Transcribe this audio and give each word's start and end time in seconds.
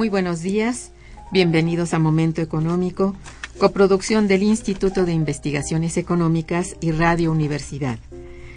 Muy 0.00 0.08
buenos 0.08 0.40
días, 0.40 0.92
bienvenidos 1.30 1.92
a 1.92 1.98
Momento 1.98 2.40
Económico, 2.40 3.14
coproducción 3.58 4.28
del 4.28 4.42
Instituto 4.42 5.04
de 5.04 5.12
Investigaciones 5.12 5.98
Económicas 5.98 6.74
y 6.80 6.92
Radio 6.92 7.30
Universidad. 7.30 7.98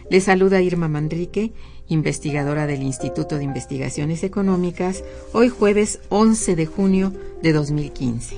Les 0.10 0.24
saluda 0.24 0.62
Irma 0.62 0.88
Manrique, 0.88 1.52
investigadora 1.90 2.66
del 2.66 2.82
Instituto 2.82 3.38
de 3.38 3.44
Investigaciones 3.44 4.24
Económicas, 4.24 5.04
hoy 5.34 5.50
jueves 5.50 6.00
11 6.08 6.56
de 6.56 6.66
junio 6.66 7.12
de 7.42 7.52
2015. 7.52 8.38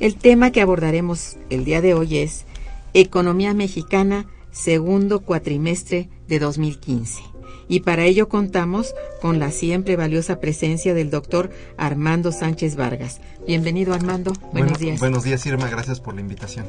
El 0.00 0.16
tema 0.16 0.50
que 0.50 0.62
abordaremos 0.62 1.36
el 1.48 1.64
día 1.64 1.80
de 1.80 1.94
hoy 1.94 2.18
es 2.18 2.44
Economía 2.92 3.54
Mexicana, 3.54 4.26
segundo 4.50 5.20
cuatrimestre 5.20 6.08
de 6.26 6.40
2015 6.40 7.29
y 7.70 7.80
para 7.80 8.04
ello 8.04 8.28
contamos 8.28 8.94
con 9.22 9.38
la 9.38 9.52
siempre 9.52 9.94
valiosa 9.94 10.40
presencia 10.40 10.92
del 10.92 11.08
doctor 11.08 11.50
Armando 11.76 12.32
Sánchez 12.32 12.74
Vargas. 12.74 13.20
Bienvenido 13.46 13.94
Armando, 13.94 14.32
buenos 14.52 14.80
días. 14.80 14.98
Buenos 14.98 15.22
días 15.22 15.46
Irma, 15.46 15.70
gracias 15.70 16.00
por 16.00 16.14
la 16.14 16.20
invitación. 16.20 16.66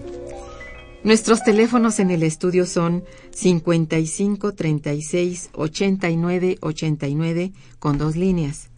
Nuestros 1.04 1.44
teléfonos 1.44 2.00
en 2.00 2.12
el 2.12 2.22
estudio 2.22 2.68
son 2.68 3.04
55 3.32 4.54
36 4.54 5.50
89 5.54 6.58
89 6.62 7.52
con 7.80 7.98
dos 7.98 8.16
líneas. 8.16 8.70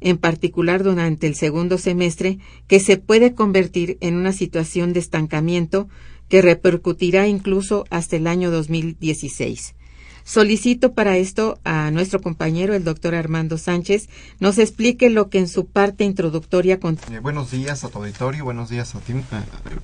en 0.00 0.18
particular 0.18 0.82
durante 0.82 1.28
el 1.28 1.36
segundo 1.36 1.78
semestre, 1.78 2.40
que 2.66 2.80
se 2.80 2.96
puede 2.96 3.32
convertir 3.36 3.96
en 4.00 4.16
una 4.16 4.32
situación 4.32 4.92
de 4.92 4.98
estancamiento 4.98 5.88
que 6.30 6.40
repercutirá 6.40 7.26
incluso 7.26 7.84
hasta 7.90 8.16
el 8.16 8.26
año 8.26 8.50
2016. 8.50 9.74
Solicito 10.22 10.92
para 10.92 11.16
esto 11.16 11.58
a 11.64 11.90
nuestro 11.90 12.20
compañero, 12.20 12.74
el 12.74 12.84
doctor 12.84 13.16
Armando 13.16 13.58
Sánchez, 13.58 14.08
nos 14.38 14.58
explique 14.58 15.10
lo 15.10 15.28
que 15.28 15.38
en 15.38 15.48
su 15.48 15.66
parte 15.66 16.04
introductoria. 16.04 16.78
Eh, 17.10 17.18
buenos 17.20 17.50
días 17.50 17.82
a 17.82 17.88
tu 17.88 17.98
auditorio, 17.98 18.44
buenos 18.44 18.68
días 18.68 18.94
a 18.94 19.00
ti, 19.00 19.12
eh, 19.12 19.22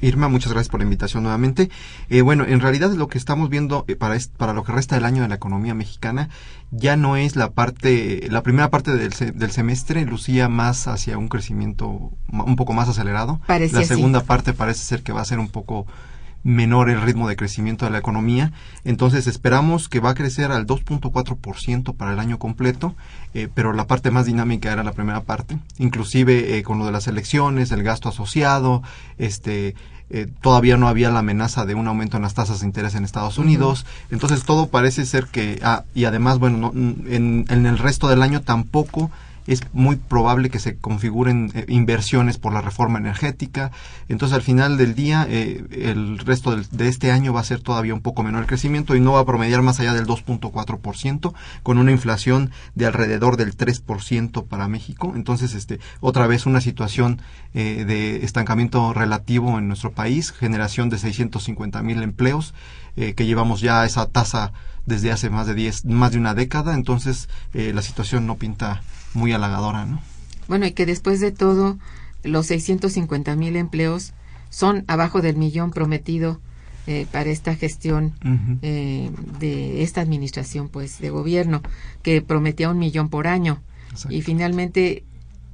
Irma, 0.02 0.28
muchas 0.28 0.52
gracias 0.52 0.70
por 0.70 0.78
la 0.78 0.84
invitación 0.84 1.24
nuevamente. 1.24 1.68
Eh, 2.10 2.20
bueno, 2.20 2.44
en 2.46 2.60
realidad 2.60 2.92
lo 2.92 3.08
que 3.08 3.18
estamos 3.18 3.50
viendo 3.50 3.84
para, 3.98 4.16
para 4.36 4.52
lo 4.52 4.62
que 4.62 4.70
resta 4.70 4.94
del 4.94 5.04
año 5.04 5.22
de 5.22 5.28
la 5.28 5.34
economía 5.34 5.74
mexicana 5.74 6.28
ya 6.70 6.96
no 6.96 7.16
es 7.16 7.34
la 7.34 7.50
parte, 7.50 8.28
la 8.30 8.44
primera 8.44 8.70
parte 8.70 8.92
del, 8.92 9.12
del 9.34 9.50
semestre 9.50 10.04
lucía 10.04 10.48
más 10.48 10.86
hacia 10.86 11.18
un 11.18 11.28
crecimiento 11.28 12.12
un 12.30 12.56
poco 12.56 12.72
más 12.72 12.88
acelerado. 12.88 13.40
la 13.48 13.84
segunda 13.84 14.22
parte 14.22 14.52
parece 14.52 14.84
ser 14.84 15.02
que 15.02 15.12
va 15.12 15.22
a 15.22 15.24
ser 15.24 15.40
un 15.40 15.48
poco 15.48 15.86
menor 16.46 16.88
el 16.90 17.02
ritmo 17.02 17.28
de 17.28 17.34
crecimiento 17.34 17.84
de 17.84 17.90
la 17.90 17.98
economía. 17.98 18.52
Entonces 18.84 19.26
esperamos 19.26 19.88
que 19.88 19.98
va 19.98 20.10
a 20.10 20.14
crecer 20.14 20.52
al 20.52 20.64
2.4% 20.64 21.94
para 21.96 22.12
el 22.12 22.20
año 22.20 22.38
completo, 22.38 22.94
eh, 23.34 23.48
pero 23.52 23.72
la 23.72 23.88
parte 23.88 24.12
más 24.12 24.26
dinámica 24.26 24.72
era 24.72 24.84
la 24.84 24.92
primera 24.92 25.22
parte, 25.22 25.58
inclusive 25.78 26.56
eh, 26.56 26.62
con 26.62 26.78
lo 26.78 26.86
de 26.86 26.92
las 26.92 27.08
elecciones, 27.08 27.72
el 27.72 27.82
gasto 27.82 28.08
asociado, 28.08 28.82
este 29.18 29.74
eh, 30.08 30.28
todavía 30.40 30.76
no 30.76 30.86
había 30.86 31.10
la 31.10 31.18
amenaza 31.18 31.64
de 31.64 31.74
un 31.74 31.88
aumento 31.88 32.16
en 32.16 32.22
las 32.22 32.34
tasas 32.34 32.60
de 32.60 32.66
interés 32.66 32.94
en 32.94 33.04
Estados 33.04 33.38
Unidos. 33.38 33.84
Entonces 34.12 34.44
todo 34.44 34.68
parece 34.68 35.04
ser 35.04 35.26
que, 35.26 35.58
ah, 35.64 35.82
y 35.96 36.04
además, 36.04 36.38
bueno, 36.38 36.70
en, 36.72 37.44
en, 37.48 37.66
el 37.66 37.76
resto 37.76 38.06
del 38.06 38.22
año 38.22 38.40
tampoco 38.40 39.10
es 39.46 39.62
muy 39.72 39.96
probable 39.96 40.50
que 40.50 40.58
se 40.58 40.76
configuren 40.76 41.52
eh, 41.54 41.64
inversiones 41.68 42.38
por 42.38 42.52
la 42.52 42.60
reforma 42.60 42.98
energética. 42.98 43.70
Entonces, 44.08 44.34
al 44.34 44.42
final 44.42 44.76
del 44.76 44.94
día, 44.94 45.26
eh, 45.28 45.64
el 45.70 46.18
resto 46.18 46.56
de 46.56 46.88
este 46.88 47.12
año 47.12 47.32
va 47.32 47.40
a 47.40 47.44
ser 47.44 47.60
todavía 47.60 47.94
un 47.94 48.00
poco 48.00 48.22
menor 48.22 48.42
el 48.42 48.48
crecimiento 48.48 48.96
y 48.96 49.00
no 49.00 49.12
va 49.12 49.20
a 49.20 49.24
promediar 49.24 49.62
más 49.62 49.80
allá 49.80 49.94
del 49.94 50.06
2.4%, 50.06 51.32
con 51.62 51.78
una 51.78 51.92
inflación 51.92 52.50
de 52.74 52.86
alrededor 52.86 53.36
del 53.36 53.56
3% 53.56 54.46
para 54.46 54.68
México. 54.68 55.12
Entonces, 55.14 55.54
este, 55.54 55.78
otra 56.00 56.26
vez 56.26 56.46
una 56.46 56.60
situación 56.60 57.20
eh, 57.54 57.84
de 57.86 58.24
estancamiento 58.24 58.92
relativo 58.92 59.58
en 59.58 59.68
nuestro 59.68 59.92
país, 59.92 60.32
generación 60.32 60.90
de 60.90 60.98
650 60.98 61.82
mil 61.82 62.02
empleos, 62.02 62.54
que 62.96 63.26
llevamos 63.26 63.60
ya 63.60 63.84
esa 63.84 64.06
tasa 64.06 64.52
desde 64.86 65.12
hace 65.12 65.28
más 65.28 65.46
de 65.46 65.54
10, 65.54 65.84
más 65.84 66.12
de 66.12 66.18
una 66.18 66.32
década. 66.32 66.72
Entonces, 66.72 67.28
la 67.52 67.82
situación 67.82 68.26
no 68.26 68.36
pinta 68.36 68.80
muy 69.16 69.32
halagadora, 69.32 69.86
¿no? 69.86 70.00
Bueno, 70.46 70.66
y 70.66 70.72
que 70.72 70.86
después 70.86 71.20
de 71.20 71.32
todo, 71.32 71.78
los 72.22 72.46
650 72.46 73.34
mil 73.34 73.56
empleos 73.56 74.12
son 74.50 74.84
abajo 74.86 75.22
del 75.22 75.36
millón 75.36 75.70
prometido 75.72 76.40
eh, 76.86 77.06
para 77.10 77.30
esta 77.30 77.56
gestión 77.56 78.14
eh, 78.62 79.10
de 79.40 79.82
esta 79.82 80.00
administración, 80.00 80.68
pues, 80.68 81.00
de 81.00 81.10
gobierno, 81.10 81.62
que 82.02 82.22
prometía 82.22 82.70
un 82.70 82.78
millón 82.78 83.08
por 83.08 83.26
año. 83.26 83.60
Y 84.10 84.22
finalmente 84.22 85.02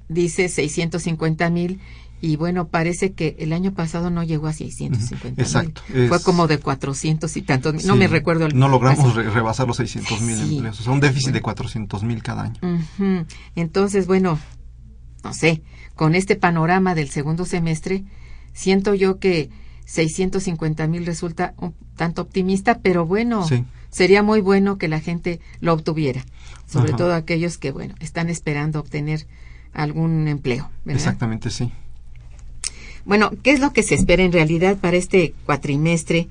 dice 0.08 0.48
650 0.48 1.48
mil 1.48 1.80
y 2.22 2.36
bueno, 2.36 2.68
parece 2.68 3.14
que 3.14 3.34
el 3.40 3.52
año 3.52 3.74
pasado 3.74 4.08
no 4.08 4.22
llegó 4.22 4.46
a 4.46 4.52
650 4.52 5.42
Exacto. 5.42 5.82
Fue 6.06 6.22
como 6.22 6.46
de 6.46 6.58
400 6.58 7.36
y 7.36 7.42
tantos. 7.42 7.84
no 7.84 7.96
me 7.96 8.06
recuerdo. 8.06 8.46
El 8.46 8.56
no 8.56 8.68
logramos 8.68 9.16
rebasar 9.16 9.66
los 9.66 9.78
600 9.78 10.20
mil 10.22 10.38
empleos. 10.38 10.78
O 10.78 10.84
sea, 10.84 10.92
un 10.92 11.00
déficit 11.00 11.32
de 11.32 11.42
400 11.42 12.04
mil 12.04 12.22
cada 12.22 12.44
año. 12.44 12.60
Entonces, 13.56 14.06
bueno, 14.06 14.38
no 15.24 15.34
sé, 15.34 15.62
con 15.96 16.14
este 16.14 16.36
panorama 16.36 16.94
del 16.94 17.10
segundo 17.10 17.44
semestre, 17.44 18.04
siento 18.52 18.94
yo 18.94 19.18
que 19.18 19.50
650 19.86 20.86
mil 20.86 21.04
resulta 21.04 21.54
un 21.56 21.74
tanto 21.96 22.22
optimista, 22.22 22.78
pero 22.78 23.04
bueno, 23.04 23.44
sería 23.90 24.22
muy 24.22 24.40
bueno 24.40 24.78
que 24.78 24.86
la 24.86 25.00
gente 25.00 25.40
lo 25.58 25.72
obtuviera. 25.72 26.24
Sobre 26.66 26.92
todo 26.92 27.14
aquellos 27.14 27.58
que, 27.58 27.72
bueno, 27.72 27.96
están 27.98 28.30
esperando 28.30 28.78
obtener 28.78 29.26
algún 29.72 30.28
empleo. 30.28 30.70
Exactamente, 30.86 31.50
sí. 31.50 31.72
Bueno, 33.04 33.30
¿qué 33.42 33.52
es 33.52 33.60
lo 33.60 33.72
que 33.72 33.82
se 33.82 33.94
espera 33.94 34.22
en 34.22 34.32
realidad 34.32 34.78
para 34.78 34.96
este 34.96 35.34
cuatrimestre? 35.46 36.28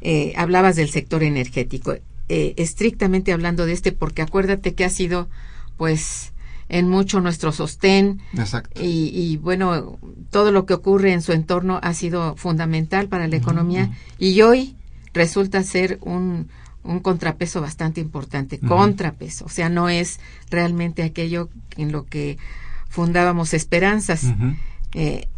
Eh, 0.00 0.32
hablabas 0.36 0.76
del 0.76 0.90
sector 0.90 1.22
energético. 1.22 1.94
Eh, 2.28 2.54
estrictamente 2.56 3.32
hablando 3.32 3.66
de 3.66 3.72
este, 3.72 3.92
porque 3.92 4.22
acuérdate 4.22 4.74
que 4.74 4.84
ha 4.84 4.90
sido, 4.90 5.28
pues, 5.76 6.32
en 6.68 6.88
mucho 6.88 7.20
nuestro 7.20 7.52
sostén. 7.52 8.20
Exacto. 8.36 8.80
Y, 8.82 9.36
bueno, 9.38 9.98
todo 10.30 10.50
lo 10.50 10.66
que 10.66 10.74
ocurre 10.74 11.12
en 11.12 11.22
su 11.22 11.32
entorno 11.32 11.78
ha 11.82 11.94
sido 11.94 12.36
fundamental 12.36 13.08
para 13.08 13.28
la 13.28 13.36
economía 13.36 13.90
y 14.18 14.40
hoy 14.40 14.74
resulta 15.12 15.62
ser 15.62 15.98
un, 16.00 16.48
un 16.82 17.00
contrapeso 17.00 17.60
bastante 17.60 18.00
importante, 18.00 18.58
contrapeso. 18.58 19.44
O 19.46 19.48
sea, 19.48 19.68
no 19.68 19.88
es 19.88 20.20
realmente 20.50 21.02
aquello 21.02 21.48
en 21.76 21.92
lo 21.92 22.06
que 22.06 22.38
fundábamos 22.88 23.54
esperanzas. 23.54 24.24
eh, 24.94 25.28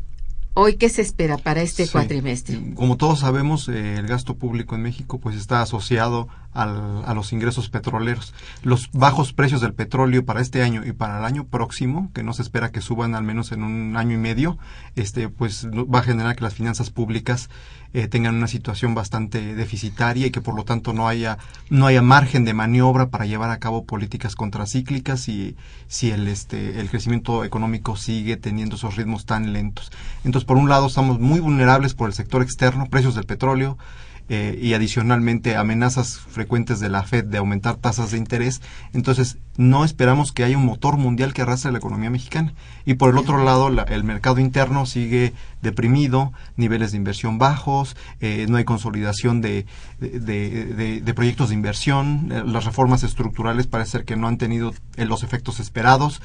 Hoy, 0.58 0.76
¿qué 0.76 0.88
se 0.88 1.02
espera 1.02 1.36
para 1.36 1.60
este 1.60 1.86
cuatrimestre? 1.86 2.58
Como 2.76 2.96
todos 2.96 3.18
sabemos, 3.20 3.68
eh, 3.68 3.96
el 3.98 4.06
gasto 4.06 4.36
público 4.36 4.74
en 4.74 4.80
México 4.80 5.18
pues 5.20 5.36
está 5.36 5.60
asociado 5.60 6.28
a 6.56 7.14
los 7.14 7.32
ingresos 7.32 7.68
petroleros. 7.68 8.32
Los 8.62 8.90
bajos 8.92 9.32
precios 9.32 9.60
del 9.60 9.74
petróleo 9.74 10.24
para 10.24 10.40
este 10.40 10.62
año 10.62 10.84
y 10.84 10.92
para 10.92 11.18
el 11.18 11.24
año 11.24 11.44
próximo, 11.44 12.10
que 12.14 12.22
no 12.22 12.32
se 12.32 12.42
espera 12.42 12.70
que 12.70 12.80
suban 12.80 13.14
al 13.14 13.24
menos 13.24 13.52
en 13.52 13.62
un 13.62 13.96
año 13.96 14.14
y 14.14 14.18
medio, 14.18 14.58
este, 14.94 15.28
pues 15.28 15.68
va 15.68 16.00
a 16.00 16.02
generar 16.02 16.36
que 16.36 16.44
las 16.44 16.54
finanzas 16.54 16.90
públicas 16.90 17.50
eh, 17.92 18.08
tengan 18.08 18.34
una 18.34 18.48
situación 18.48 18.94
bastante 18.94 19.54
deficitaria 19.54 20.26
y 20.26 20.30
que 20.30 20.40
por 20.40 20.54
lo 20.54 20.64
tanto 20.64 20.92
no 20.92 21.08
haya 21.08 21.38
no 21.70 21.86
haya 21.86 22.02
margen 22.02 22.44
de 22.44 22.52
maniobra 22.52 23.08
para 23.08 23.26
llevar 23.26 23.50
a 23.50 23.58
cabo 23.58 23.84
políticas 23.84 24.34
contracíclicas 24.34 25.28
y 25.28 25.56
si 25.86 26.10
el 26.10 26.28
este 26.28 26.80
el 26.80 26.90
crecimiento 26.90 27.44
económico 27.44 27.96
sigue 27.96 28.36
teniendo 28.36 28.76
esos 28.76 28.96
ritmos 28.96 29.24
tan 29.24 29.52
lentos. 29.52 29.92
Entonces, 30.24 30.46
por 30.46 30.56
un 30.56 30.68
lado 30.68 30.86
estamos 30.88 31.20
muy 31.20 31.40
vulnerables 31.40 31.94
por 31.94 32.08
el 32.08 32.14
sector 32.14 32.42
externo, 32.42 32.86
precios 32.86 33.14
del 33.14 33.24
petróleo, 33.24 33.78
eh, 34.28 34.58
y 34.60 34.74
adicionalmente 34.74 35.56
amenazas 35.56 36.18
frecuentes 36.18 36.80
de 36.80 36.88
la 36.88 37.04
Fed 37.04 37.24
de 37.24 37.38
aumentar 37.38 37.76
tasas 37.76 38.10
de 38.10 38.18
interés. 38.18 38.60
Entonces, 38.92 39.38
no 39.56 39.84
esperamos 39.84 40.32
que 40.32 40.44
haya 40.44 40.58
un 40.58 40.66
motor 40.66 40.96
mundial 40.96 41.32
que 41.32 41.42
arrastre 41.42 41.72
la 41.72 41.78
economía 41.78 42.10
mexicana. 42.10 42.52
Y 42.84 42.94
por 42.94 43.10
el 43.10 43.18
otro 43.18 43.42
lado, 43.42 43.68
el 43.68 44.04
mercado 44.04 44.38
interno 44.40 44.84
sigue 44.86 45.32
deprimido, 45.66 46.32
niveles 46.56 46.92
de 46.92 46.96
inversión 46.96 47.38
bajos, 47.38 47.96
eh, 48.20 48.46
no 48.48 48.56
hay 48.56 48.64
consolidación 48.64 49.42
de, 49.42 49.66
de, 50.00 51.12
proyectos 51.14 51.50
de 51.50 51.54
inversión, 51.54 52.30
eh, 52.32 52.42
las 52.46 52.64
reformas 52.64 53.02
estructurales 53.02 53.66
parece 53.66 53.90
ser 53.90 54.04
que 54.04 54.16
no 54.16 54.28
han 54.28 54.38
tenido 54.38 54.72
los 54.96 55.22
efectos 55.22 55.60
esperados, 55.60 56.22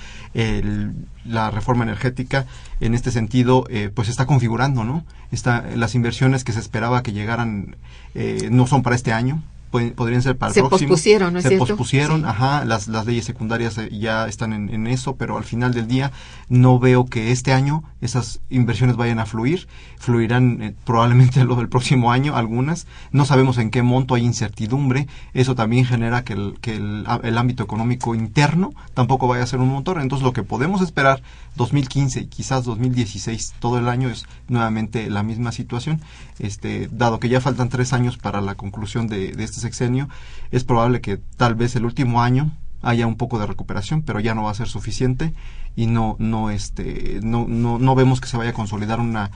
la 1.25 1.51
reforma 1.51 1.83
energética 1.83 2.45
en 2.79 2.93
este 2.93 3.12
sentido 3.12 3.67
pues 3.93 4.07
está 4.07 4.25
configurando, 4.25 4.83
¿no? 4.83 5.03
Está, 5.31 5.65
las 5.75 5.95
inversiones 5.95 6.43
que 6.43 6.51
se 6.51 6.60
esperaba 6.60 7.03
que 7.03 7.13
llegaran 7.13 7.77
eh, 8.15 8.50
no 8.51 8.67
son 8.67 8.83
para 8.83 8.95
este 8.95 9.13
año, 9.13 9.41
podrían 9.72 10.22
ser 10.22 10.38
para 10.38 10.50
el 10.50 10.54
se 10.54 10.62
próximo. 10.62 10.90
Pospusieron, 10.90 11.34
¿no 11.34 11.40
es 11.40 11.44
se 11.44 11.50
cierto? 11.50 11.68
pospusieron, 11.68 12.25
ajá, 12.25 12.66
las, 12.66 12.88
las 12.88 13.06
leyes 13.06 13.25
secundarias 13.25 13.78
eh, 13.78 13.90
ya 13.92 14.28
están 14.28 14.54
en, 14.54 14.70
en, 14.70 14.88
eso, 14.88 15.16
pero 15.16 15.38
al 15.38 15.44
final 15.44 15.74
del 15.74 15.88
día 15.88 16.12
no 16.50 16.78
veo 16.78 17.06
que 17.06 17.32
este 17.32 17.54
año 17.54 17.84
esas 18.01 18.42
inversiones 18.50 18.98
vayan 18.98 19.20
a 19.20 19.25
fluir. 19.25 19.68
Fluirán 19.98 20.62
eh, 20.62 20.75
probablemente 20.84 21.44
lo 21.46 21.56
del 21.56 21.70
próximo 21.70 22.12
año, 22.12 22.36
algunas. 22.36 22.88
No 23.12 23.25
sabemos 23.25 23.58
en 23.58 23.70
qué 23.72 23.82
monto 23.82 24.16
hay 24.16 24.25
incertidumbre. 24.25 25.08
Eso 25.34 25.56
también 25.56 25.86
genera 25.86 26.24
que 26.24 26.34
el, 26.34 26.58
que 26.62 26.75
el, 26.75 27.06
el 27.24 27.38
ámbito 27.38 27.63
económico 27.63 28.13
interno 28.16 28.72
tampoco 28.94 29.28
vaya 29.28 29.44
a 29.44 29.48
ser 29.48 29.60
un 29.60 29.70
motor. 29.70 30.01
Entonces 30.01 30.24
lo 30.25 30.34
que 30.34 30.44
podemos 30.44 30.82
esperar 30.82 31.22
2015 31.56 32.22
y 32.22 32.25
quizás 32.28 32.63
2016, 32.66 33.54
todo 33.60 33.78
el 33.78 33.88
año 33.88 34.10
es 34.10 34.25
nuevamente 34.48 35.10
la 35.10 35.24
misma 35.24 35.51
situación. 35.51 36.01
Este, 36.40 36.90
dado 36.92 37.20
que 37.20 37.30
ya 37.30 37.40
faltan 37.40 37.70
tres 37.70 37.94
años 37.94 38.18
para 38.18 38.42
la 38.42 38.56
conclusión 38.56 39.08
de, 39.08 39.32
de 39.34 39.44
este 39.44 39.60
sexenio, 39.62 40.10
es 40.51 40.63
probable 40.63 41.01
que 41.01 41.18
tal 41.38 41.56
vez 41.56 41.75
el 41.75 41.86
último 41.86 42.22
año 42.22 42.51
haya 42.82 43.08
un 43.08 43.15
poco 43.15 43.39
de 43.39 43.46
recuperación, 43.46 44.01
pero 44.01 44.20
ya 44.20 44.36
no 44.36 44.44
va 44.44 44.51
a 44.51 44.56
ser 44.56 44.68
suficiente 44.68 45.34
y 45.75 45.88
no 45.88 46.15
no 46.20 46.50
este 46.50 47.20
no 47.24 47.46
no, 47.48 47.80
no 47.80 47.96
vemos 47.96 48.20
que 48.20 48.27
se 48.27 48.38
vaya 48.38 48.50
a 48.50 48.53
consolidar 48.53 49.00
una 49.00 49.32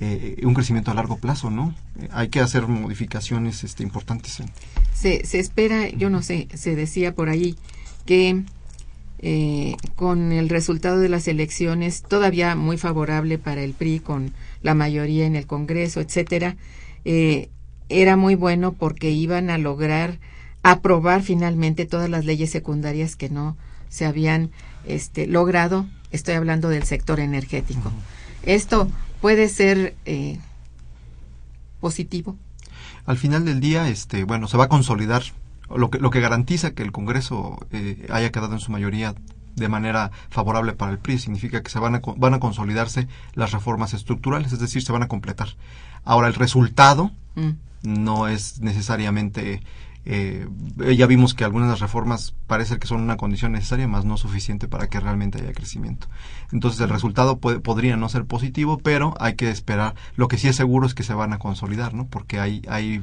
eh, 0.00 0.40
un 0.44 0.54
crecimiento 0.54 0.90
a 0.90 0.94
largo 0.94 1.18
plazo, 1.18 1.50
¿no? 1.50 1.74
Eh, 2.00 2.08
hay 2.12 2.28
que 2.28 2.40
hacer 2.40 2.66
modificaciones 2.66 3.62
este, 3.62 3.82
importantes. 3.82 4.42
Se, 4.92 5.24
se 5.24 5.38
espera, 5.38 5.88
yo 5.90 6.10
no 6.10 6.22
sé, 6.22 6.48
se 6.54 6.74
decía 6.74 7.14
por 7.14 7.28
ahí 7.28 7.56
que 8.04 8.44
eh, 9.26 9.76
con 9.96 10.32
el 10.32 10.50
resultado 10.50 10.98
de 10.98 11.08
las 11.08 11.28
elecciones 11.28 12.02
todavía 12.02 12.56
muy 12.56 12.76
favorable 12.76 13.38
para 13.38 13.62
el 13.62 13.72
PRI 13.72 14.00
con 14.00 14.34
la 14.60 14.74
mayoría 14.74 15.24
en 15.24 15.34
el 15.34 15.46
Congreso, 15.46 16.00
etcétera, 16.00 16.56
eh, 17.06 17.48
era 17.88 18.16
muy 18.16 18.34
bueno 18.34 18.72
porque 18.72 19.10
iban 19.10 19.50
a 19.50 19.58
lograr 19.58 20.18
aprobar 20.62 21.22
finalmente 21.22 21.84
todas 21.84 22.08
las 22.08 22.24
leyes 22.24 22.50
secundarias 22.50 23.16
que 23.16 23.28
no 23.28 23.56
se 23.88 24.06
habían 24.06 24.50
este, 24.86 25.26
logrado. 25.26 25.86
Estoy 26.10 26.34
hablando 26.34 26.68
del 26.68 26.84
sector 26.84 27.20
energético. 27.20 27.92
Esto 28.42 28.88
puede 29.20 29.48
ser 29.48 29.94
eh, 30.06 30.38
positivo. 31.80 32.36
Al 33.06 33.18
final 33.18 33.44
del 33.44 33.60
día, 33.60 33.88
este, 33.88 34.24
bueno, 34.24 34.48
se 34.48 34.56
va 34.56 34.64
a 34.64 34.68
consolidar 34.68 35.22
lo 35.74 35.90
que, 35.90 35.98
lo 35.98 36.10
que 36.10 36.20
garantiza 36.20 36.72
que 36.72 36.82
el 36.82 36.92
Congreso 36.92 37.58
eh, 37.72 38.06
haya 38.10 38.30
quedado 38.30 38.54
en 38.54 38.60
su 38.60 38.72
mayoría 38.72 39.14
de 39.54 39.68
manera 39.68 40.10
favorable 40.30 40.72
para 40.72 40.92
el 40.92 40.98
PRI 40.98 41.18
significa 41.18 41.62
que 41.62 41.70
se 41.70 41.78
van 41.78 41.94
a, 41.94 42.00
van 42.16 42.34
a 42.34 42.40
consolidarse 42.40 43.06
las 43.34 43.52
reformas 43.52 43.94
estructurales, 43.94 44.52
es 44.52 44.58
decir, 44.58 44.82
se 44.82 44.92
van 44.92 45.02
a 45.02 45.08
completar. 45.08 45.48
Ahora, 46.04 46.28
el 46.28 46.34
resultado 46.34 47.12
mm. 47.34 47.50
No 47.84 48.28
es 48.28 48.60
necesariamente 48.60 49.60
eh, 50.06 50.46
ya 50.96 51.06
vimos 51.06 51.32
que 51.32 51.44
algunas 51.44 51.68
de 51.68 51.72
las 51.72 51.80
reformas 51.80 52.34
parece 52.46 52.78
que 52.78 52.86
son 52.86 53.00
una 53.00 53.16
condición 53.16 53.52
necesaria, 53.52 53.88
más 53.88 54.04
no 54.04 54.18
suficiente 54.18 54.68
para 54.68 54.88
que 54.88 55.00
realmente 55.00 55.40
haya 55.40 55.52
crecimiento. 55.52 56.08
Entonces 56.52 56.80
el 56.80 56.90
resultado 56.90 57.38
puede, 57.38 57.60
podría 57.60 57.96
no 57.96 58.08
ser 58.08 58.26
positivo, 58.26 58.78
pero 58.78 59.14
hay 59.18 59.34
que 59.34 59.50
esperar. 59.50 59.94
Lo 60.16 60.28
que 60.28 60.36
sí 60.36 60.48
es 60.48 60.56
seguro 60.56 60.86
es 60.86 60.94
que 60.94 61.02
se 61.02 61.14
van 61.14 61.32
a 61.32 61.38
consolidar, 61.38 61.94
¿no? 61.94 62.06
Porque 62.06 62.38
hay, 62.38 62.62
hay, 62.68 63.00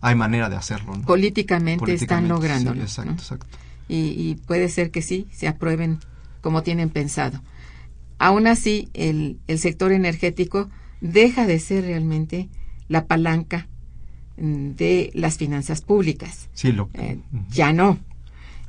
hay 0.00 0.14
manera 0.14 0.48
de 0.48 0.56
hacerlo. 0.56 0.96
¿no? 0.96 1.02
Políticamente, 1.02 1.92
están 1.92 2.28
logrando. 2.28 2.72
Sí, 2.72 2.80
exacto, 2.80 3.12
exacto. 3.12 3.46
Y, 3.88 3.96
y, 3.96 4.36
puede 4.46 4.68
ser 4.68 4.90
que 4.90 5.02
sí, 5.02 5.26
se 5.32 5.48
aprueben 5.48 5.98
como 6.40 6.62
tienen 6.62 6.90
pensado. 6.90 7.42
Aún 8.18 8.46
así, 8.46 8.90
el, 8.92 9.38
el 9.48 9.58
sector 9.58 9.92
energético 9.92 10.68
deja 11.00 11.46
de 11.46 11.58
ser 11.58 11.84
realmente 11.84 12.48
la 12.86 13.06
palanca 13.06 13.66
de 14.38 15.10
las 15.14 15.36
finanzas 15.36 15.82
públicas. 15.82 16.48
Sí, 16.54 16.72
lo... 16.72 16.88
Eh, 16.94 17.18
ya 17.50 17.72
no. 17.72 17.98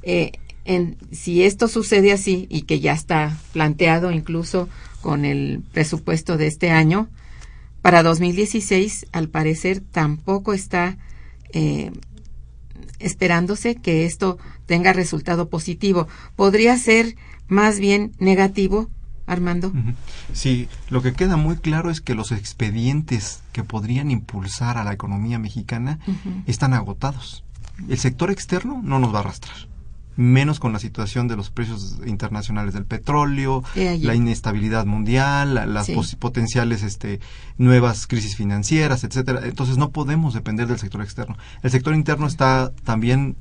Eh, 0.03 0.31
en, 0.65 0.97
si 1.11 1.43
esto 1.43 1.67
sucede 1.67 2.11
así 2.11 2.47
y 2.49 2.63
que 2.63 2.79
ya 2.79 2.93
está 2.93 3.37
planteado 3.53 4.11
incluso 4.11 4.69
con 5.01 5.25
el 5.25 5.63
presupuesto 5.71 6.37
de 6.37 6.47
este 6.47 6.71
año, 6.71 7.09
para 7.81 8.03
2016 8.03 9.07
al 9.11 9.29
parecer 9.29 9.79
tampoco 9.79 10.53
está 10.53 10.97
eh, 11.53 11.91
esperándose 12.99 13.75
que 13.75 14.05
esto 14.05 14.37
tenga 14.65 14.93
resultado 14.93 15.49
positivo. 15.49 16.07
Podría 16.35 16.77
ser 16.77 17.15
más 17.47 17.79
bien 17.79 18.11
negativo 18.19 18.89
Armando. 19.29 19.71
Sí, 20.33 20.67
lo 20.89 21.01
que 21.01 21.13
queda 21.13 21.37
muy 21.37 21.57
claro 21.57 21.91
es 21.91 22.01
que 22.01 22.15
los 22.15 22.31
expedientes 22.31 23.41
que 23.51 23.63
podrían 23.63 24.09
impulsar 24.09 24.77
a 24.77 24.83
la 24.83 24.91
economía 24.93 25.39
mexicana 25.39 25.99
están 26.47 26.73
agotados. 26.73 27.43
El 27.87 27.97
sector 27.97 28.31
externo 28.31 28.81
no 28.83 28.99
nos 28.99 29.13
va 29.13 29.19
a 29.19 29.21
arrastrar, 29.21 29.55
menos 30.17 30.59
con 30.59 30.73
la 30.73 30.79
situación 30.79 31.27
de 31.27 31.37
los 31.37 31.49
precios 31.49 31.99
internacionales 32.05 32.73
del 32.73 32.85
petróleo, 32.85 33.63
la 33.75 34.15
inestabilidad 34.15 34.85
mundial, 34.85 35.53
las 35.73 35.89
potenciales 36.19 36.83
este, 36.83 37.19
nuevas 37.57 38.07
crisis 38.07 38.35
financieras, 38.35 39.03
etcétera. 39.03 39.41
Entonces 39.45 39.77
no 39.77 39.91
podemos 39.91 40.33
depender 40.33 40.67
del 40.67 40.79
sector 40.79 41.01
externo. 41.01 41.37
El 41.61 41.71
sector 41.71 41.93
interno 41.93 42.27
está 42.27 42.73
también 42.83 43.37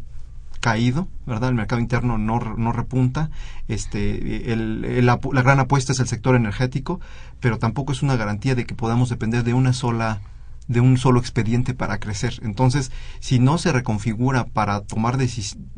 caído, 0.60 1.08
¿verdad? 1.26 1.50
El 1.50 1.54
mercado 1.54 1.80
interno 1.80 2.18
no, 2.18 2.38
no 2.40 2.72
repunta. 2.72 3.30
Este, 3.68 4.52
el, 4.52 5.06
la, 5.06 5.16
gran 5.16 5.60
apuesta 5.60 5.92
es 5.92 6.00
el 6.00 6.08
sector 6.08 6.34
energético, 6.34 7.00
pero 7.40 7.58
tampoco 7.58 7.92
es 7.92 8.02
una 8.02 8.16
garantía 8.16 8.54
de 8.54 8.66
que 8.66 8.74
podamos 8.74 9.08
depender 9.08 9.44
de 9.44 9.54
una 9.54 9.72
sola 9.72 10.20
de 10.66 10.80
un 10.80 10.98
solo 10.98 11.18
expediente 11.18 11.72
para 11.72 11.98
crecer. 11.98 12.40
Entonces, 12.42 12.92
si 13.20 13.38
no 13.38 13.56
se 13.56 13.72
reconfigura 13.72 14.44
para 14.44 14.82
tomar 14.82 15.16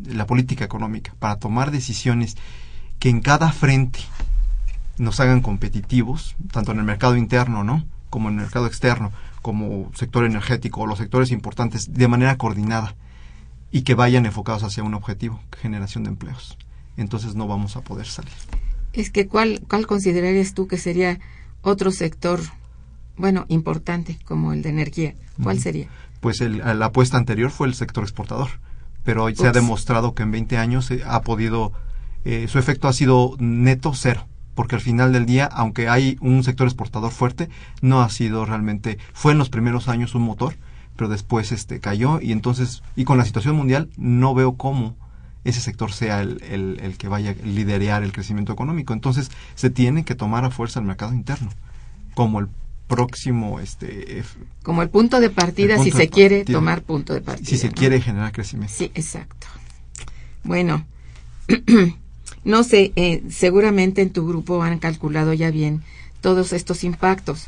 la 0.05 0.27
política 0.27 0.65
económica, 0.65 1.15
para 1.21 1.37
tomar 1.37 1.71
decisiones 1.71 2.37
que 2.99 3.09
en 3.09 3.21
cada 3.21 3.53
frente 3.53 4.01
nos 4.99 5.21
hagan 5.21 5.43
competitivos, 5.43 6.35
tanto 6.51 6.73
en 6.73 6.79
el 6.79 6.85
mercado 6.85 7.17
interno, 7.17 7.63
¿no? 7.63 7.85
como 8.11 8.29
en 8.29 8.35
el 8.35 8.41
mercado 8.43 8.67
externo, 8.67 9.13
como 9.43 9.93
sector 9.95 10.25
energético 10.25 10.81
o 10.81 10.87
los 10.87 10.99
sectores 10.99 11.31
importantes, 11.31 11.95
de 11.95 12.09
manera 12.09 12.37
coordinada 12.37 12.97
y 13.71 13.83
que 13.83 13.95
vayan 13.95 14.27
enfocados 14.27 14.63
hacia 14.63 14.83
un 14.83 14.95
objetivo, 14.95 15.41
generación 15.61 16.05
de 16.05 16.11
empleos. 16.11 16.57
Entonces 16.97 17.35
no 17.35 17.47
vamos 17.47 17.77
a 17.77 17.83
poder 17.83 18.07
salir. 18.07 18.33
Es 18.93 19.11
que 19.11 19.27
¿cuál, 19.27 19.63
cuál 19.69 19.87
considerarías 19.87 20.55
tú 20.55 20.67
que 20.67 20.77
sería 20.77 21.21
otro 21.63 21.91
sector, 21.91 22.41
bueno, 23.17 23.47
importante 23.49 24.19
como 24.25 24.53
el 24.53 24.63
de 24.63 24.71
energía? 24.71 25.15
¿Cuál 25.43 25.61
sería? 25.61 25.89
Pues 26.21 26.41
el, 26.41 26.59
la 26.59 26.87
apuesta 26.87 27.17
anterior 27.17 27.51
fue 27.51 27.69
el 27.69 27.75
sector 27.75 28.05
exportador, 28.05 28.49
pero 29.05 29.25
hoy 29.25 29.37
se 29.37 29.47
ha 29.47 29.53
demostrado 29.53 30.15
que 30.15 30.23
en 30.23 30.33
20 30.33 30.59
años 30.59 30.93
ha 31.07 31.23
podido, 31.23 31.73
eh, 32.25 32.47
su 32.49 32.59
efecto 32.59 32.89
ha 32.89 32.93
sido 32.93 33.37
neto 33.39 33.93
cero 33.95 34.27
porque 34.61 34.75
al 34.75 34.83
final 34.83 35.13
del 35.13 35.25
día, 35.25 35.47
aunque 35.47 35.89
hay 35.89 36.19
un 36.21 36.45
sector 36.45 36.67
exportador 36.67 37.13
fuerte, 37.13 37.49
no 37.81 38.03
ha 38.03 38.11
sido 38.11 38.45
realmente, 38.45 38.99
fue 39.15 39.33
en 39.33 39.39
los 39.39 39.49
primeros 39.49 39.89
años 39.89 40.15
un 40.15 40.21
motor, 40.21 40.57
pero 41.01 41.09
después 41.09 41.51
este 41.51 41.81
cayó. 41.81 42.21
Y 42.21 42.31
entonces 42.31 42.83
y 42.95 43.05
con 43.05 43.17
la 43.17 43.25
situación 43.25 43.57
mundial 43.57 43.89
no 43.97 44.35
veo 44.35 44.59
cómo 44.59 44.97
ese 45.45 45.63
sector 45.63 45.95
sea 45.95 46.21
el, 46.21 46.43
el, 46.43 46.99
que 46.99 47.09
vaya 47.09 47.31
a 47.31 47.47
liderar 47.47 48.03
el 48.03 48.13
crecimiento 48.13 48.53
económico. 48.53 48.93
Entonces 48.93 49.31
se 49.55 49.71
tiene 49.71 50.05
que 50.05 50.15
tomar 50.15 50.45
a 50.45 50.51
fuerza 50.51 50.79
el 50.79 50.85
mercado 50.85 51.15
interno 51.15 51.49
como 52.15 52.39
el 52.39 52.49
próximo 52.87 53.61
este 53.61 54.25
como 54.63 54.83
el 54.83 54.91
punto 54.91 55.21
de 55.21 55.31
partida 55.31 55.83
si 55.83 55.91
se 55.91 56.11
quiere 56.11 56.45
tomar 56.45 56.83
punto 56.83 57.15
de 57.15 57.23
partida 57.23 57.49
si 57.49 57.57
se 57.57 57.71
quiere 57.71 58.03
generar 58.03 58.33
crecimiento. 58.33 58.75
Sí 58.77 58.91
exacto. 58.95 59.47
Bueno 60.45 60.85
no 62.45 62.63
sé 62.63 62.93
eh, 62.97 63.23
seguramente 63.31 64.03
en 64.03 64.11
tu 64.11 64.29
grupo 64.29 64.63
han 64.63 64.79
calculado 64.79 65.33
ya 65.33 65.51
bien 65.51 65.83
todos 66.21 66.53
estos 66.53 66.85
impactos. 66.85 67.47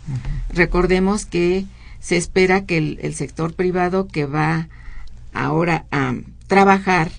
Recordemos 0.55 1.27
que 1.27 1.67
se 2.03 2.17
espera 2.17 2.67
que 2.67 2.77
el, 2.79 3.15
sector 3.15 3.55
privado 3.55 4.09
que 4.09 4.27
va 4.27 4.69
ahora 5.33 5.87
a 5.93 6.15
trabajar 6.49 7.13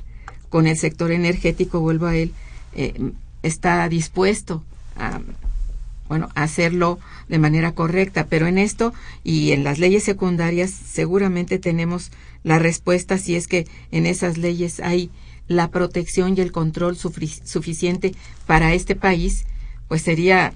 con 0.49 0.67
el 0.67 0.77
sector 0.77 1.11
energético, 1.11 1.79
vuelvo 1.79 2.05
a 2.05 2.15
él, 2.15 2.33
eh, 2.75 3.11
está 3.41 3.87
dispuesto 3.89 4.63
a 4.97 5.21
bueno, 6.09 6.29
hacerlo 6.35 6.99
de 7.29 7.39
manera 7.39 7.71
correcta, 7.71 8.27
pero 8.27 8.45
en 8.45 8.57
esto 8.57 8.93
y 9.23 9.51
en 9.51 9.63
las 9.63 9.79
leyes 9.79 10.03
secundarias 10.03 10.69
seguramente 10.69 11.59
tenemos 11.59 12.11
la 12.43 12.59
respuesta 12.59 13.17
si 13.17 13.35
es 13.35 13.47
que 13.47 13.65
en 13.91 14.05
esas 14.05 14.37
leyes 14.37 14.81
hay 14.81 15.09
la 15.47 15.69
protección 15.69 16.37
y 16.37 16.41
el 16.41 16.51
control 16.51 16.97
suficiente 16.97 18.13
para 18.45 18.73
este 18.73 18.95
país, 18.95 19.45
pues 19.87 20.01
sería 20.01 20.53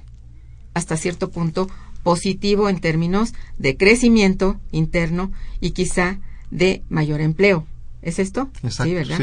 hasta 0.74 0.98
cierto 0.98 1.32
punto 1.32 1.70
positivo 2.04 2.70
en 2.70 2.80
términos 2.80 3.34
de 3.58 3.78
crecimiento 3.78 4.60
interno 4.72 5.32
y 5.60 5.72
quizá 5.72 6.20
de 6.52 6.84
mayor 6.90 7.22
empleo. 7.22 7.66
¿Es 8.02 8.20
esto? 8.20 8.50
Exacto, 8.64 8.84
sí, 8.84 8.94
¿verdad? 8.94 9.20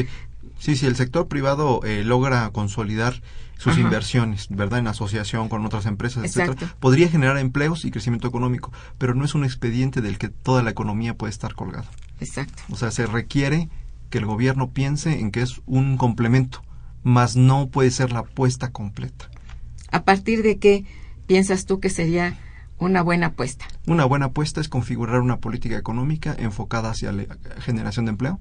Sí, 0.59 0.77
sí, 0.77 0.87
el 0.87 0.97
sector 0.97 1.29
privado 1.29 1.81
eh, 1.85 2.05
logra 2.05 2.51
consolidar 2.51 3.23
sus 3.59 3.79
inversiones, 3.79 4.49
¿verdad? 4.51 4.81
En 4.81 4.89
asociación 4.89 5.49
con 5.49 5.65
otras 5.65 5.87
empresas, 5.87 6.25
etcétera, 6.25 6.75
podría 6.81 7.09
generar 7.09 7.39
empleos 7.39 7.85
y 7.85 7.91
crecimiento 7.91 8.29
económico, 8.29 8.73
pero 8.99 9.15
no 9.15 9.25
es 9.25 9.35
un 9.35 9.45
expediente 9.45 10.01
del 10.01 10.19
que 10.19 10.29
toda 10.29 10.63
la 10.63 10.71
economía 10.71 11.15
puede 11.17 11.31
estar 11.31 11.55
colgada. 11.55 11.89
Exacto. 12.21 12.63
O 12.71 12.77
sea, 12.77 12.91
se 12.91 13.07
requiere 13.07 13.69
que 14.11 14.19
el 14.19 14.27
gobierno 14.27 14.71
piense 14.71 15.21
en 15.21 15.31
que 15.31 15.43
es 15.43 15.61
un 15.67 15.97
complemento, 15.97 16.63
más 17.03 17.37
no 17.37 17.69
puede 17.69 17.91
ser 17.91 18.13
la 18.13 18.21
apuesta 18.21 18.71
completa. 18.71 19.31
¿A 19.91 20.05
partir 20.05 20.43
de 20.43 20.59
qué 20.59 20.85
piensas 21.27 21.67
tú 21.67 21.81
que 21.81 21.91
sería 21.91 22.39
una 22.79 23.03
buena 23.03 23.27
apuesta? 23.27 23.67
Una 23.87 24.05
buena 24.05 24.27
apuesta 24.27 24.61
es 24.61 24.69
configurar 24.69 25.21
una 25.21 25.39
política 25.39 25.77
económica 25.77 26.35
enfocada 26.39 26.91
hacia 26.91 27.13
la 27.13 27.25
generación 27.59 28.07
de 28.07 28.11
empleo, 28.11 28.41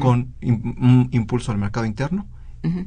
con 0.00 0.34
un 0.42 1.08
impulso 1.12 1.50
al 1.50 1.58
mercado 1.58 1.86
interno, 1.86 2.26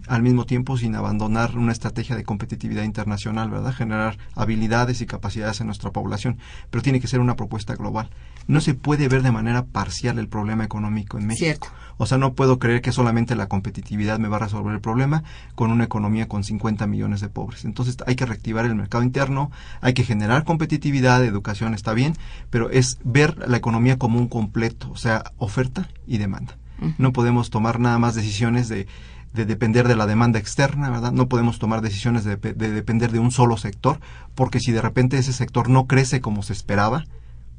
al 0.07 0.21
mismo 0.21 0.45
tiempo 0.45 0.77
sin 0.77 0.95
abandonar 0.95 1.57
una 1.57 1.71
estrategia 1.71 2.15
de 2.15 2.23
competitividad 2.23 2.83
internacional, 2.83 3.49
¿verdad? 3.49 3.73
Generar 3.73 4.17
habilidades 4.35 5.01
y 5.01 5.05
capacidades 5.05 5.61
en 5.61 5.67
nuestra 5.67 5.91
población, 5.91 6.37
pero 6.69 6.81
tiene 6.81 6.99
que 6.99 7.07
ser 7.07 7.19
una 7.19 7.35
propuesta 7.35 7.75
global. 7.75 8.09
No 8.47 8.59
se 8.59 8.73
puede 8.73 9.07
ver 9.07 9.21
de 9.21 9.31
manera 9.31 9.65
parcial 9.65 10.19
el 10.19 10.27
problema 10.27 10.63
económico 10.63 11.17
en 11.17 11.27
México. 11.27 11.67
O 11.97 12.05
sea, 12.05 12.17
no 12.17 12.33
puedo 12.33 12.57
creer 12.57 12.81
que 12.81 12.91
solamente 12.91 13.35
la 13.35 13.47
competitividad 13.47 14.17
me 14.17 14.27
va 14.27 14.37
a 14.37 14.39
resolver 14.39 14.73
el 14.73 14.81
problema 14.81 15.23
con 15.55 15.71
una 15.71 15.83
economía 15.83 16.27
con 16.27 16.43
50 16.43 16.87
millones 16.87 17.21
de 17.21 17.29
pobres. 17.29 17.63
Entonces 17.63 17.97
hay 18.07 18.15
que 18.15 18.25
reactivar 18.25 18.65
el 18.65 18.75
mercado 18.75 19.03
interno, 19.03 19.51
hay 19.81 19.93
que 19.93 20.03
generar 20.03 20.43
competitividad, 20.43 21.23
educación 21.23 21.73
está 21.73 21.93
bien, 21.93 22.15
pero 22.49 22.69
es 22.71 22.97
ver 23.03 23.47
la 23.47 23.57
economía 23.57 23.97
como 23.97 24.17
un 24.17 24.27
completo, 24.27 24.89
o 24.91 24.97
sea, 24.97 25.31
oferta 25.37 25.89
y 26.07 26.17
demanda. 26.17 26.57
No 26.97 27.13
podemos 27.13 27.51
tomar 27.51 27.79
nada 27.79 27.99
más 27.99 28.15
decisiones 28.15 28.67
de 28.67 28.87
de 29.33 29.45
depender 29.45 29.87
de 29.87 29.95
la 29.95 30.07
demanda 30.07 30.39
externa, 30.39 30.89
¿verdad? 30.89 31.11
No 31.11 31.27
podemos 31.27 31.59
tomar 31.59 31.81
decisiones 31.81 32.23
de, 32.25 32.35
depender 32.35 33.11
de 33.11 33.19
un 33.19 33.31
solo 33.31 33.57
sector, 33.57 33.99
porque 34.35 34.59
si 34.59 34.71
de 34.71 34.81
repente 34.81 35.17
ese 35.17 35.33
sector 35.33 35.69
no 35.69 35.87
crece 35.87 36.21
como 36.21 36.43
se 36.43 36.53
esperaba, 36.53 37.05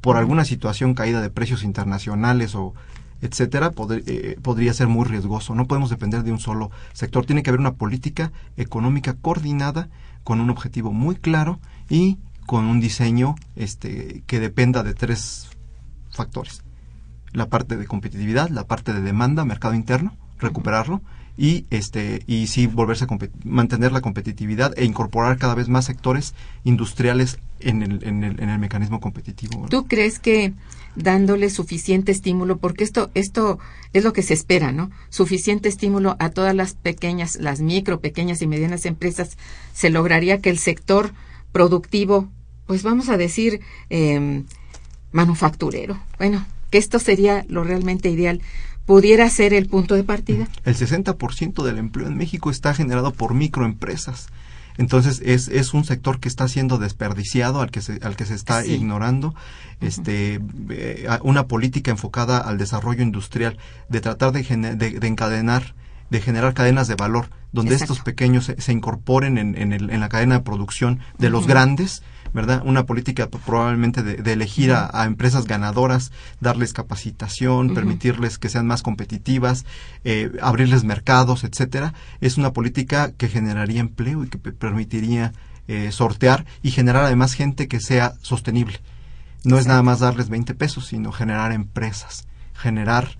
por 0.01 0.17
alguna 0.17 0.45
situación 0.45 0.93
caída 0.93 1.21
de 1.21 1.29
precios 1.29 1.63
internacionales 1.63 2.55
o 2.55 2.73
etcétera, 3.21 3.71
eh, 4.05 4.37
podría 4.41 4.73
ser 4.73 4.87
muy 4.87 5.05
riesgoso. 5.05 5.55
No 5.55 5.65
podemos 5.65 5.89
depender 5.89 6.23
de 6.23 6.33
un 6.33 6.39
solo 6.39 6.71
sector. 6.91 7.25
Tiene 7.25 7.41
que 7.41 7.49
haber 7.49 7.61
una 7.61 7.75
política 7.75 8.33
económica 8.57 9.13
coordinada 9.13 9.87
con 10.25 10.41
un 10.41 10.49
objetivo 10.49 10.91
muy 10.91 11.15
claro 11.15 11.59
y 11.89 12.17
con 12.45 12.65
un 12.65 12.81
diseño 12.81 13.35
este, 13.55 14.23
que 14.27 14.41
dependa 14.41 14.83
de 14.83 14.93
tres 14.93 15.47
factores. 16.11 16.63
La 17.31 17.47
parte 17.47 17.77
de 17.77 17.87
competitividad, 17.87 18.49
la 18.49 18.65
parte 18.65 18.91
de 18.91 19.01
demanda, 19.01 19.45
mercado 19.45 19.73
interno, 19.73 20.17
recuperarlo, 20.43 21.01
y 21.37 21.65
este 21.71 22.21
y 22.27 22.47
sí 22.47 22.67
volverse 22.67 23.05
a 23.05 23.07
mantener 23.43 23.91
la 23.91 24.01
competitividad 24.01 24.77
e 24.77 24.85
incorporar 24.85 25.37
cada 25.37 25.55
vez 25.55 25.67
más 25.67 25.85
sectores 25.85 26.35
industriales 26.63 27.39
en 27.59 27.81
el, 27.81 28.03
en 28.03 28.23
el, 28.23 28.39
en 28.39 28.49
el 28.49 28.59
mecanismo 28.59 28.99
competitivo. 28.99 29.65
¿Tú 29.69 29.87
crees 29.87 30.19
que 30.19 30.53
dándole 30.95 31.49
suficiente 31.49 32.11
estímulo, 32.11 32.57
porque 32.57 32.83
esto 32.83 33.09
esto 33.15 33.57
es 33.93 34.03
lo 34.03 34.13
que 34.13 34.21
se 34.21 34.35
espera, 34.35 34.71
¿no? 34.71 34.91
Suficiente 35.09 35.69
estímulo 35.69 36.15
a 36.19 36.29
todas 36.29 36.53
las 36.53 36.75
pequeñas, 36.75 37.37
las 37.37 37.61
micro, 37.61 37.99
pequeñas 37.99 38.41
y 38.41 38.47
medianas 38.47 38.85
empresas, 38.85 39.37
se 39.73 39.89
lograría 39.89 40.39
que 40.39 40.51
el 40.51 40.59
sector 40.59 41.13
productivo, 41.51 42.29
pues 42.67 42.83
vamos 42.83 43.09
a 43.09 43.17
decir 43.17 43.61
eh, 43.89 44.43
manufacturero, 45.11 45.99
bueno, 46.19 46.45
que 46.69 46.77
esto 46.77 46.99
sería 46.99 47.45
lo 47.47 47.63
realmente 47.63 48.09
ideal 48.09 48.41
pudiera 48.85 49.29
ser 49.29 49.53
el 49.53 49.67
punto 49.67 49.95
de 49.95 50.03
partida. 50.03 50.47
El 50.65 50.75
60% 50.75 51.63
del 51.63 51.77
empleo 51.77 52.07
en 52.07 52.17
México 52.17 52.49
está 52.49 52.73
generado 52.73 53.11
por 53.11 53.33
microempresas. 53.33 54.27
Entonces 54.77 55.21
es, 55.23 55.49
es 55.49 55.73
un 55.73 55.85
sector 55.85 56.19
que 56.19 56.27
está 56.27 56.47
siendo 56.47 56.77
desperdiciado, 56.77 57.61
al 57.61 57.69
que 57.69 57.81
se, 57.81 57.99
al 58.01 58.15
que 58.15 58.25
se 58.25 58.33
está 58.33 58.65
ignorando. 58.65 59.35
Este, 59.81 60.39
eh, 60.69 61.07
una 61.21 61.47
política 61.47 61.91
enfocada 61.91 62.37
al 62.39 62.57
desarrollo 62.57 63.03
industrial, 63.03 63.57
de 63.89 64.01
tratar 64.01 64.31
de, 64.31 64.41
de, 64.75 65.07
encadenar, 65.07 65.75
de 66.13 66.21
generar 66.21 66.53
cadenas 66.53 66.87
de 66.87 66.93
valor, 66.93 67.31
donde 67.51 67.73
estos 67.73 68.01
pequeños 68.01 68.51
se, 68.55 68.71
incorporen 68.71 69.39
en, 69.39 69.57
en, 69.57 69.73
el, 69.73 69.89
en, 69.89 69.99
la 69.99 70.09
cadena 70.09 70.35
de 70.35 70.41
producción 70.41 70.99
de 71.17 71.31
los 71.31 71.47
grandes 71.47 72.03
¿verdad? 72.33 72.61
Una 72.65 72.85
política 72.85 73.27
probablemente 73.29 74.01
de, 74.01 74.33
elegir 74.33 74.73
a, 74.73 75.05
empresas 75.05 75.45
ganadoras, 75.45 76.11
darles 76.39 76.73
capacitación, 76.73 77.75
permitirles 77.75 78.39
que 78.39 78.49
sean 78.49 78.65
más 78.65 78.81
competitivas, 78.81 79.65
eh, 80.03 80.31
abrirles 80.41 80.83
mercados, 80.83 81.43
etcétera. 81.43 81.93
Es 82.21 82.37
una 82.37 82.51
política 82.51 83.11
que 83.11 83.29
generaría 83.29 83.81
empleo 83.81 84.23
y 84.23 84.29
que 84.29 84.39
permitiría 84.39 85.33
eh, 85.67 85.91
sortear 85.91 86.45
y 86.63 86.71
generar 86.71 87.05
además 87.05 87.33
gente 87.33 87.67
que 87.67 87.79
sea 87.79 88.13
sostenible. 88.23 88.81
No 89.43 89.59
es 89.59 89.67
nada 89.67 89.83
más 89.83 89.99
darles 89.99 90.29
20 90.29 90.55
pesos, 90.55 90.87
sino 90.87 91.11
generar 91.11 91.51
empresas, 91.51 92.25
generar 92.55 93.17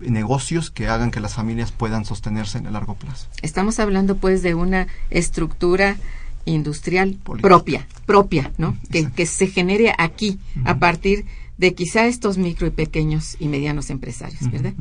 negocios 0.00 0.70
que 0.70 0.88
hagan 0.88 1.10
que 1.10 1.20
las 1.20 1.34
familias 1.34 1.72
puedan 1.72 2.04
sostenerse 2.04 2.58
en 2.58 2.66
el 2.66 2.72
largo 2.72 2.94
plazo. 2.94 3.26
Estamos 3.42 3.78
hablando 3.78 4.16
pues 4.16 4.42
de 4.42 4.54
una 4.54 4.86
estructura 5.10 5.96
industrial 6.44 7.18
propia, 7.40 7.86
propia, 8.06 8.50
¿no? 8.58 8.76
Que, 8.90 9.10
que, 9.10 9.26
se 9.26 9.46
genere 9.46 9.92
aquí 9.98 10.38
a 10.64 10.78
partir 10.78 11.26
de 11.58 11.74
quizá 11.74 12.06
estos 12.06 12.38
micro 12.38 12.66
y 12.66 12.70
pequeños 12.70 13.36
y 13.38 13.46
medianos 13.48 13.90
empresarios, 13.90 14.50
¿verdad? 14.50 14.72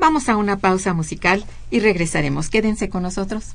Vamos 0.00 0.28
a 0.28 0.36
una 0.36 0.58
pausa 0.58 0.92
musical 0.92 1.44
y 1.70 1.78
regresaremos. 1.78 2.50
Quédense 2.50 2.88
con 2.88 3.04
nosotros. 3.04 3.54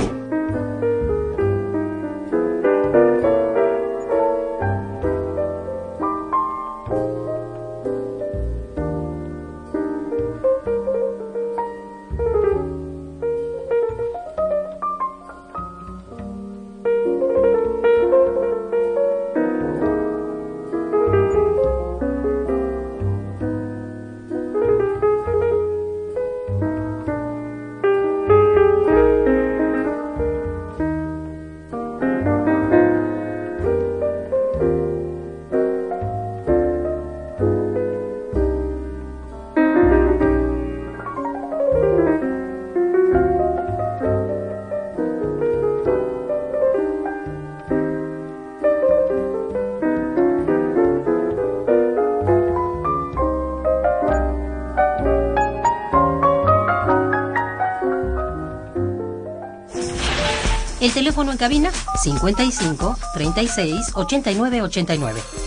Cabina 61.41 61.71
55 61.95 62.95
36 63.15 63.93
89 63.95 64.61
89. 64.61 65.40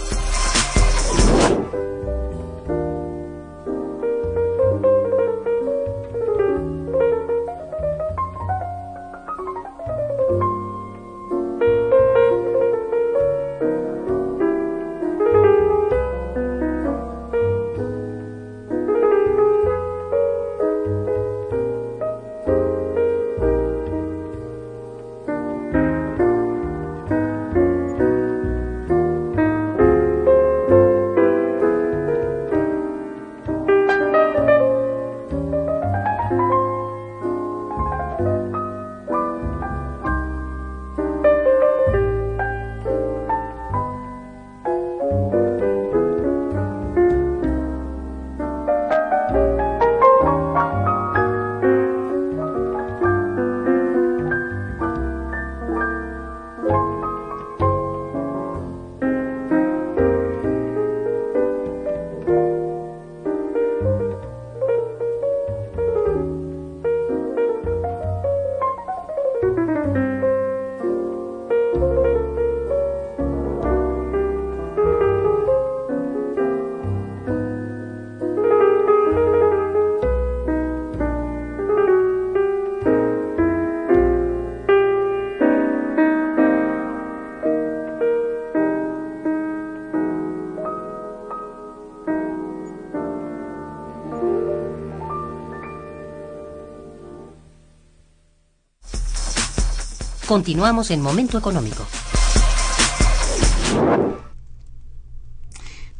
Continuamos 100.35 100.91
en 100.91 101.01
Momento 101.01 101.39
Económico. 101.39 101.87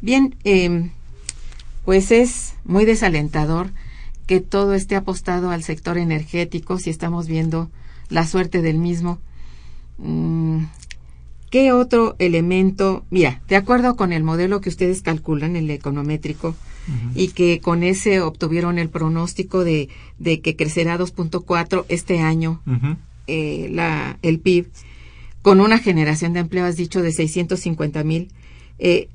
Bien, 0.01 0.35
eh, 0.43 0.91
pues 1.85 2.11
es 2.11 2.55
muy 2.65 2.83
desalentador 2.83 3.69
que 4.27 4.41
todo 4.41 4.73
esté 4.73 4.97
apostado 4.97 5.51
al 5.51 5.63
sector 5.63 5.97
energético 5.97 6.79
si 6.79 6.89
estamos 6.89 7.27
viendo 7.27 7.69
la 8.09 8.27
suerte 8.27 8.61
del 8.61 8.77
mismo. 8.77 9.19
Mm, 9.99 10.65
¿Qué 11.49 11.71
otro 11.71 12.17
elemento? 12.19 13.05
Mira, 13.09 13.41
de 13.47 13.55
acuerdo 13.55 13.95
con 13.95 14.11
el 14.11 14.25
modelo 14.25 14.59
que 14.59 14.67
ustedes 14.67 15.01
calculan, 15.01 15.55
el 15.55 15.71
econométrico, 15.71 16.55
y 17.15 17.29
que 17.29 17.61
con 17.61 17.83
ese 17.83 18.19
obtuvieron 18.19 18.79
el 18.79 18.89
pronóstico 18.89 19.63
de, 19.63 19.87
de 20.19 20.41
que 20.41 20.57
crecerá 20.57 20.99
2.4 20.99 21.85
este 21.87 22.19
año. 22.19 22.61
Eh, 23.27 23.67
la, 23.71 24.17
el 24.21 24.39
PIB, 24.39 24.67
con 25.41 25.61
una 25.61 25.77
generación 25.77 26.33
de 26.33 26.39
empleo, 26.41 26.65
has 26.65 26.75
dicho, 26.77 27.01
de 27.01 27.11
650 27.11 28.03
mil. 28.03 28.31
Eh, 28.79 29.09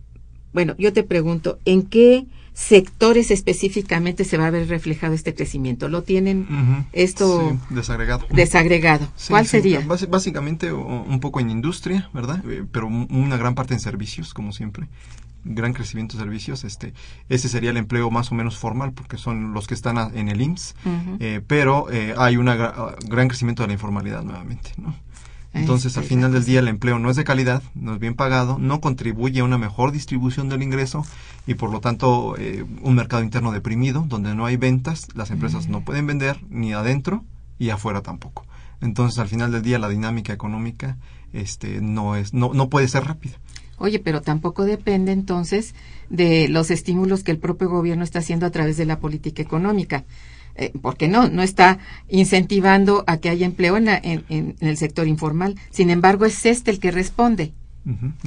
bueno, 0.53 0.75
yo 0.79 0.93
te 0.93 1.03
pregunto, 1.03 1.59
¿en 1.65 1.83
qué 1.83 2.27
sectores 2.53 3.31
específicamente 3.31 4.25
se 4.25 4.37
va 4.37 4.47
a 4.49 4.51
ver 4.51 4.69
reflejado 4.69 5.15
este 5.15 5.35
crecimiento? 5.35 5.89
¿Lo 5.89 6.03
tienen 6.03 6.47
esto 6.93 7.51
Sí, 7.69 7.75
desagregado. 7.75 8.27
desagregado? 8.31 9.09
Sí, 9.17 9.29
¿Cuál 9.31 9.45
sí, 9.47 9.51
sería? 9.51 9.81
básicamente 9.81 10.73
un 10.73 11.21
poco 11.21 11.41
en 11.41 11.51
industria, 11.51 12.11
¿verdad? 12.13 12.43
Eh, 12.49 12.65
Pero 12.71 12.87
un- 12.89 13.07
una 13.11 13.37
gran 13.37 13.55
parte 13.55 13.75
en 13.75 13.81
servicios, 13.81 14.35
como 14.35 14.53
siempre. 14.53 14.89
Gran 15.45 15.73
crecimiento 15.73 16.17
de 16.17 16.23
servicios. 16.25 16.65
Este, 16.65 16.93
ese 17.29 17.49
sería 17.49 17.71
el 17.71 17.77
empleo 17.77 18.11
más 18.11 18.31
o 18.31 18.35
menos 18.35 18.57
formal, 18.59 18.93
porque 18.93 19.17
son 19.17 19.53
los 19.55 19.67
que 19.67 19.75
están 19.75 19.97
a- 19.99 20.11
en 20.15 20.29
el 20.29 20.41
IMSS. 20.41 20.75
Eh, 21.21 21.41
pero 21.47 21.91
eh, 21.91 22.15
hay 22.19 22.37
un 22.37 22.47
gran 22.47 23.29
crecimiento 23.29 23.63
de 23.63 23.69
la 23.69 23.73
informalidad 23.75 24.23
nuevamente, 24.23 24.73
¿no? 24.77 24.95
Entonces, 25.53 25.87
Este, 25.89 26.01
al 26.01 26.07
final 26.07 26.33
del 26.33 26.45
día, 26.45 26.61
el 26.61 26.69
empleo 26.69 27.01
no 27.01 27.11
es 27.11 27.17
de 27.17 27.25
calidad, 27.25 27.61
no 27.75 27.95
es 27.95 27.99
bien 27.99 28.15
pagado, 28.15 28.59
no 28.61 28.81
contribuye 28.81 29.41
a 29.41 29.45
una 29.45 29.59
mejor 29.59 29.91
distribución 29.91 30.49
del 30.49 30.63
ingreso 30.63 31.05
y, 31.45 31.55
por 31.55 31.73
lo 31.73 31.81
tanto, 31.81 32.37
eh, 32.39 32.65
un 32.83 32.95
mercado 32.95 33.23
interno 33.25 33.51
deprimido, 33.51 34.05
donde 34.09 34.33
no 34.37 34.47
hay 34.47 34.57
ventas, 34.57 35.09
las 35.15 35.33
empresas 35.33 35.67
no 35.67 35.81
pueden 35.85 36.07
vender 36.07 36.39
ni 36.51 36.73
adentro 36.73 37.25
y 37.59 37.71
afuera 37.71 38.01
tampoco. 38.01 38.47
Entonces, 38.81 39.19
al 39.19 39.27
final 39.27 39.51
del 39.51 39.63
día, 39.63 39.81
la 39.81 39.89
dinámica 39.89 40.33
económica 40.33 40.99
este, 41.33 41.81
no, 41.81 42.15
es, 42.15 42.33
no, 42.33 42.53
no 42.55 42.69
puede 42.69 42.87
ser 42.87 43.05
rápida. 43.05 43.35
Oye, 43.81 43.99
pero 43.99 44.23
tampoco 44.23 44.65
depende 44.65 45.11
entonces 45.11 45.75
de 46.11 46.49
los 46.49 46.71
estímulos 46.71 47.25
que 47.25 47.33
el 47.33 47.39
propio 47.39 47.69
gobierno 47.69 48.05
está 48.05 48.21
haciendo 48.21 48.47
a 48.47 48.51
través 48.51 48.77
de 48.77 48.85
la 48.85 49.01
política 49.01 49.43
económica. 49.43 50.05
Eh, 50.57 50.73
porque 50.83 51.09
no, 51.09 51.29
no 51.29 51.43
está 51.43 51.79
incentivando 52.09 53.03
a 53.07 53.17
que 53.17 53.31
haya 53.31 53.47
empleo 53.47 53.77
en, 53.77 53.87
la- 53.87 53.97
en- 53.97 54.25
en- 54.29 54.57
en 54.61 54.69
el 54.69 54.77
sector 54.77 55.09
informal. 55.09 55.57
Sin 55.71 55.91
embargo, 55.91 56.27
es 56.27 56.45
este 56.47 56.71
el 56.71 56.79
que 56.79 56.91
responde. 56.91 57.53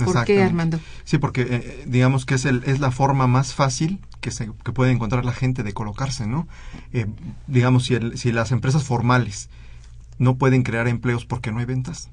¿Por 0.03 0.25
qué. 0.25 0.41
Armando? 0.41 0.79
Sí, 1.03 1.19
porque 1.19 1.45
eh, 1.47 1.83
digamos 1.85 2.25
que 2.25 2.33
es, 2.35 2.45
el, 2.45 2.63
es 2.65 2.79
la 2.79 2.89
forma 2.91 3.27
más 3.27 3.53
fácil 3.53 3.99
que, 4.19 4.31
se, 4.31 4.49
que 4.65 4.71
puede 4.71 4.91
encontrar 4.91 5.23
la 5.25 5.31
gente 5.33 5.61
de 5.63 5.73
colocarse, 5.73 6.25
¿no? 6.25 6.47
Eh, 6.91 7.05
digamos, 7.47 7.85
si, 7.85 7.93
el- 7.93 8.17
si 8.17 8.31
las 8.31 8.51
empresas 8.51 8.83
formales 8.83 9.49
no 10.17 10.35
pueden 10.37 10.63
crear 10.63 10.87
empleos 10.87 11.25
porque 11.25 11.51
no 11.51 11.59
hay 11.59 11.65
ventas. 11.65 12.09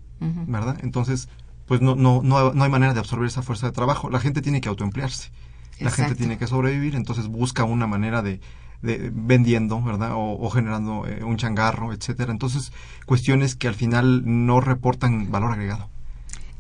¿verdad? 0.47 0.77
Entonces, 0.83 1.29
pues 1.71 1.81
no, 1.81 1.95
no, 1.95 2.21
no, 2.25 2.53
no 2.53 2.65
hay 2.65 2.69
manera 2.71 2.95
de 2.95 2.99
absorber 2.99 3.29
esa 3.29 3.43
fuerza 3.43 3.67
de 3.67 3.73
trabajo. 3.73 4.11
La 4.11 4.19
gente 4.19 4.43
tiene 4.43 4.61
que 4.61 4.69
autoemplearse. 4.69 5.31
La 5.79 5.93
gente 5.93 6.17
tiene 6.17 6.37
que 6.37 6.49
sobrevivir, 6.49 6.97
entonces 6.97 7.29
busca 7.29 7.63
una 7.63 7.87
manera 7.87 8.23
de, 8.23 8.41
de 8.83 9.13
vendiendo, 9.15 9.81
¿verdad? 9.81 10.15
O, 10.15 10.33
o 10.45 10.51
generando 10.51 11.07
eh, 11.07 11.23
un 11.23 11.37
changarro, 11.37 11.93
etcétera. 11.93 12.33
Entonces, 12.33 12.73
cuestiones 13.07 13.55
que 13.55 13.69
al 13.69 13.77
final 13.77 14.23
no 14.27 14.61
reportan 14.61 15.31
valor 15.31 15.53
agregado 15.53 15.89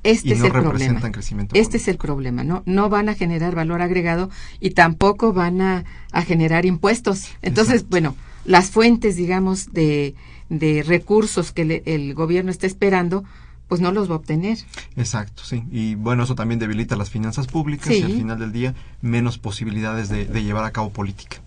Este 0.05 0.29
y 0.29 0.33
es 0.35 0.39
no 0.39 0.45
el 0.47 0.53
problema. 0.53 0.73
representan 0.75 1.11
crecimiento. 1.11 1.57
Este 1.57 1.79
es 1.79 1.89
el 1.89 1.97
problema, 1.97 2.45
¿no? 2.45 2.63
No 2.67 2.89
van 2.89 3.09
a 3.09 3.15
generar 3.17 3.57
valor 3.57 3.83
agregado 3.83 4.31
y 4.61 4.71
tampoco 4.71 5.33
van 5.33 5.61
a, 5.61 5.85
a 6.13 6.23
generar 6.23 6.67
impuestos. 6.67 7.27
Entonces, 7.43 7.75
Exacto. 7.83 7.91
bueno, 7.91 8.17
las 8.45 8.71
fuentes, 8.71 9.17
digamos, 9.17 9.73
de, 9.73 10.15
de 10.51 10.85
recursos 10.87 11.51
que 11.51 11.65
le- 11.65 11.83
el 11.85 12.15
gobierno 12.15 12.53
está 12.53 12.69
esperando, 12.69 13.25
pues 13.71 13.81
no 13.81 13.91
los 13.93 14.11
va 14.11 14.15
a 14.15 14.17
obtener. 14.19 14.59
Exacto, 14.97 15.45
sí. 15.45 15.63
Y 15.71 15.95
bueno, 15.95 16.25
eso 16.25 16.35
también 16.35 16.59
debilita 16.59 16.97
las 16.97 17.09
finanzas 17.09 17.47
públicas 17.47 17.87
Sí. 17.89 18.01
y 18.01 18.03
al 18.03 18.13
final 18.13 18.39
del 18.39 18.53
día 18.53 18.75
menos 19.01 19.39
posibilidades 19.39 20.11
de, 20.11 20.27
de 20.27 20.43
llevar 20.43 20.65
a 20.65 20.73
cabo 20.73 20.91
política. 20.91 21.39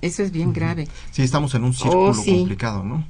Eso 0.00 0.22
es 0.22 0.30
bien 0.30 0.52
grave. 0.52 0.86
Sí, 1.10 1.22
estamos 1.22 1.54
en 1.56 1.64
un 1.64 1.74
círculo 1.74 2.10
Oh, 2.10 2.14
sí. 2.14 2.30
complicado, 2.38 2.84
¿no? 2.84 3.04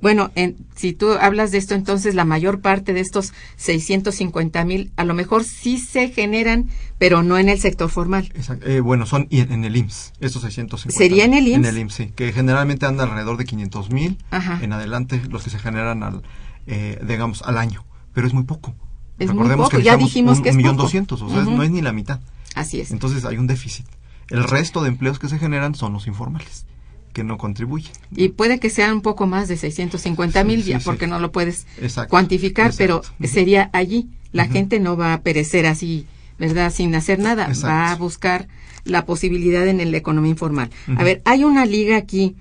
Bueno, 0.00 0.30
en- 0.36 0.56
si 0.76 0.92
tú 0.92 1.12
hablas 1.12 1.50
de 1.50 1.58
esto, 1.58 1.74
entonces 1.74 2.14
la 2.14 2.24
mayor 2.24 2.60
parte 2.60 2.92
de 2.92 3.00
estos 3.00 3.32
650 3.56 4.64
mil 4.64 4.92
a 4.96 5.04
lo 5.04 5.14
mejor 5.14 5.42
sí 5.42 5.78
se 5.78 6.10
generan, 6.10 6.68
pero 6.98 7.22
no 7.24 7.38
en 7.38 7.48
el 7.48 7.58
sector 7.58 7.90
formal. 7.90 8.30
Exacto. 8.36 8.68
Eh, 8.68 8.78
bueno, 8.80 9.04
son 9.06 9.26
en 9.30 9.64
el 9.64 9.74
IMSS, 9.74 10.12
estos 10.20 10.42
650. 10.42 10.96
¿Sería 10.96 11.24
en 11.24 11.34
el 11.34 11.46
En 11.48 11.54
IMSS? 11.64 11.68
el 11.70 11.78
IMSS, 11.78 11.94
sí, 11.96 12.12
que 12.14 12.32
generalmente 12.32 12.86
anda 12.86 13.02
alrededor 13.04 13.36
de 13.36 13.44
500 13.46 13.90
mil 13.90 14.18
en 14.60 14.72
adelante 14.72 15.20
los 15.28 15.42
que 15.42 15.50
se 15.50 15.58
generan 15.58 16.02
al, 16.04 16.22
eh, 16.66 16.98
digamos, 17.06 17.42
al 17.42 17.58
año, 17.58 17.84
pero 18.12 18.26
es 18.26 18.34
muy 18.34 18.44
poco. 18.44 18.74
Es 19.18 19.28
muy 19.28 19.34
Recordemos 19.38 19.66
poco, 19.66 19.76
que 19.78 19.82
ya 19.82 19.96
dijimos 19.96 20.38
un, 20.38 20.42
que 20.42 20.48
es 20.50 20.54
un 20.54 20.62
millón 20.62 20.76
doscientos, 20.76 21.22
o 21.22 21.28
sea, 21.28 21.42
no 21.42 21.62
es 21.62 21.70
ni 21.70 21.82
la 21.82 21.92
mitad. 21.92 22.20
Así 22.54 22.80
es. 22.80 22.90
Entonces 22.90 23.24
hay 23.24 23.38
un 23.38 23.46
déficit. 23.46 23.86
El 24.28 24.44
resto 24.44 24.82
de 24.82 24.88
empleos 24.88 25.18
que 25.18 25.28
se 25.28 25.38
generan 25.38 25.74
son 25.74 25.92
los 25.92 26.06
informales, 26.06 26.66
que 27.12 27.24
no 27.24 27.38
contribuyen. 27.38 27.92
Y 28.14 28.28
puede 28.30 28.58
que 28.58 28.70
sea 28.70 28.92
un 28.92 29.02
poco 29.02 29.26
más 29.26 29.48
de 29.48 29.56
650 29.56 30.44
mil, 30.44 30.62
Sí, 30.62 30.70
ya 30.70 30.78
sí, 30.80 30.84
porque 30.84 31.04
sí. 31.04 31.10
no 31.10 31.18
lo 31.18 31.32
puedes 31.32 31.66
Exacto, 31.80 32.10
cuantificar, 32.10 32.66
exacto. 32.70 33.02
pero 33.18 33.28
sería 33.28 33.70
allí. 33.72 34.08
La 34.32 34.46
gente 34.46 34.80
no 34.80 34.96
va 34.96 35.12
a 35.12 35.20
perecer 35.20 35.66
así, 35.66 36.06
¿verdad? 36.38 36.72
Sin 36.72 36.94
hacer 36.94 37.18
nada. 37.18 37.48
Exacto. 37.48 37.66
Va 37.68 37.90
a 37.92 37.96
buscar 37.96 38.48
la 38.84 39.04
posibilidad 39.04 39.68
en 39.68 39.90
la 39.90 39.96
economía 39.96 40.30
informal. 40.30 40.70
A 40.96 41.04
ver, 41.04 41.20
hay 41.26 41.44
una 41.44 41.66
liga 41.66 41.98
aquí 41.98 42.34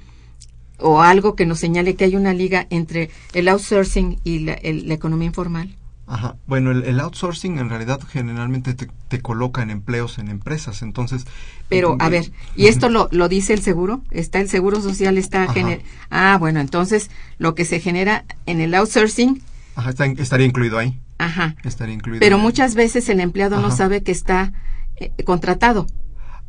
o 0.82 1.02
algo 1.02 1.36
que 1.36 1.46
nos 1.46 1.60
señale 1.60 1.96
que 1.96 2.06
hay 2.06 2.16
una 2.16 2.34
liga 2.34 2.68
entre 2.70 3.10
el 3.34 3.48
outsourcing 3.48 4.20
y 4.24 4.40
la, 4.40 4.54
el- 4.54 4.88
la 4.88 4.94
economía 4.94 5.28
informal. 5.28 5.76
Ajá. 6.08 6.36
Bueno, 6.46 6.72
el, 6.72 6.84
el 6.84 7.00
outsourcing 7.00 7.58
en 7.58 7.70
realidad 7.70 8.02
generalmente 8.10 8.74
te, 8.74 8.90
te 9.08 9.22
coloca 9.22 9.62
en 9.62 9.70
empleos 9.70 10.18
en 10.18 10.28
empresas, 10.28 10.82
entonces... 10.82 11.26
Pero, 11.70 11.96
a 12.00 12.10
ver, 12.10 12.32
¿y 12.56 12.66
esto 12.68 12.90
lo, 12.90 13.08
lo 13.12 13.30
dice 13.30 13.54
el 13.54 13.62
seguro? 13.62 14.02
¿Está 14.12 14.42
el 14.42 14.50
seguro 14.50 14.82
social? 14.82 15.18
está 15.18 15.48
gener- 15.48 15.82
Ah, 16.10 16.36
bueno, 16.38 16.60
entonces 16.60 17.10
lo 17.38 17.56
que 17.56 17.64
se 17.64 17.80
genera 17.80 18.26
en 18.46 18.60
el 18.60 18.74
outsourcing, 18.76 19.42
Ajá, 19.76 19.92
está- 19.92 20.06
estaría 20.06 20.46
incluido 20.48 20.78
ahí. 20.80 21.00
ajá. 21.18 21.56
Estaría 21.64 21.94
incluido. 21.96 22.20
Pero 22.20 22.36
ahí. 22.36 22.42
muchas 22.42 22.76
veces 22.76 23.08
el 23.08 23.22
empleado 23.22 23.62
no 23.62 23.72
sabe 23.72 24.04
que 24.04 24.12
está 24.12 24.52
eh, 24.98 25.12
contratado. 25.24 25.88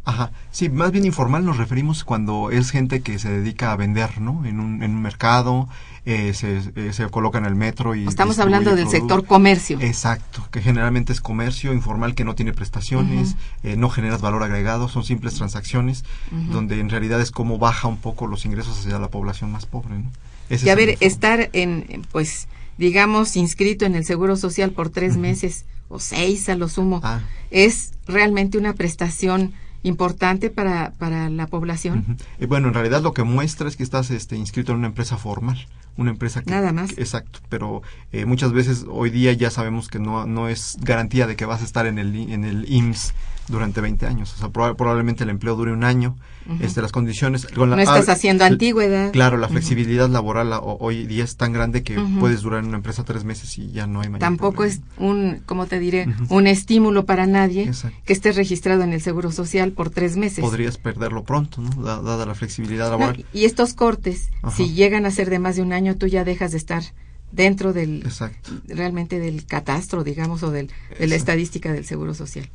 Ajá. 0.05 0.33
Sí, 0.51 0.69
más 0.69 0.91
bien 0.91 1.05
informal 1.05 1.45
nos 1.45 1.59
referimos 1.59 2.03
cuando 2.03 2.51
es 2.51 2.71
gente 2.71 3.03
que 3.03 3.19
se 3.21 3.31
dedica 3.31 3.71
a 3.71 3.77
vender, 3.77 4.21
¿no? 4.21 4.45
En 4.45 4.59
un, 4.59 4.83
en 4.83 4.97
un 4.97 5.03
mercado, 5.03 5.69
eh, 6.05 6.35
se, 6.35 6.59
eh, 6.75 6.93
se 6.93 7.09
coloca 7.09 7.39
en 7.39 7.45
el 7.45 7.55
metro 7.55 7.95
y... 7.95 8.09
Estamos 8.09 8.41
hablando 8.41 8.71
del 8.75 8.87
producto. 8.87 8.99
sector 8.99 9.27
comercio. 9.27 9.79
Exacto, 9.81 10.45
que 10.51 10.61
generalmente 10.61 11.13
es 11.13 11.21
comercio 11.21 11.73
informal 11.73 12.17
que 12.17 12.25
no 12.25 12.35
tiene 12.35 12.53
prestaciones, 12.53 13.37
eh, 13.63 13.77
no 13.77 13.91
generas 13.91 14.21
valor 14.21 14.43
agregado, 14.43 14.89
son 14.89 15.05
simples 15.05 15.35
transacciones, 15.35 16.05
donde 16.51 16.81
en 16.81 16.91
realidad 16.91 17.21
es 17.21 17.31
como 17.31 17.59
baja 17.59 17.87
un 17.87 17.99
poco 17.99 18.27
los 18.27 18.45
ingresos 18.45 18.81
hacia 18.81 18.99
la 18.99 19.09
población 19.09 19.53
más 19.53 19.67
pobre, 19.67 19.99
¿no? 19.99 20.11
Ese 20.51 20.67
y 20.67 20.71
a 20.71 20.75
ver, 20.75 20.97
estar 20.99 21.49
en, 21.53 22.05
pues, 22.11 22.49
digamos, 22.77 23.37
inscrito 23.37 23.85
en 23.87 23.95
el 23.95 24.05
Seguro 24.05 24.35
Social 24.37 24.73
por 24.73 24.91
tres 24.91 25.17
meses 25.17 25.65
o 25.89 26.01
seis 26.01 26.49
a 26.49 26.57
lo 26.57 26.69
sumo, 26.69 27.01
Ah. 27.05 27.21
es 27.53 27.93
realmente 28.09 28.59
una 28.59 28.73
prestación 28.73 29.53
importante 29.83 30.51
para, 30.51 30.93
para 30.99 31.29
la 31.31 31.47
población. 31.47 32.17
Eh, 32.39 32.47
bueno, 32.47 32.69
en 32.69 32.75
realidad 32.75 33.03
lo 33.03 33.13
que 33.15 33.23
muestra 33.25 33.69
es 33.69 33.77
que 33.77 33.83
estás 33.83 34.11
este, 34.11 34.37
inscrito 34.37 34.73
en 34.73 34.79
una 34.79 34.87
empresa 34.89 35.17
formal, 35.17 35.67
una 35.97 36.11
empresa 36.11 36.43
que... 36.43 36.51
Nada 36.51 36.73
más. 36.73 36.93
que- 36.93 37.01
exacto, 37.01 37.41
pero 37.49 37.83
eh, 38.13 38.25
muchas 38.25 38.53
veces 38.53 38.87
hoy 38.89 39.11
día 39.11 39.33
ya 39.33 39.51
sabemos 39.51 39.89
que 39.89 39.99
no, 39.99 40.27
no 40.27 40.49
es 40.49 40.79
garantía 40.81 41.27
de 41.27 41.37
que 41.37 41.45
vas 41.45 41.63
a 41.63 41.65
estar 41.65 41.87
en 41.87 41.99
el, 41.99 42.15
en 42.31 42.45
el 42.45 42.71
IMSS 42.73 43.13
durante 43.49 43.81
20 43.81 44.07
años. 44.07 44.33
O 44.35 44.37
sea, 44.39 44.49
proba- 44.49 44.77
probablemente 44.77 45.25
el 45.25 45.31
empleo 45.31 45.57
dure 45.57 45.73
un 45.73 45.85
año, 45.85 46.17
este, 46.61 46.83
las 46.83 46.93
condiciones... 46.93 47.47
con 47.47 47.71
la- 47.71 47.77
No 47.77 47.83
estás 47.83 48.09
haciendo 48.09 48.45
antigüedad. 48.45 49.13
Claro, 49.13 49.37
la 49.37 49.49
flexibilidad 49.49 50.09
laboral 50.09 50.53
hoy 50.63 51.07
día 51.07 51.25
es 51.25 51.37
tan 51.37 51.53
grande 51.53 51.83
que 51.83 51.99
puedes 52.21 52.43
durar 52.43 52.61
en 52.61 52.69
una 52.69 52.77
empresa 52.79 53.05
tres 53.05 53.25
meses 53.25 53.57
y 53.59 53.71
ya 53.73 53.87
no 53.87 54.01
hay 54.01 54.09
mayor 54.09 54.21
Tampoco 54.21 54.57
problema. 54.63 54.75
es 54.75 54.99
un, 54.99 55.43
¿cómo 55.47 55.67
te 55.67 55.79
diré? 55.79 56.07
Un 56.29 56.47
estímulo 56.47 57.05
para 57.07 57.27
nadie 57.27 57.65
Exacto. 57.65 57.97
que 58.05 58.13
esté 58.13 58.33
registrado 58.33 58.83
en 58.83 58.93
el 58.93 59.01
Seguro 59.01 59.31
Social 59.33 59.73
por 59.73 59.91
tres 59.91 60.17
meses. 60.17 60.41
Podrías 60.41 60.79
perderlo 60.79 61.25
pronto, 61.25 61.61
¿no? 61.63 61.71
Da- 61.83 62.01
Dada 62.03 62.27
la 62.27 62.35
flexibilidad 62.35 62.87
No, 62.91 62.99
laboral. 62.99 63.25
y 63.33 63.45
estos 63.45 63.75
cortes, 63.75 64.31
si 64.57 64.73
llegan 64.75 65.07
a 65.07 65.11
ser 65.11 65.31
de 65.31 65.39
más 65.39 65.57
de 65.57 65.63
un 65.63 65.73
año, 65.73 65.97
tú 65.97 66.07
ya 66.07 66.25
dejas 66.25 66.53
de 66.53 66.59
estar 66.59 66.83
dentro 67.31 67.73
del 67.73 68.03
Exacto. 68.05 68.51
realmente 68.69 69.19
del 69.19 69.47
catastro, 69.47 70.05
digamos, 70.05 70.43
o 70.43 70.51
del, 70.51 70.67
de 70.67 70.73
la 70.73 70.91
Exacto. 70.91 71.15
estadística 71.15 71.73
del 71.73 71.85
Seguro 71.87 72.13
Social. 72.15 72.51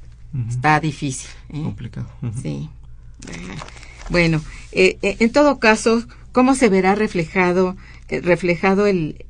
Está 0.50 0.80
difícil. 0.80 1.30
¿eh? 1.50 1.64
Complicado. 1.64 2.08
Sí. 2.44 2.70
Bueno, 4.10 4.42
eh, 4.72 4.98
eh, 5.02 5.18
en 5.20 5.32
todo 5.32 5.60
caso, 5.60 6.04
¿cómo 6.32 6.56
se 6.56 6.70
verá 6.70 6.96
reflejado, 6.96 7.76
eh, 8.10 8.22
reflejado 8.22 8.88
el, 8.88 9.26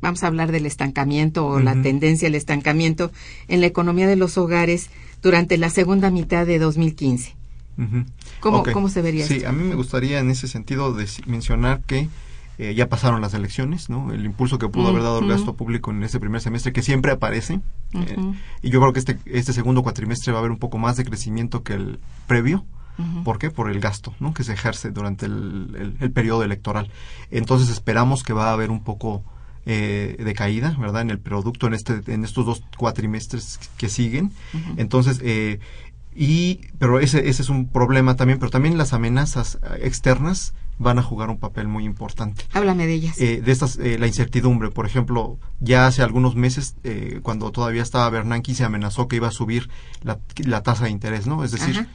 vamos 0.00 0.22
a 0.22 0.26
hablar 0.26 0.52
del 0.52 0.66
estancamiento 0.66 1.46
o 1.46 1.60
la 1.60 1.80
tendencia 1.80 2.28
al 2.28 2.34
estancamiento 2.34 3.10
en 3.48 3.60
la 3.60 3.66
economía 3.66 4.06
de 4.06 4.16
los 4.16 4.36
hogares 4.38 4.90
durante 5.22 5.56
la 5.56 5.70
segunda 5.70 6.10
mitad 6.10 6.46
de 6.46 6.58
2015. 6.58 7.36
¿Cómo, 8.40 8.64
¿Cómo, 8.64 8.88
se 8.88 9.00
vería 9.00 9.26
Sí, 9.26 9.44
a 9.44 9.52
mí 9.52 9.64
me 9.64 9.74
gustaría 9.74 10.18
en 10.20 10.30
ese 10.30 10.46
sentido 10.46 10.94
mencionar 11.26 11.80
que 11.80 12.08
eh, 12.58 12.74
ya 12.74 12.88
pasaron 12.88 13.20
las 13.22 13.32
elecciones, 13.32 13.88
¿no? 13.88 14.12
El 14.12 14.24
impulso 14.26 14.58
que 14.58 14.68
pudo 14.68 14.88
haber 14.88 15.02
dado 15.02 15.20
el 15.20 15.28
gasto 15.28 15.54
público 15.54 15.90
en 15.90 16.02
ese 16.02 16.20
primer 16.20 16.40
semestre, 16.40 16.72
que 16.72 16.82
siempre 16.82 17.10
aparece. 17.10 17.60
Eh, 17.94 18.16
y 18.60 18.70
yo 18.70 18.78
creo 18.80 18.92
que 18.92 18.98
este, 18.98 19.18
este 19.24 19.52
segundo 19.52 19.82
cuatrimestre 19.82 20.32
va 20.32 20.38
a 20.38 20.40
haber 20.40 20.50
un 20.50 20.58
poco 20.58 20.76
más 20.76 20.96
de 20.96 21.04
crecimiento 21.04 21.62
que 21.62 21.74
el 21.74 21.98
previo. 22.26 22.64
¿Por 23.24 23.38
qué? 23.38 23.50
Por 23.50 23.70
el 23.70 23.80
gasto 23.80 24.14
¿no? 24.20 24.34
que 24.34 24.44
se 24.44 24.52
ejerce 24.52 24.90
durante 24.90 25.26
el, 25.26 25.96
el, 25.98 26.12
periodo 26.12 26.44
electoral. 26.44 26.90
Entonces 27.30 27.70
esperamos 27.70 28.22
que 28.22 28.32
va 28.32 28.50
a 28.50 28.52
haber 28.52 28.70
un 28.70 28.84
poco 28.84 29.24
eh, 29.66 30.16
de 30.18 30.34
caída, 30.34 30.76
¿verdad? 30.78 31.02
En 31.02 31.10
el 31.10 31.18
producto 31.18 31.66
en 31.66 31.74
este 31.74 32.02
en 32.06 32.24
estos 32.24 32.46
dos 32.46 32.62
cuatrimestres 32.76 33.58
que 33.76 33.88
siguen. 33.88 34.32
Entonces, 34.76 35.20
eh, 35.24 35.58
y 36.14 36.60
pero 36.78 37.00
ese 37.00 37.28
ese 37.28 37.42
es 37.42 37.48
un 37.48 37.68
problema 37.68 38.14
también, 38.14 38.38
pero 38.38 38.50
también 38.50 38.78
las 38.78 38.92
amenazas 38.92 39.58
externas 39.80 40.54
van 40.78 40.98
a 40.98 41.02
jugar 41.02 41.30
un 41.30 41.38
papel 41.38 41.68
muy 41.68 41.84
importante. 41.84 42.44
Háblame 42.52 42.86
de 42.86 42.94
ellas. 42.94 43.20
Eh, 43.20 43.40
de 43.40 43.52
estas, 43.52 43.78
eh, 43.78 43.98
la 43.98 44.06
incertidumbre, 44.06 44.70
por 44.70 44.86
ejemplo, 44.86 45.38
ya 45.60 45.86
hace 45.86 46.02
algunos 46.02 46.34
meses, 46.34 46.76
eh, 46.84 47.20
cuando 47.22 47.50
todavía 47.52 47.82
estaba 47.82 48.08
Bernanke, 48.10 48.54
se 48.54 48.64
amenazó 48.64 49.08
que 49.08 49.16
iba 49.16 49.28
a 49.28 49.32
subir 49.32 49.70
la, 50.02 50.18
la 50.44 50.62
tasa 50.62 50.84
de 50.84 50.90
interés, 50.90 51.26
¿no? 51.26 51.44
Es 51.44 51.52
decir, 51.52 51.86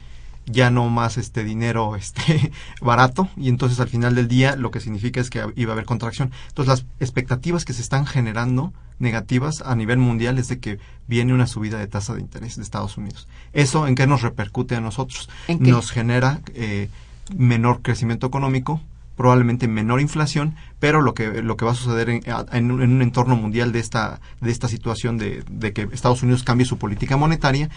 ya 0.50 0.70
no 0.70 0.88
más 0.88 1.18
este 1.18 1.44
dinero 1.44 1.96
este 1.96 2.52
barato 2.80 3.28
y 3.36 3.48
entonces 3.48 3.80
al 3.80 3.88
final 3.88 4.14
del 4.14 4.28
día 4.28 4.56
lo 4.56 4.70
que 4.70 4.80
significa 4.80 5.20
es 5.20 5.30
que 5.30 5.44
iba 5.56 5.72
a 5.72 5.74
haber 5.74 5.84
contracción. 5.84 6.32
Entonces 6.48 6.68
las 6.68 6.86
expectativas 7.00 7.64
que 7.64 7.72
se 7.72 7.82
están 7.82 8.06
generando 8.06 8.72
negativas 8.98 9.62
a 9.62 9.76
nivel 9.76 9.98
mundial 9.98 10.38
es 10.38 10.48
de 10.48 10.58
que 10.58 10.78
viene 11.06 11.32
una 11.32 11.46
subida 11.46 11.78
de 11.78 11.86
tasa 11.86 12.14
de 12.14 12.20
interés 12.20 12.56
de 12.56 12.62
Estados 12.62 12.96
Unidos. 12.96 13.28
¿Eso 13.52 13.86
en 13.86 13.94
qué 13.94 14.06
nos 14.06 14.22
repercute 14.22 14.74
a 14.74 14.80
nosotros? 14.80 15.28
Nos 15.60 15.90
genera 15.90 16.40
eh, 16.54 16.88
menor 17.36 17.82
crecimiento 17.82 18.26
económico, 18.26 18.80
probablemente 19.18 19.66
menor 19.66 20.00
inflación, 20.00 20.54
pero 20.78 21.02
lo 21.02 21.12
que 21.12 21.42
lo 21.42 21.56
que 21.56 21.64
va 21.64 21.72
a 21.72 21.74
suceder 21.74 22.08
en, 22.08 22.70
un, 22.70 23.02
entorno 23.02 23.36
mundial 23.36 23.72
de 23.72 23.80
esta 23.80 24.20
de 24.40 24.50
esta 24.52 24.68
situación 24.68 25.18
de, 25.18 25.42
que 25.74 25.88
Estados 25.92 26.22
Unidos 26.22 26.44
cambie 26.44 26.64
su 26.64 26.78
política 26.78 27.16
monetaria, 27.18 27.68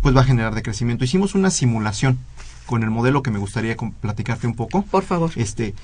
pues 0.00 0.16
va 0.16 0.22
a 0.22 0.24
generar 0.24 0.54
decrecimiento. 0.54 1.04
Hicimos 1.04 1.34
una 1.34 1.50
simulación 1.50 2.18
con 2.64 2.82
el 2.82 2.90
modelo 2.90 3.22
que 3.22 3.30
me 3.30 3.38
gustaría 3.38 3.76
platicarte 3.76 4.46
un 4.46 4.54
poco. 4.54 4.82
Por 4.82 5.04
favor. 5.04 5.30
Este, 5.36 5.74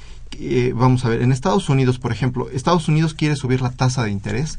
eh, 0.41 0.73
vamos 0.75 1.05
a 1.05 1.11
ver, 1.11 1.21
en 1.21 1.31
Estados 1.31 1.69
Unidos, 1.69 1.99
por 1.99 2.11
ejemplo, 2.11 2.49
Estados 2.51 2.89
Unidos 2.89 3.13
quiere 3.13 3.37
subir 3.37 3.61
la 3.61 3.71
tasa 3.71 4.03
de 4.03 4.11
interés 4.11 4.59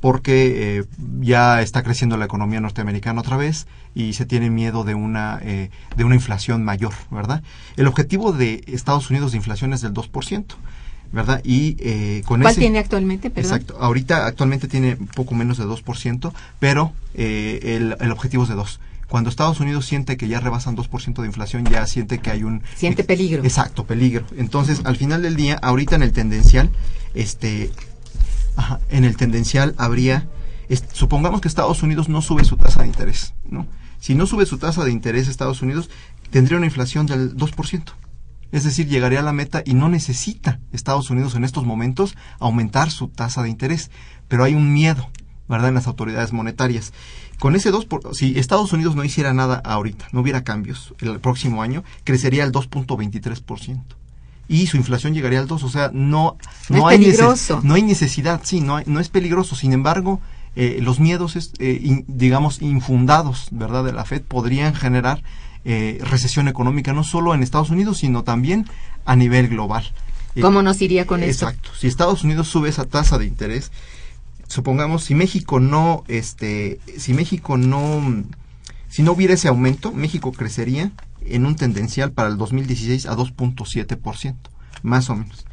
porque 0.00 0.78
eh, 0.78 0.84
ya 1.20 1.60
está 1.60 1.82
creciendo 1.82 2.16
la 2.16 2.24
economía 2.24 2.60
norteamericana 2.60 3.20
otra 3.20 3.36
vez 3.36 3.66
y 3.94 4.12
se 4.14 4.26
tiene 4.26 4.50
miedo 4.50 4.84
de 4.84 4.94
una 4.94 5.40
eh, 5.42 5.70
de 5.96 6.04
una 6.04 6.14
inflación 6.14 6.64
mayor, 6.64 6.92
¿verdad? 7.10 7.42
El 7.76 7.86
objetivo 7.86 8.32
de 8.32 8.62
Estados 8.66 9.10
Unidos 9.10 9.32
de 9.32 9.38
inflación 9.38 9.72
es 9.72 9.80
del 9.80 9.92
2%. 9.92 10.44
¿verdad? 11.12 11.40
Y 11.42 11.76
eh, 11.80 12.22
con 12.24 12.40
¿Cuál 12.40 12.54
tiene 12.54 12.78
actualmente? 12.78 13.32
Exacto. 13.34 13.76
Ahorita 13.80 14.26
actualmente 14.26 14.68
tiene 14.68 14.94
poco 14.94 15.34
menos 15.34 15.58
de 15.58 15.64
2%, 15.64 16.32
pero 16.60 16.92
el, 17.14 17.96
el 17.98 18.12
objetivo 18.12 18.44
es 18.44 18.48
de 18.48 18.54
2 18.54 18.78
cuando 19.10 19.28
Estados 19.28 19.60
Unidos 19.60 19.84
siente 19.84 20.16
que 20.16 20.28
ya 20.28 20.40
rebasan 20.40 20.76
2% 20.76 21.20
de 21.20 21.26
inflación, 21.26 21.64
ya 21.66 21.84
siente 21.86 22.20
que 22.20 22.30
hay 22.30 22.44
un... 22.44 22.62
Siente 22.76 23.02
peligro. 23.02 23.42
Exacto, 23.42 23.84
peligro. 23.84 24.24
Entonces, 24.38 24.82
al 24.84 24.96
final 24.96 25.20
del 25.20 25.34
día, 25.34 25.58
ahorita 25.60 25.96
en 25.96 26.02
el 26.02 26.12
tendencial, 26.12 26.70
este, 27.12 27.72
en 28.88 29.04
el 29.04 29.16
tendencial 29.16 29.74
habría, 29.76 30.28
supongamos 30.92 31.40
que 31.40 31.48
Estados 31.48 31.82
Unidos 31.82 32.08
no 32.08 32.22
sube 32.22 32.44
su 32.44 32.56
tasa 32.56 32.82
de 32.82 32.86
interés, 32.86 33.34
¿no? 33.48 33.66
Si 34.00 34.14
no 34.14 34.26
sube 34.26 34.46
su 34.46 34.58
tasa 34.58 34.84
de 34.84 34.90
interés 34.90 35.28
Estados 35.28 35.62
Unidos, 35.62 35.90
tendría 36.30 36.56
una 36.56 36.66
inflación 36.66 37.06
del 37.06 37.36
2%. 37.36 37.82
Es 38.52 38.64
decir, 38.64 38.88
llegaría 38.88 39.20
a 39.20 39.22
la 39.22 39.32
meta 39.32 39.62
y 39.64 39.74
no 39.74 39.88
necesita 39.88 40.58
Estados 40.72 41.10
Unidos 41.10 41.36
en 41.36 41.44
estos 41.44 41.64
momentos 41.64 42.16
aumentar 42.40 42.90
su 42.90 43.08
tasa 43.08 43.42
de 43.42 43.50
interés. 43.50 43.90
Pero 44.26 44.42
hay 44.42 44.54
un 44.54 44.72
miedo, 44.72 45.08
¿verdad?, 45.48 45.68
en 45.68 45.76
las 45.76 45.86
autoridades 45.86 46.32
monetarias. 46.32 46.92
Con 47.38 47.54
ese 47.54 47.72
2%, 47.72 47.86
por, 47.86 48.14
si 48.14 48.38
Estados 48.38 48.72
Unidos 48.72 48.96
no 48.96 49.04
hiciera 49.04 49.32
nada 49.32 49.62
ahorita, 49.64 50.08
no 50.12 50.20
hubiera 50.20 50.42
cambios, 50.42 50.94
el 51.00 51.20
próximo 51.20 51.62
año 51.62 51.84
crecería 52.04 52.42
al 52.42 52.52
2.23% 52.52 53.82
y 54.50 54.66
su 54.66 54.76
inflación 54.76 55.14
llegaría 55.14 55.38
al 55.38 55.46
2. 55.46 55.62
O 55.62 55.68
sea, 55.68 55.90
no, 55.94 56.36
no, 56.68 56.88
hay, 56.88 56.98
peligroso. 56.98 57.60
no 57.62 57.74
hay 57.74 57.82
necesidad, 57.82 58.40
sí, 58.42 58.60
no, 58.60 58.80
no 58.84 58.98
es 58.98 59.08
peligroso. 59.08 59.54
Sin 59.54 59.72
embargo, 59.72 60.20
eh, 60.56 60.78
los 60.82 60.98
miedos, 60.98 61.52
eh, 61.58 62.04
digamos, 62.08 62.60
infundados, 62.60 63.48
¿verdad?, 63.50 63.84
de 63.84 63.92
la 63.92 64.04
Fed 64.04 64.22
podrían 64.22 64.74
generar 64.74 65.22
eh, 65.64 65.98
recesión 66.02 66.48
económica 66.48 66.92
no 66.92 67.04
solo 67.04 67.34
en 67.34 67.42
Estados 67.42 67.70
Unidos, 67.70 67.98
sino 67.98 68.24
también 68.24 68.66
a 69.04 69.14
nivel 69.14 69.48
global. 69.48 69.92
¿Cómo 70.40 70.62
nos 70.62 70.80
iría 70.80 71.06
con 71.06 71.22
eso? 71.22 71.46
Exacto. 71.46 71.70
Si 71.78 71.86
Estados 71.86 72.24
Unidos 72.24 72.48
sube 72.48 72.68
esa 72.68 72.84
tasa 72.84 73.18
de 73.18 73.26
interés, 73.26 73.70
supongamos 74.48 75.04
si 75.04 75.14
México 75.14 75.60
no, 75.60 76.04
este, 76.08 76.80
si 76.96 77.14
México 77.14 77.56
no, 77.56 78.24
si 78.88 79.02
no 79.02 79.12
hubiera 79.12 79.34
ese 79.34 79.48
aumento, 79.48 79.92
México 79.92 80.32
crecería 80.32 80.92
en 81.24 81.46
un 81.46 81.56
tendencial 81.56 82.12
para 82.12 82.28
el 82.28 82.38
2016 82.38 83.06
a 83.06 83.16
2.7%, 83.16 84.36
más 84.82 85.10
o 85.10 85.16
menos. 85.16 85.46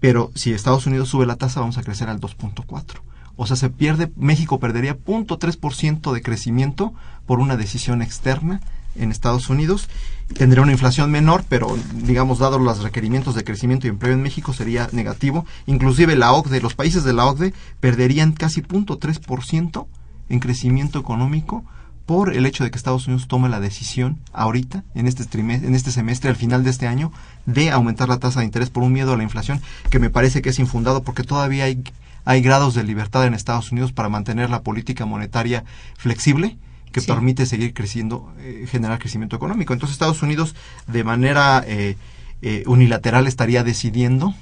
Pero 0.00 0.32
si 0.34 0.52
Estados 0.52 0.86
Unidos 0.86 1.08
sube 1.08 1.26
la 1.26 1.36
tasa, 1.36 1.60
vamos 1.60 1.78
a 1.78 1.82
crecer 1.82 2.08
al 2.08 2.20
2.4%. 2.20 3.00
O 3.42 3.46
sea, 3.46 3.56
se 3.56 3.70
pierde, 3.70 4.12
México 4.16 4.60
perdería 4.60 4.98
0.3% 4.98 6.12
de 6.12 6.20
crecimiento 6.20 6.92
por 7.24 7.40
una 7.40 7.56
decisión 7.56 8.02
externa 8.02 8.60
en 8.96 9.10
Estados 9.10 9.48
Unidos. 9.48 9.88
Tendría 10.36 10.62
una 10.62 10.72
inflación 10.72 11.10
menor, 11.10 11.44
pero 11.48 11.74
digamos, 11.94 12.38
dado 12.38 12.58
los 12.58 12.82
requerimientos 12.82 13.34
de 13.34 13.42
crecimiento 13.42 13.86
y 13.86 13.90
empleo 13.90 14.12
en 14.12 14.20
México, 14.20 14.52
sería 14.52 14.90
negativo. 14.92 15.46
Inclusive 15.64 16.16
la 16.16 16.34
OCDE, 16.34 16.60
los 16.60 16.74
países 16.74 17.02
de 17.02 17.14
la 17.14 17.24
OCDE 17.24 17.54
perderían 17.80 18.32
casi 18.32 18.60
0.3% 18.60 19.86
en 20.28 20.38
crecimiento 20.38 20.98
económico 20.98 21.64
por 22.10 22.34
el 22.34 22.44
hecho 22.44 22.64
de 22.64 22.72
que 22.72 22.76
Estados 22.76 23.06
Unidos 23.06 23.28
tome 23.28 23.48
la 23.48 23.60
decisión 23.60 24.18
ahorita, 24.32 24.82
en 24.96 25.06
este, 25.06 25.24
trimestre, 25.24 25.68
en 25.68 25.76
este 25.76 25.92
semestre, 25.92 26.28
al 26.28 26.34
final 26.34 26.64
de 26.64 26.70
este 26.70 26.88
año, 26.88 27.12
de 27.46 27.70
aumentar 27.70 28.08
la 28.08 28.18
tasa 28.18 28.40
de 28.40 28.46
interés 28.46 28.68
por 28.68 28.82
un 28.82 28.92
miedo 28.92 29.12
a 29.12 29.16
la 29.16 29.22
inflación 29.22 29.62
que 29.90 30.00
me 30.00 30.10
parece 30.10 30.42
que 30.42 30.50
es 30.50 30.58
infundado 30.58 31.04
porque 31.04 31.22
todavía 31.22 31.66
hay, 31.66 31.84
hay 32.24 32.42
grados 32.42 32.74
de 32.74 32.84
libertad 32.84 33.26
en 33.26 33.34
Estados 33.34 33.72
Unidos 33.72 33.92
para 33.92 34.08
mantener 34.08 34.50
la 34.50 34.62
política 34.62 35.06
monetaria 35.06 35.64
flexible 35.96 36.58
que 36.92 37.02
permite 37.02 37.46
seguir 37.46 37.72
creciendo, 37.72 38.32
eh, 38.38 38.66
generar 38.68 38.98
crecimiento 38.98 39.36
económico. 39.36 39.72
Entonces 39.72 39.94
Estados 39.94 40.22
Unidos 40.22 40.56
de 40.86 41.04
manera 41.04 41.62
eh, 41.66 41.96
eh, 42.42 42.64
unilateral 42.66 43.26
estaría 43.26 43.64
decidiendo 43.64 44.34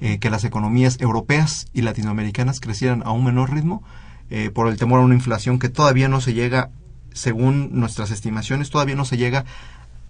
que 0.00 0.30
las 0.30 0.42
economías 0.42 1.00
europeas 1.00 1.68
y 1.72 1.82
latinoamericanas 1.82 2.58
crecieran 2.58 3.04
a 3.04 3.12
un 3.12 3.22
menor 3.22 3.52
ritmo 3.52 3.84
eh, 4.28 4.50
por 4.50 4.68
el 4.68 4.76
temor 4.76 5.00
a 5.00 5.04
una 5.04 5.14
inflación 5.14 5.58
que 5.58 5.68
todavía 5.68 6.08
no 6.08 6.20
se 6.20 6.34
llega, 6.34 6.70
según 7.12 7.70
nuestras 7.78 8.10
estimaciones, 8.10 8.70
todavía 8.70 8.96
no 8.96 9.04
se 9.04 9.16
llega 9.16 9.44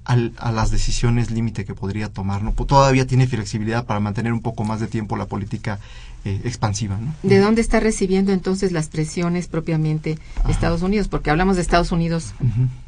a 0.05 0.53
las 0.53 0.71
decisiones 0.71 1.33
límite 1.33 1.65
que 1.65 1.75
podría 1.75 2.09
tomar. 2.09 2.41
¿no? 2.43 2.53
Todavía 2.53 3.09
tiene 3.09 3.27
flexibilidad 3.27 3.87
para 3.87 3.99
mantener 3.99 4.33
un 4.33 4.41
poco 4.41 4.63
más 4.63 4.79
de 4.79 4.87
tiempo 4.87 5.17
la 5.17 5.27
política 5.27 5.81
eh, 6.27 6.41
expansiva. 6.43 6.99
¿no? 6.99 7.15
¿De 7.23 7.39
dónde 7.39 7.61
está 7.61 7.79
recibiendo 7.79 8.33
entonces 8.33 8.73
las 8.73 8.89
presiones 8.89 9.47
propiamente 9.47 10.19
Estados 10.49 10.83
Unidos? 10.83 11.07
Porque 11.07 11.31
hablamos 11.31 11.55
de 11.55 11.63
Estados 11.63 11.93
Unidos 11.93 12.35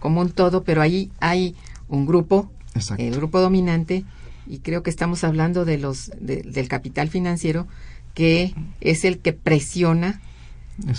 como 0.00 0.22
un 0.22 0.30
todo, 0.30 0.64
pero 0.64 0.82
ahí 0.82 1.12
hay 1.20 1.54
un 1.86 2.04
grupo, 2.04 2.50
el 2.96 3.14
grupo 3.14 3.38
dominante, 3.40 4.04
y 4.48 4.58
creo 4.58 4.82
que 4.82 4.90
estamos 4.90 5.22
hablando 5.22 5.64
de 5.64 5.78
los 5.78 6.10
del 6.18 6.66
capital 6.66 7.10
financiero 7.10 7.68
que 8.12 8.56
es 8.80 9.04
el 9.04 9.20
que 9.20 9.32
presiona 9.32 10.20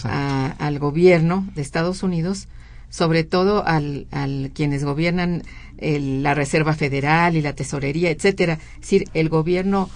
al 0.07 0.79
gobierno 0.79 1.45
de 1.55 1.61
Estados 1.61 2.03
Unidos, 2.03 2.47
sobre 2.89 3.25
todo 3.25 3.67
al, 3.67 4.07
al 4.11 4.51
quienes 4.53 4.85
gobiernan 4.85 5.43
la 5.77 6.33
Reserva 6.35 6.73
Federal 6.73 7.35
y 7.35 7.41
la 7.41 7.51
Tesorería, 7.51 8.11
etcétera. 8.11 8.59
Es 8.75 8.79
decir, 8.79 9.09
el 9.13 9.27
gobierno 9.27 9.89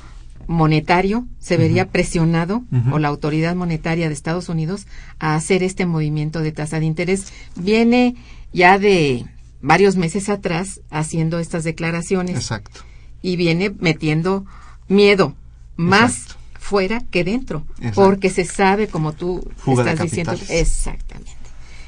monetario 0.48 1.26
se 1.40 1.58
vería 1.58 1.90
presionado 1.90 2.64
o 2.92 3.00
la 3.00 3.08
autoridad 3.08 3.56
monetaria 3.56 4.08
de 4.08 4.14
Estados 4.14 4.50
Unidos 4.50 4.88
a 5.20 5.36
hacer 5.36 5.64
este 5.64 5.86
movimiento 5.86 6.40
de 6.40 6.52
tasa 6.52 6.80
de 6.80 6.86
interés. 6.86 7.32
Viene 7.56 8.16
ya 8.52 8.80
de 8.80 9.26
varios 9.62 9.96
meses 9.96 10.30
atrás 10.30 10.82
haciendo 10.90 11.40
estas 11.40 11.64
declaraciones. 11.64 12.36
Exacto. 12.36 12.82
Y 13.22 13.36
viene 13.36 13.74
metiendo 13.80 14.46
miedo 14.88 15.36
más 15.76 16.38
fuera 16.60 17.02
que 17.12 17.24
dentro, 17.24 17.66
porque 17.94 18.30
se 18.30 18.46
sabe, 18.46 18.88
como 18.88 19.14
tú 19.14 19.50
estás 19.68 20.00
diciendo, 20.00 20.34
exactamente. 20.50 21.34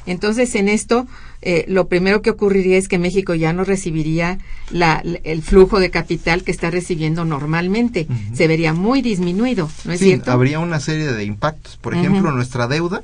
Entonces, 0.05 0.53
en 0.55 0.69
esto, 0.69 1.07
eh, 1.45 1.63
lo 1.67 1.87
primero 1.87 2.23
que 2.23 2.31
ocurriría 2.31 2.77
es 2.77 2.87
que 2.87 2.97
México 2.97 3.35
ya 3.35 3.53
no 3.53 3.63
recibiría 3.63 4.39
la, 4.71 5.03
el 5.23 5.43
flujo 5.43 5.79
de 5.79 5.91
capital 5.91 6.43
que 6.43 6.51
está 6.51 6.71
recibiendo 6.71 7.23
normalmente. 7.23 8.07
Se 8.33 8.47
vería 8.47 8.73
muy 8.73 9.03
disminuido, 9.03 9.69
¿no 9.85 9.93
es 9.93 9.99
sí, 9.99 10.05
cierto? 10.05 10.31
habría 10.31 10.59
una 10.59 10.79
serie 10.79 11.11
de 11.11 11.23
impactos. 11.23 11.77
Por 11.77 11.93
ejemplo, 11.93 12.31
nuestra 12.31 12.67
deuda, 12.67 13.03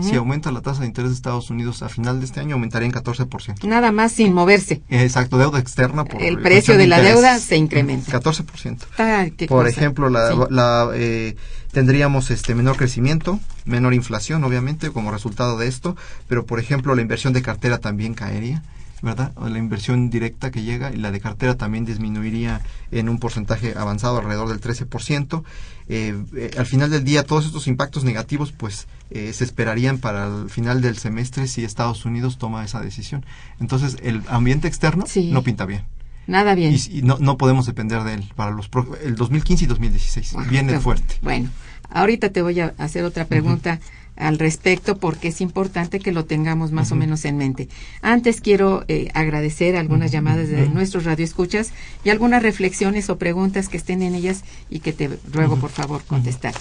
si 0.00 0.16
aumenta 0.16 0.50
la 0.50 0.62
tasa 0.62 0.80
de 0.80 0.86
interés 0.86 1.10
de 1.10 1.16
Estados 1.16 1.50
Unidos 1.50 1.82
a 1.82 1.90
final 1.90 2.18
de 2.18 2.24
este 2.24 2.40
año, 2.40 2.54
aumentaría 2.54 2.86
en 2.86 2.94
14%. 2.94 3.64
Nada 3.64 3.92
más 3.92 4.12
sin 4.12 4.32
moverse. 4.32 4.80
Exacto, 4.88 5.36
deuda 5.36 5.58
externa. 5.58 6.06
Por 6.06 6.22
el 6.22 6.40
precio 6.40 6.78
de, 6.78 6.86
la 6.86 7.02
deuda 7.02 7.38
se 7.38 7.58
incrementa. 7.58 8.18
14%. 8.18 8.78
Ah, 8.96 9.26
por 9.48 9.68
ejemplo, 9.68 10.08
la, 10.08 10.46
la 10.48 10.90
eh, 10.94 11.36
tendríamos 11.72 12.30
este 12.30 12.54
menor 12.54 12.76
crecimiento, 12.76 13.40
menor 13.64 13.94
inflación, 13.94 14.44
obviamente, 14.44 14.90
como 14.90 15.10
resultado 15.10 15.58
de 15.58 15.66
esto, 15.68 15.96
pero 16.28 16.46
por 16.46 16.60
ejemplo, 16.60 16.94
la 16.94 17.02
inversión 17.02 17.32
de 17.32 17.42
cartera 17.42 17.78
también 17.78 18.14
caería. 18.14 18.62
¿verdad? 19.02 19.32
La 19.36 19.58
inversión 19.58 20.10
directa 20.10 20.52
que 20.52 20.62
llega 20.62 20.92
y 20.92 20.96
la 20.96 21.10
de 21.10 21.18
cartera 21.18 21.56
también 21.56 21.84
disminuiría 21.84 22.60
en 22.92 23.08
un 23.08 23.18
porcentaje 23.18 23.74
avanzado 23.76 24.18
alrededor 24.18 24.48
del 24.48 24.60
13%. 24.60 25.42
Eh, 25.88 26.22
eh, 26.36 26.50
al 26.56 26.66
final 26.66 26.88
del 26.88 27.02
día, 27.02 27.24
todos 27.24 27.44
estos 27.44 27.66
impactos 27.66 28.04
negativos, 28.04 28.52
pues, 28.52 28.86
eh, 29.10 29.32
se 29.32 29.42
esperarían 29.42 29.98
para 29.98 30.26
el 30.26 30.50
final 30.50 30.80
del 30.80 30.98
semestre 30.98 31.48
si 31.48 31.64
Estados 31.64 32.04
Unidos 32.04 32.38
toma 32.38 32.64
esa 32.64 32.80
decisión. 32.80 33.26
Entonces, 33.58 33.96
el 34.02 34.22
ambiente 34.28 34.68
externo 34.68 35.04
no 35.16 35.42
pinta 35.42 35.66
bien. 35.66 35.82
Nada 36.26 36.54
bien. 36.54 36.76
Y, 36.90 37.02
no, 37.02 37.18
no 37.18 37.36
podemos 37.36 37.66
depender 37.66 38.02
de 38.04 38.14
él 38.14 38.32
para 38.36 38.50
los 38.50 38.70
el 39.04 39.16
2015 39.16 39.64
y 39.64 39.66
2016. 39.66 40.34
Viene 40.48 40.78
fuerte. 40.80 41.16
Bueno, 41.22 41.50
ahorita 41.90 42.30
te 42.30 42.42
voy 42.42 42.60
a 42.60 42.74
hacer 42.78 43.04
otra 43.04 43.26
pregunta 43.26 43.80
al 44.16 44.38
respecto 44.38 44.98
porque 44.98 45.28
es 45.28 45.40
importante 45.40 45.98
que 45.98 46.12
lo 46.12 46.24
tengamos 46.24 46.70
más 46.70 46.92
o 46.92 46.96
menos 46.96 47.24
en 47.24 47.38
mente. 47.38 47.68
Antes 48.02 48.40
quiero 48.40 48.84
eh, 48.88 49.08
agradecer 49.14 49.76
algunas 49.76 50.12
llamadas 50.12 50.48
de 50.48 50.68
nuestros 50.68 51.04
radioescuchas 51.04 51.72
y 52.04 52.10
algunas 52.10 52.42
reflexiones 52.42 53.08
o 53.10 53.18
preguntas 53.18 53.68
que 53.68 53.78
estén 53.78 54.02
en 54.02 54.14
ellas 54.14 54.44
y 54.68 54.80
que 54.80 54.92
te 54.92 55.10
ruego 55.32 55.56
por 55.56 55.70
favor 55.70 56.04
contestar. 56.04 56.54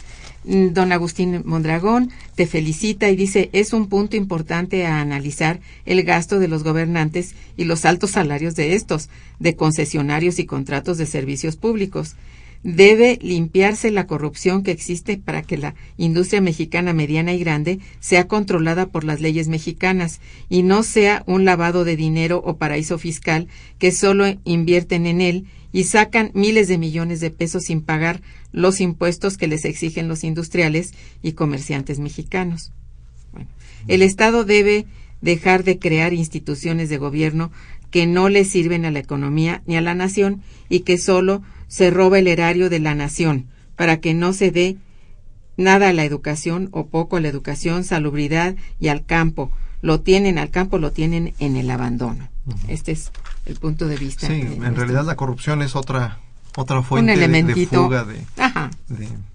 Mm, 0.43 0.73
don 0.73 0.91
Agustín 0.91 1.43
Mondragón 1.45 2.09
te 2.35 2.47
felicita 2.47 3.09
y 3.09 3.15
dice 3.15 3.49
es 3.53 3.73
un 3.73 3.87
punto 3.87 4.15
importante 4.15 4.87
a 4.87 4.99
analizar 4.99 5.59
el 5.85 6.01
gasto 6.03 6.39
de 6.39 6.47
los 6.47 6.63
gobernantes 6.63 7.35
y 7.57 7.65
los 7.65 7.85
altos 7.85 8.11
salarios 8.11 8.55
de 8.55 8.73
estos, 8.73 9.09
de 9.39 9.55
concesionarios 9.55 10.39
y 10.39 10.45
contratos 10.45 10.97
de 10.97 11.05
servicios 11.05 11.57
públicos. 11.57 12.15
Debe 12.63 13.17
limpiarse 13.21 13.89
la 13.89 14.05
corrupción 14.05 14.61
que 14.61 14.69
existe 14.69 15.17
para 15.17 15.41
que 15.41 15.57
la 15.57 15.73
industria 15.97 16.41
mexicana 16.41 16.93
mediana 16.93 17.33
y 17.33 17.39
grande 17.39 17.79
sea 17.99 18.27
controlada 18.27 18.87
por 18.87 19.03
las 19.03 19.19
leyes 19.19 19.47
mexicanas 19.47 20.21
y 20.47 20.61
no 20.61 20.83
sea 20.83 21.23
un 21.25 21.43
lavado 21.43 21.85
de 21.85 21.95
dinero 21.95 22.41
o 22.45 22.57
paraíso 22.57 22.99
fiscal 22.99 23.47
que 23.79 23.91
solo 23.91 24.25
invierten 24.43 25.07
en 25.07 25.21
él 25.21 25.45
y 25.71 25.85
sacan 25.85 26.31
miles 26.33 26.67
de 26.67 26.77
millones 26.77 27.19
de 27.19 27.31
pesos 27.31 27.63
sin 27.63 27.81
pagar 27.81 28.21
los 28.51 28.81
impuestos 28.81 29.37
que 29.37 29.47
les 29.47 29.65
exigen 29.65 30.07
los 30.07 30.23
industriales 30.23 30.93
y 31.21 31.33
comerciantes 31.33 31.99
mexicanos. 31.99 32.71
el 33.87 34.01
Estado 34.01 34.43
debe 34.43 34.85
dejar 35.21 35.63
de 35.63 35.79
crear 35.79 36.13
instituciones 36.13 36.89
de 36.89 36.97
gobierno 36.97 37.51
que 37.89 38.07
no 38.07 38.29
le 38.29 38.45
sirven 38.45 38.85
a 38.85 38.91
la 38.91 38.99
economía 38.99 39.61
ni 39.65 39.75
a 39.75 39.81
la 39.81 39.93
nación 39.93 40.41
y 40.69 40.81
que 40.81 40.97
solo 40.97 41.43
se 41.67 41.91
roba 41.91 42.19
el 42.19 42.27
erario 42.27 42.69
de 42.69 42.79
la 42.79 42.95
nación 42.95 43.47
para 43.75 43.99
que 43.99 44.13
no 44.13 44.33
se 44.33 44.51
dé 44.51 44.77
nada 45.57 45.89
a 45.89 45.93
la 45.93 46.05
educación 46.05 46.69
o 46.71 46.87
poco 46.87 47.17
a 47.17 47.21
la 47.21 47.27
educación, 47.27 47.83
salubridad 47.83 48.55
y 48.79 48.87
al 48.87 49.05
campo. 49.05 49.51
Lo 49.81 50.01
tienen 50.01 50.37
al 50.37 50.49
campo, 50.49 50.77
lo 50.77 50.91
tienen 50.91 51.33
en 51.39 51.55
el 51.55 51.69
abandono. 51.69 52.30
Este 52.67 52.91
es 52.91 53.11
el 53.45 53.55
punto 53.57 53.87
de 53.87 53.97
vista. 53.97 54.27
Sí, 54.27 54.41
en 54.41 54.75
realidad 54.75 55.05
la 55.05 55.15
corrupción 55.15 55.61
es 55.61 55.75
otra 55.75 56.19
otra 56.57 56.81
fuente 56.81 57.15
de, 57.15 57.67
fuga 57.67 58.03
de, 58.03 58.25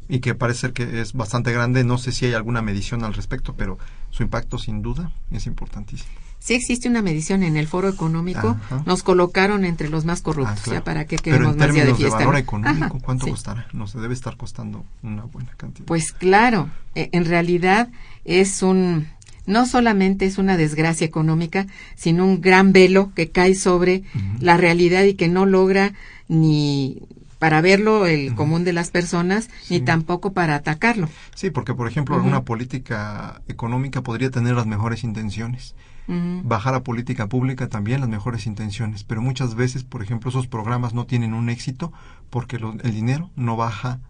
y 0.08 0.20
que 0.20 0.34
parece 0.34 0.72
que 0.72 1.00
es 1.00 1.14
bastante 1.14 1.52
grande. 1.52 1.82
No 1.82 1.98
sé 1.98 2.12
si 2.12 2.26
hay 2.26 2.34
alguna 2.34 2.60
medición 2.62 3.04
al 3.04 3.14
respecto, 3.14 3.54
pero 3.54 3.78
su 4.10 4.22
impacto 4.22 4.58
sin 4.58 4.82
duda 4.82 5.12
es 5.30 5.46
importantísimo 5.46 6.12
si 6.46 6.54
existe 6.54 6.88
una 6.88 7.02
medición 7.02 7.42
en 7.42 7.56
el 7.56 7.66
foro 7.66 7.88
económico, 7.88 8.56
nos 8.84 9.02
colocaron 9.02 9.64
entre 9.64 9.88
los 9.88 10.04
más 10.04 10.22
corruptos, 10.22 10.68
ah, 10.68 10.74
ya 10.74 10.84
para 10.84 11.04
que 11.04 11.16
queremos 11.16 11.56
más 11.56 11.72
día 11.72 11.84
de 11.84 11.92
fiesta. 11.92 12.18
De 12.18 12.24
valor 12.24 12.40
económico, 12.40 13.00
¿cuánto 13.00 13.26
costará? 13.26 13.66
Nos 13.72 13.94
debe 13.94 14.14
estar 14.14 14.36
costando 14.36 14.84
una 15.02 15.24
buena 15.24 15.50
cantidad. 15.56 15.86
Pues 15.86 16.12
claro, 16.12 16.70
e, 16.94 17.08
en 17.10 17.24
realidad 17.24 17.88
es 18.24 18.62
un 18.62 19.08
no 19.46 19.66
solamente 19.66 20.26
es 20.26 20.38
una 20.38 20.56
desgracia 20.56 21.06
económica, 21.06 21.66
sino 21.94 22.24
un 22.24 22.40
gran 22.40 22.72
velo 22.72 23.12
que 23.14 23.30
cae 23.30 23.54
sobre 23.54 24.02
la 24.40 24.56
realidad 24.56 25.04
y 25.04 25.14
que 25.14 25.28
no 25.28 25.46
logra 25.46 25.94
ni 26.28 27.02
para 27.38 27.60
verlo 27.60 28.06
el 28.06 28.34
común 28.34 28.64
de 28.64 28.72
las 28.72 28.90
personas, 28.90 29.50
ni 29.68 29.80
tampoco 29.80 30.32
para 30.32 30.54
atacarlo. 30.54 31.08
Sí, 31.34 31.50
porque 31.50 31.74
por 31.74 31.88
ejemplo, 31.88 32.20
una 32.22 32.42
política 32.42 33.42
económica 33.48 34.02
podría 34.02 34.30
tener 34.30 34.54
las 34.54 34.66
mejores 34.66 35.04
intenciones, 35.04 35.74
bajar 36.08 36.74
a 36.74 36.82
política 36.82 37.28
pública 37.28 37.68
también 37.68 38.00
las 38.00 38.08
mejores 38.08 38.46
intenciones, 38.46 39.04
pero 39.04 39.20
muchas 39.20 39.54
veces, 39.54 39.84
por 39.84 40.02
ejemplo, 40.02 40.30
esos 40.30 40.46
programas 40.46 40.94
no 40.94 41.04
tienen 41.04 41.34
un 41.34 41.50
éxito 41.50 41.92
porque 42.30 42.56
el 42.56 42.94
dinero 42.94 43.30
no 43.36 43.56
baja 43.56 44.00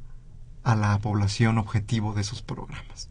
a 0.62 0.74
la 0.76 0.98
población 0.98 1.58
objetivo 1.58 2.12
de 2.12 2.20
esos 2.22 2.42
programas. 2.42 3.08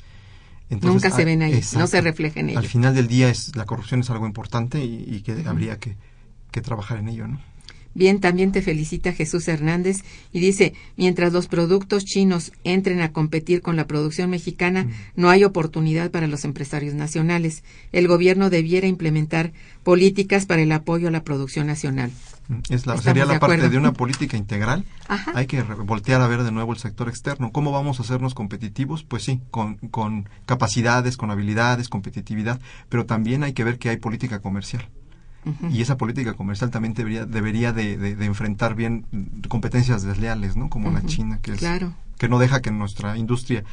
Nunca 0.70 1.12
se 1.12 1.26
ven 1.26 1.42
ahí, 1.42 1.62
no 1.78 1.88
se 1.88 2.02
refleja 2.02 2.40
en. 2.40 2.58
Al 2.58 2.68
final 2.68 2.96
del 2.96 3.08
día 3.08 3.30
es 3.30 3.56
la 3.56 3.66
corrupción 3.66 4.00
es 4.00 4.10
algo 4.10 4.26
importante 4.26 4.84
y, 4.84 5.22
que 5.22 5.44
habría 5.46 5.80
que, 5.80 5.96
que 6.52 6.62
trabajar 6.62 6.98
en 6.98 7.10
ello, 7.10 7.28
¿no? 7.28 7.40
Bien, 7.96 8.20
también 8.20 8.52
te 8.52 8.62
felicita 8.62 9.14
Jesús 9.14 9.48
Hernández 9.48 10.04
y 10.34 10.42
dice, 10.42 10.74
mientras 10.98 11.32
los 11.32 11.48
productos 11.48 12.04
chinos 12.04 12.52
entren 12.66 13.00
a 13.00 13.14
competir 13.14 13.62
con 13.62 13.78
la 13.78 13.88
producción 13.88 14.30
mexicana, 14.30 14.90
no 15.16 15.30
hay 15.30 15.46
oportunidad 15.46 16.12
para 16.12 16.28
los 16.28 16.44
empresarios 16.44 16.94
nacionales. 16.94 17.64
El 17.94 18.10
gobierno 18.10 18.50
debiera 18.50 18.86
implementar 18.86 19.54
políticas 19.84 20.46
para 20.46 20.62
el 20.62 20.74
apoyo 20.74 21.08
a 21.08 21.12
la 21.12 21.24
producción 21.24 21.68
nacional. 21.68 22.12
Mm, 22.48 22.60
es 22.70 22.86
la, 22.86 22.98
sería 22.98 23.26
la 23.26 23.40
parte 23.40 23.70
de 23.70 23.78
una 23.78 23.94
política 23.94 24.38
integral. 24.38 24.86
Hay 25.34 25.48
que 25.48 25.62
voltear 25.64 26.22
a 26.22 26.28
ver 26.28 26.44
de 26.44 26.52
nuevo 26.52 26.74
el 26.74 26.80
sector 26.80 27.10
externo. 27.10 27.52
¿Cómo 27.52 27.72
vamos 27.72 28.00
a 28.00 28.04
hacernos 28.04 28.34
competitivos? 28.34 29.04
Pues 29.04 29.24
sí, 29.24 29.42
con, 29.52 29.76
con 29.76 30.30
capacidades, 30.46 31.18
con 31.18 31.32
habilidades, 31.32 31.90
competitividad, 31.90 32.60
pero 32.90 33.06
también 33.06 33.44
hay 33.44 33.54
que 33.54 33.64
ver 33.64 33.80
que 33.80 33.90
hay 33.90 33.98
política 33.98 34.40
comercial. 34.40 34.88
Y 35.70 35.84
esa 35.84 35.96
política 35.96 36.34
comercial 36.34 36.72
también 36.72 36.96
debería, 36.96 37.28
debería 37.28 37.72
de, 37.72 37.98
de, 37.98 38.26
enfrentar 38.26 38.74
bien 38.74 39.06
competencias 39.48 40.02
desleales, 40.02 40.56
¿no? 40.56 40.72
Como 40.72 40.90
la 40.90 41.06
China, 41.06 41.38
que, 41.40 41.52
es, 41.52 41.64
que 42.18 42.30
no 42.30 42.40
deja 42.40 42.64
que 42.64 42.72
nuestra 42.72 43.16
industria 43.16 43.64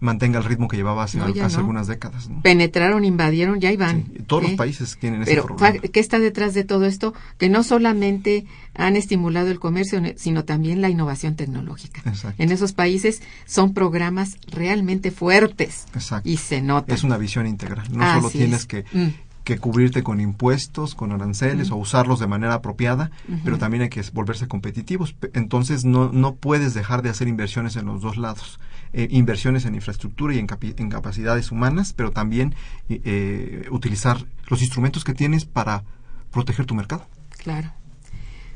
mantenga 0.00 0.38
el 0.38 0.44
ritmo 0.44 0.66
que 0.66 0.76
llevaba 0.76 1.04
hace, 1.04 1.20
algunas 1.20 1.86
décadas. 1.86 2.28
Penetraron, 2.42 3.04
invadieron, 3.04 3.60
ya 3.60 3.70
iban. 3.70 4.04
todos 4.26 4.42
los 4.42 4.52
países 4.52 4.96
tienen 4.98 5.22
ese 5.22 5.42
problema. 5.42 5.78
¿Qué 5.78 6.00
está 6.00 6.18
detrás 6.18 6.54
de 6.54 6.64
todo 6.64 6.86
esto? 6.86 7.14
Que 7.38 7.48
no 7.48 7.62
solamente 7.62 8.46
han 8.74 8.96
estimulado 8.96 9.50
el 9.50 9.60
comercio, 9.60 10.02
sino 10.16 10.44
también 10.44 10.80
la 10.80 10.88
innovación 10.88 11.36
tecnológica. 11.36 12.02
En 12.38 12.50
esos 12.50 12.72
países 12.72 13.22
son 13.46 13.74
programas 13.74 14.38
realmente 14.50 15.10
fuertes. 15.10 15.86
Y 16.24 16.38
se 16.38 16.62
nota. 16.62 16.94
Es 16.94 17.04
una 17.04 17.18
visión 17.18 17.46
integral. 17.46 17.86
No 17.92 18.14
solo 18.14 18.30
tienes 18.30 18.66
que 18.66 18.84
mm 18.92 19.08
que 19.44 19.58
cubrirte 19.58 20.02
con 20.02 20.20
impuestos, 20.20 20.94
con 20.94 21.12
aranceles 21.12 21.70
o 21.70 21.76
usarlos 21.76 22.20
de 22.20 22.26
manera 22.26 22.54
apropiada, 22.54 23.10
pero 23.44 23.58
también 23.58 23.82
hay 23.82 23.88
que 23.88 24.02
volverse 24.12 24.46
competitivos. 24.46 25.16
Entonces 25.32 25.84
no, 25.84 26.12
no 26.12 26.34
puedes 26.34 26.74
dejar 26.74 27.02
de 27.02 27.10
hacer 27.10 27.26
inversiones 27.26 27.76
en 27.76 27.86
los 27.86 28.00
dos 28.00 28.16
lados. 28.16 28.60
Eh, 28.92 29.06
inversiones 29.12 29.66
en 29.66 29.76
infraestructura 29.76 30.34
y 30.34 30.38
en, 30.38 30.46
capacidades 30.46 31.52
humanas, 31.52 31.92
pero 31.92 32.10
también 32.10 32.56
eh, 32.88 33.66
utilizar 33.70 34.26
los 34.48 34.62
instrumentos 34.62 35.04
que 35.04 35.14
tienes 35.14 35.44
para 35.44 35.84
proteger 36.32 36.66
tu 36.66 36.74
mercado. 36.74 37.06
Claro. 37.38 37.72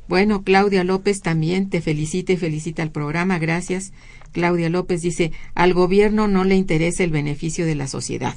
Bueno, 0.08 0.42
Claudia 0.42 0.82
López 0.82 1.20
también 1.20 1.70
te 1.70 1.80
felicita 1.80 2.32
y 2.32 2.36
felicita 2.36 2.82
al 2.82 2.90
programa. 2.90 3.38
Gracias. 3.38 3.92
Claudia 4.32 4.68
López 4.70 5.02
dice, 5.02 5.30
al 5.54 5.72
gobierno 5.72 6.26
no 6.26 6.42
le 6.42 6.56
interesa 6.56 7.04
el 7.04 7.10
beneficio 7.10 7.64
de 7.64 7.76
la 7.76 7.86
sociedad 7.86 8.34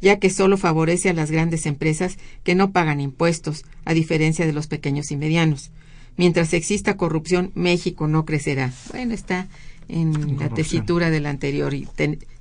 ya 0.00 0.18
que 0.18 0.30
solo 0.30 0.56
favorece 0.56 1.10
a 1.10 1.12
las 1.12 1.30
grandes 1.30 1.66
empresas 1.66 2.16
que 2.42 2.54
no 2.54 2.72
pagan 2.72 3.00
impuestos, 3.00 3.64
a 3.84 3.94
diferencia 3.94 4.46
de 4.46 4.52
los 4.52 4.66
pequeños 4.66 5.10
y 5.10 5.16
medianos. 5.16 5.70
Mientras 6.16 6.52
exista 6.54 6.96
corrupción, 6.96 7.52
México 7.54 8.08
no 8.08 8.24
crecerá. 8.24 8.72
Bueno, 8.90 9.14
está 9.14 9.48
en 9.90 10.38
la 10.38 10.48
tesitura 10.48 11.10
del 11.10 11.26
anterior 11.26 11.74
y 11.74 11.86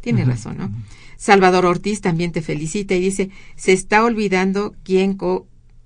tiene 0.02 0.26
razón, 0.26 0.58
¿no? 0.58 0.72
Salvador 1.18 1.66
Ortiz 1.66 2.00
también 2.02 2.32
te 2.32 2.42
felicita 2.42 2.96
y 2.96 3.02
dice, 3.02 3.30
se 3.58 3.74
está 3.74 4.04
olvidando 4.06 4.74
quién 4.84 5.18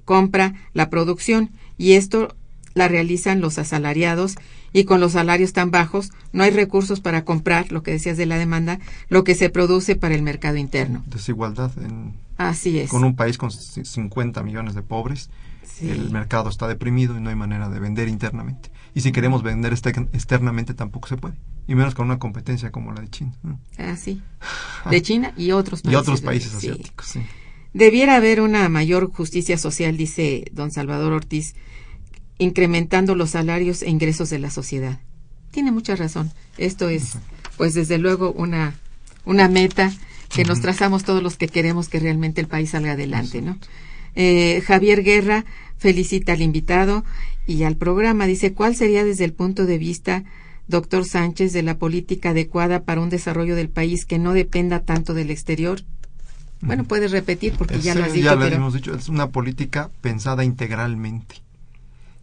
compra 0.06 0.54
la 0.74 0.90
producción 0.90 1.50
y 1.78 1.94
esto 1.94 2.36
la 2.76 2.88
realizan 2.88 3.42
los 3.42 3.58
asalariados 3.58 4.36
y 4.74 4.86
con 4.86 5.00
los 5.00 5.12
salarios 5.14 5.54
tan 5.54 5.70
bajos 5.72 6.12
no 6.32 6.44
hay 6.44 6.50
recursos 6.52 7.00
para 7.00 7.24
comprar, 7.26 7.72
lo 7.72 7.84
que 7.84 7.92
decías 7.92 8.18
de 8.18 8.26
la 8.26 8.38
demanda, 8.38 8.80
lo 9.10 9.24
que 9.24 9.36
se 9.36 9.50
produce 9.50 9.96
para 9.96 10.16
el 10.16 10.24
mercado 10.24 10.58
interno. 10.58 11.04
Desigualdad 11.08 11.72
en, 11.78 12.14
Así 12.38 12.80
es. 12.80 12.90
Con 12.90 13.04
un 13.04 13.16
país 13.16 13.38
con 13.38 13.52
c- 13.52 13.86
50 13.86 14.42
millones 14.44 14.74
de 14.74 14.82
pobres, 14.82 15.30
Sí. 15.64 15.90
el 15.90 16.10
mercado 16.12 16.50
está 16.50 16.68
deprimido 16.68 17.18
y 17.18 17.22
no 17.22 17.30
hay 17.30 17.36
manera 17.36 17.70
de 17.70 17.80
vender 17.80 18.08
internamente. 18.08 18.70
Y 18.96 19.02
si 19.02 19.12
queremos 19.12 19.44
vender 19.44 19.74
externamente 19.74 20.74
tampoco 20.74 21.08
se 21.08 21.18
puede. 21.18 21.36
Y 21.68 21.76
menos 21.76 21.96
con 21.96 22.06
una 22.08 22.20
competencia 22.20 22.72
como 22.72 22.92
la 22.92 23.02
de 23.02 23.10
China. 23.10 23.34
¿no? 23.44 23.60
Así. 23.78 24.22
De 24.90 25.02
China 25.02 25.34
y 25.38 25.52
otros 25.52 25.80
Y 25.80 25.84
países. 25.84 26.02
otros 26.02 26.22
de- 26.22 26.26
países 26.26 26.52
sí. 26.52 26.58
asiáticos. 26.70 27.08
sí. 27.08 27.22
Debiera 27.74 28.18
haber 28.18 28.42
una 28.42 28.68
mayor 28.70 29.12
justicia 29.12 29.58
social, 29.58 29.98
dice 29.98 30.46
don 30.52 30.72
Salvador 30.72 31.14
Ortiz, 31.14 31.56
incrementando 32.38 33.16
los 33.16 33.32
salarios 33.32 33.82
e 33.82 33.90
ingresos 33.90 34.30
de 34.30 34.40
la 34.40 34.50
sociedad. 34.52 35.00
Tiene 35.52 35.72
mucha 35.72 35.96
razón. 35.96 36.32
Esto 36.58 36.90
es, 36.90 37.18
pues 37.58 37.74
desde 37.74 37.98
luego, 37.98 38.32
una, 38.34 38.76
una 39.26 39.48
meta 39.48 39.92
que 40.30 40.44
nos 40.44 40.62
trazamos 40.62 41.04
todos 41.04 41.22
los 41.24 41.38
que 41.38 41.48
queremos 41.48 41.90
que 41.90 42.00
realmente 42.00 42.42
el 42.42 42.48
país 42.48 42.72
salga 42.72 42.94
adelante, 42.94 43.42
¿no? 43.42 43.58
Eh, 44.16 44.62
Javier 44.66 45.04
Guerra 45.04 45.46
felicita 45.78 46.34
al 46.34 46.42
invitado 46.42 47.04
y 47.48 47.64
al 47.64 47.76
programa. 47.76 48.26
Dice, 48.26 48.54
¿cuál 48.54 48.76
sería 48.76 49.04
desde 49.04 49.26
el 49.26 49.34
punto 49.34 49.66
de 49.66 49.78
vista, 49.78 50.24
doctor 50.68 51.06
Sánchez, 51.06 51.54
de 51.54 51.64
la 51.64 51.78
política 51.78 52.30
adecuada 52.30 52.84
para 52.84 53.02
un 53.02 53.10
desarrollo 53.10 53.56
del 53.56 53.70
país 53.70 54.06
que 54.06 54.20
no 54.20 54.34
dependa 54.34 54.82
tanto 54.82 55.14
del 55.14 55.32
exterior? 55.32 55.82
Bueno, 56.62 56.86
puedes 56.86 57.12
repetir 57.12 57.54
porque 57.58 57.80
ya 57.80 57.94
lo 57.94 58.06
has 58.06 58.14
dicho, 58.14 58.26
ya 58.26 58.36
lo 58.36 58.42
pero 58.42 58.56
hemos 58.56 58.74
dicho, 58.74 58.96
es 58.96 59.10
una 59.10 59.30
política 59.32 59.92
pensada 60.02 60.46
integralmente, 60.46 61.36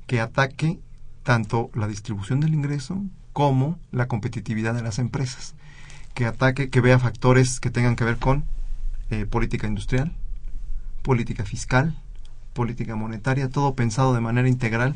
que 0.06 0.20
ataque 0.20 0.78
tanto 1.22 1.70
la 1.74 1.86
distribución 1.86 2.40
del 2.40 2.54
ingreso 2.54 3.02
como 3.34 3.78
la 3.92 4.08
competitividad 4.08 4.74
de 4.74 4.82
las 4.82 4.98
empresas, 4.98 5.54
que 6.14 6.24
ataque, 6.24 6.70
que 6.70 6.80
vea 6.80 6.98
factores 6.98 7.60
que 7.60 7.70
tengan 7.70 7.96
que 7.96 8.04
ver 8.04 8.16
con 8.16 8.44
eh, 9.10 9.26
política 9.26 9.66
industrial, 9.66 10.12
política 11.02 11.44
fiscal, 11.44 11.94
política 12.54 12.96
monetaria, 12.96 13.48
todo 13.48 13.74
pensado 13.74 14.14
de 14.14 14.20
manera 14.20 14.48
integral 14.48 14.94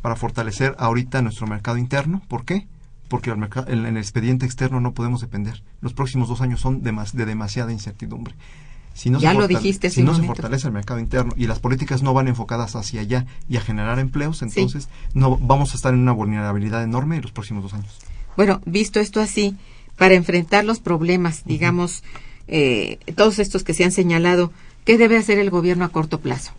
para 0.00 0.16
fortalecer 0.16 0.76
ahorita 0.78 1.22
nuestro 1.22 1.46
mercado 1.46 1.78
interno. 1.78 2.22
¿Por 2.28 2.44
qué? 2.44 2.66
Porque 3.08 3.30
el 3.30 3.36
mercado, 3.36 3.70
en 3.70 3.86
el 3.86 3.96
expediente 3.96 4.46
externo 4.46 4.80
no 4.80 4.92
podemos 4.92 5.20
depender. 5.20 5.62
Los 5.80 5.92
próximos 5.92 6.28
dos 6.28 6.40
años 6.40 6.60
son 6.60 6.82
demas- 6.82 7.12
de 7.12 7.24
demasiada 7.24 7.72
incertidumbre. 7.72 8.34
Si 8.94 9.10
no 9.10 9.18
Ya 9.20 9.32
se 9.32 9.38
lo 9.38 9.46
dijiste 9.46 9.90
Si 9.90 10.02
no 10.02 10.14
se 10.14 10.22
fortalece 10.22 10.66
el 10.68 10.72
mercado 10.72 10.98
interno 10.98 11.32
y 11.36 11.46
las 11.46 11.58
políticas 11.58 12.02
no 12.02 12.14
van 12.14 12.28
enfocadas 12.28 12.74
hacia 12.76 13.02
allá 13.02 13.26
y 13.48 13.58
a 13.58 13.60
generar 13.60 13.98
empleos, 13.98 14.40
entonces 14.42 14.88
no 15.12 15.36
vamos 15.36 15.72
a 15.72 15.76
estar 15.76 15.92
en 15.92 16.00
una 16.00 16.12
vulnerabilidad 16.12 16.82
enorme 16.82 17.16
en 17.16 17.22
los 17.22 17.30
próximos 17.32 17.62
dos 17.62 17.74
años. 17.74 17.98
Bueno, 18.38 18.60
visto 18.64 18.98
esto 18.98 19.20
así, 19.20 19.54
para 19.96 20.14
enfrentar 20.14 20.64
los 20.64 20.80
problemas, 20.80 21.42
digamos, 21.44 22.02
eh, 22.48 22.98
todos 23.16 23.38
estos 23.38 23.64
que 23.64 23.74
se 23.74 23.84
han 23.84 23.92
señalado, 23.92 24.50
¿qué 24.86 24.96
debe 24.98 25.18
hacer 25.18 25.38
el 25.38 25.50
gobierno 25.50 25.84
a 25.84 25.88
corto 25.90 26.20
plazo? 26.20 26.52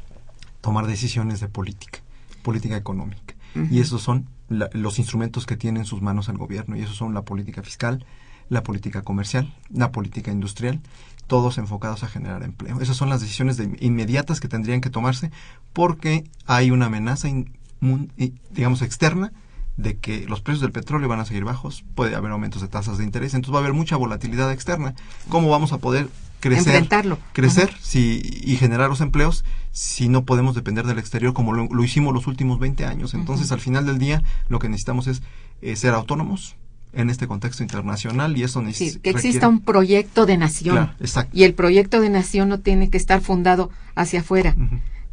tomar 0.61 0.85
decisiones 0.85 1.39
de 1.39 1.47
política, 1.47 1.99
política 2.41 2.75
económica. 2.77 3.35
Y 3.71 3.79
esos 3.79 4.01
son 4.01 4.27
la- 4.49 4.69
los 4.73 4.99
instrumentos 4.99 5.45
que 5.45 5.57
tiene 5.57 5.79
en 5.79 5.85
sus 5.85 6.01
manos 6.01 6.29
el 6.29 6.37
gobierno. 6.37 6.75
Y 6.75 6.81
esos 6.81 6.95
son 6.95 7.13
la 7.13 7.23
política 7.23 7.63
fiscal, 7.63 8.05
la 8.49 8.63
política 8.63 9.01
comercial, 9.01 9.53
la 9.69 9.91
política 9.91 10.31
industrial, 10.31 10.79
todos 11.27 11.57
enfocados 11.57 12.03
a 12.03 12.07
generar 12.07 12.43
empleo. 12.43 12.79
Esas 12.79 12.95
son 12.97 13.09
las 13.09 13.19
decisiones 13.21 13.57
de- 13.57 13.75
inmediatas 13.81 14.39
que 14.39 14.47
tendrían 14.47 14.79
que 14.81 14.89
tomarse 14.89 15.31
porque 15.73 16.23
hay 16.45 16.71
una 16.71 16.85
amenaza, 16.85 17.27
digamos, 18.51 18.81
externa 18.81 19.33
de 19.75 19.97
que 19.97 20.25
los 20.25 20.41
precios 20.41 20.61
del 20.61 20.71
petróleo 20.71 21.07
van 21.07 21.19
a 21.19 21.25
seguir 21.25 21.43
bajos, 21.43 21.83
puede 21.93 22.15
haber 22.15 22.31
aumentos 22.31 22.61
de 22.61 22.67
tasas 22.67 22.97
de 22.97 23.03
interés, 23.03 23.33
entonces 23.35 23.53
va 23.53 23.59
a 23.59 23.61
haber 23.61 23.73
mucha 23.73 23.95
volatilidad 23.95 24.51
externa. 24.51 24.95
¿Cómo 25.29 25.49
vamos 25.49 25.71
a 25.73 25.77
poder 25.77 26.09
crecer, 26.47 26.67
Enfrentarlo. 26.75 27.19
crecer 27.33 27.71
si, 27.81 28.21
y 28.43 28.55
generar 28.57 28.89
los 28.89 29.01
empleos 29.01 29.43
si 29.71 30.09
no 30.09 30.23
podemos 30.25 30.55
depender 30.55 30.85
del 30.85 30.99
exterior 30.99 31.33
como 31.33 31.53
lo, 31.53 31.67
lo 31.71 31.83
hicimos 31.83 32.13
los 32.13 32.27
últimos 32.27 32.59
20 32.59 32.85
años? 32.85 33.13
Entonces, 33.13 33.51
al 33.51 33.59
final 33.59 33.85
del 33.85 33.99
día, 33.99 34.23
lo 34.49 34.59
que 34.59 34.69
necesitamos 34.69 35.07
es 35.07 35.21
eh, 35.61 35.75
ser 35.75 35.93
autónomos 35.93 36.55
en 36.93 37.09
este 37.09 37.27
contexto 37.27 37.61
internacional 37.63 38.37
y 38.37 38.43
eso 38.43 38.59
Sí, 38.61 38.65
necesita 38.65 38.99
que 39.01 39.09
exista 39.11 39.47
un 39.47 39.59
proyecto 39.61 40.25
de 40.25 40.37
nación. 40.37 40.75
Claro, 40.75 40.93
exacto. 40.99 41.37
Y 41.37 41.43
el 41.43 41.53
proyecto 41.53 42.01
de 42.01 42.09
nación 42.09 42.49
no 42.49 42.59
tiene 42.59 42.89
que 42.89 42.97
estar 42.97 43.21
fundado 43.21 43.69
hacia 43.95 44.21
afuera. 44.21 44.55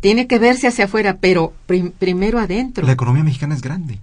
Tiene 0.00 0.26
que 0.26 0.38
verse 0.38 0.66
hacia 0.68 0.84
afuera, 0.86 1.18
pero 1.20 1.52
prim- 1.66 1.90
primero 1.90 2.38
adentro. 2.38 2.86
La 2.86 2.92
economía 2.92 3.24
mexicana 3.24 3.54
es 3.54 3.60
grande. 3.62 4.00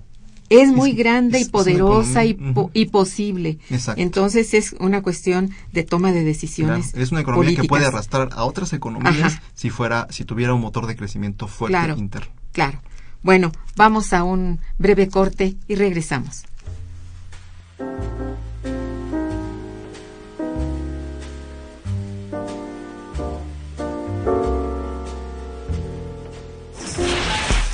Es 0.52 0.70
muy 0.70 0.92
es- 0.92 0.98
grande 0.98 1.40
es- 1.40 1.48
y 1.48 1.50
poderosa 1.50 2.26
y, 2.26 2.34
po- 2.34 2.70
y 2.74 2.86
posible. 2.88 3.58
Exacto. 3.70 4.02
Entonces 4.02 4.54
es 4.54 4.74
una 4.80 5.02
cuestión 5.02 5.52
de 5.72 5.84
toma 5.84 6.12
de 6.12 6.24
decisiones. 6.24 6.88
Claro, 6.92 7.04
Es 7.04 7.12
una 7.12 7.22
economía 7.22 7.56
que 7.62 7.68
puede 7.68 7.86
arrastrar 7.86 8.30
a 8.34 8.44
otras 8.44 8.74
economías 8.74 9.34
Ajá. 9.36 9.44
si 9.54 9.70
fuera, 9.70 10.08
si 10.10 10.26
tuviera 10.26 10.54
un 10.54 10.62
motor 10.62 10.88
de 10.88 10.96
crecimiento 10.96 11.48
fuerte 11.48 11.78
Claro. 11.78 11.98
interno. 11.98 12.32
Claro. 12.52 12.82
Bueno, 13.24 13.52
vamos 13.76 14.14
a 14.14 14.24
un 14.24 14.60
breve 14.78 15.08
corte 15.08 15.56
y 15.68 15.76
regresamos. 15.76 16.44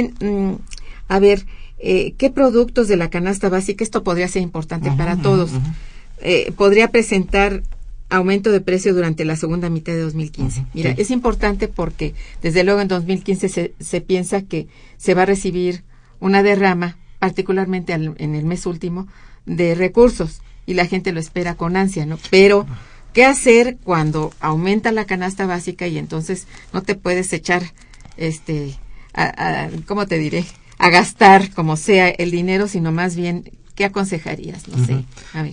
Bien, 0.00 0.14
mm, 0.20 0.56
a 1.08 1.18
ver, 1.18 1.46
eh, 1.78 2.14
¿qué 2.18 2.30
productos 2.30 2.88
de 2.88 2.96
la 2.96 3.10
canasta 3.10 3.48
básica? 3.48 3.84
Esto 3.84 4.02
podría 4.02 4.28
ser 4.28 4.42
importante 4.42 4.90
para 4.92 5.16
todos. 5.16 5.50
Eh, 6.20 6.52
podría 6.56 6.90
presentar 6.90 7.62
aumento 8.10 8.50
de 8.50 8.60
precio 8.60 8.94
durante 8.94 9.24
la 9.24 9.36
segunda 9.36 9.68
mitad 9.70 9.92
de 9.92 10.00
2015. 10.00 10.64
Mira, 10.72 10.94
es 10.96 11.10
importante 11.10 11.68
porque 11.68 12.14
desde 12.42 12.64
luego 12.64 12.80
en 12.80 12.88
2015 12.88 13.48
se, 13.48 13.74
se 13.78 14.00
piensa 14.00 14.42
que 14.42 14.66
se 14.96 15.14
va 15.14 15.22
a 15.22 15.26
recibir 15.26 15.84
una 16.20 16.42
derrama, 16.42 16.96
particularmente 17.18 17.92
en 17.92 18.34
el 18.34 18.44
mes 18.44 18.66
último, 18.66 19.06
de 19.46 19.74
recursos 19.74 20.40
y 20.66 20.74
la 20.74 20.86
gente 20.86 21.12
lo 21.12 21.20
espera 21.20 21.54
con 21.54 21.76
ansia, 21.76 22.06
¿no? 22.06 22.18
Pero, 22.30 22.66
¿qué 23.12 23.24
hacer 23.24 23.78
cuando 23.84 24.32
aumenta 24.40 24.92
la 24.92 25.06
canasta 25.06 25.46
básica 25.46 25.86
y 25.86 25.98
entonces 25.98 26.46
no 26.72 26.82
te 26.82 26.94
puedes 26.94 27.32
echar, 27.32 27.62
este, 28.16 28.74
a, 29.26 29.68
¿cómo 29.86 30.06
te 30.06 30.18
diré? 30.18 30.44
A 30.78 30.90
gastar 30.90 31.50
como 31.52 31.76
sea 31.76 32.08
el 32.08 32.30
dinero, 32.30 32.68
sino 32.68 32.92
más 32.92 33.16
bien 33.16 33.44
¿Qué 33.78 33.84
aconsejarías? 33.84 34.66
No 34.66 34.84
sé. 34.84 35.04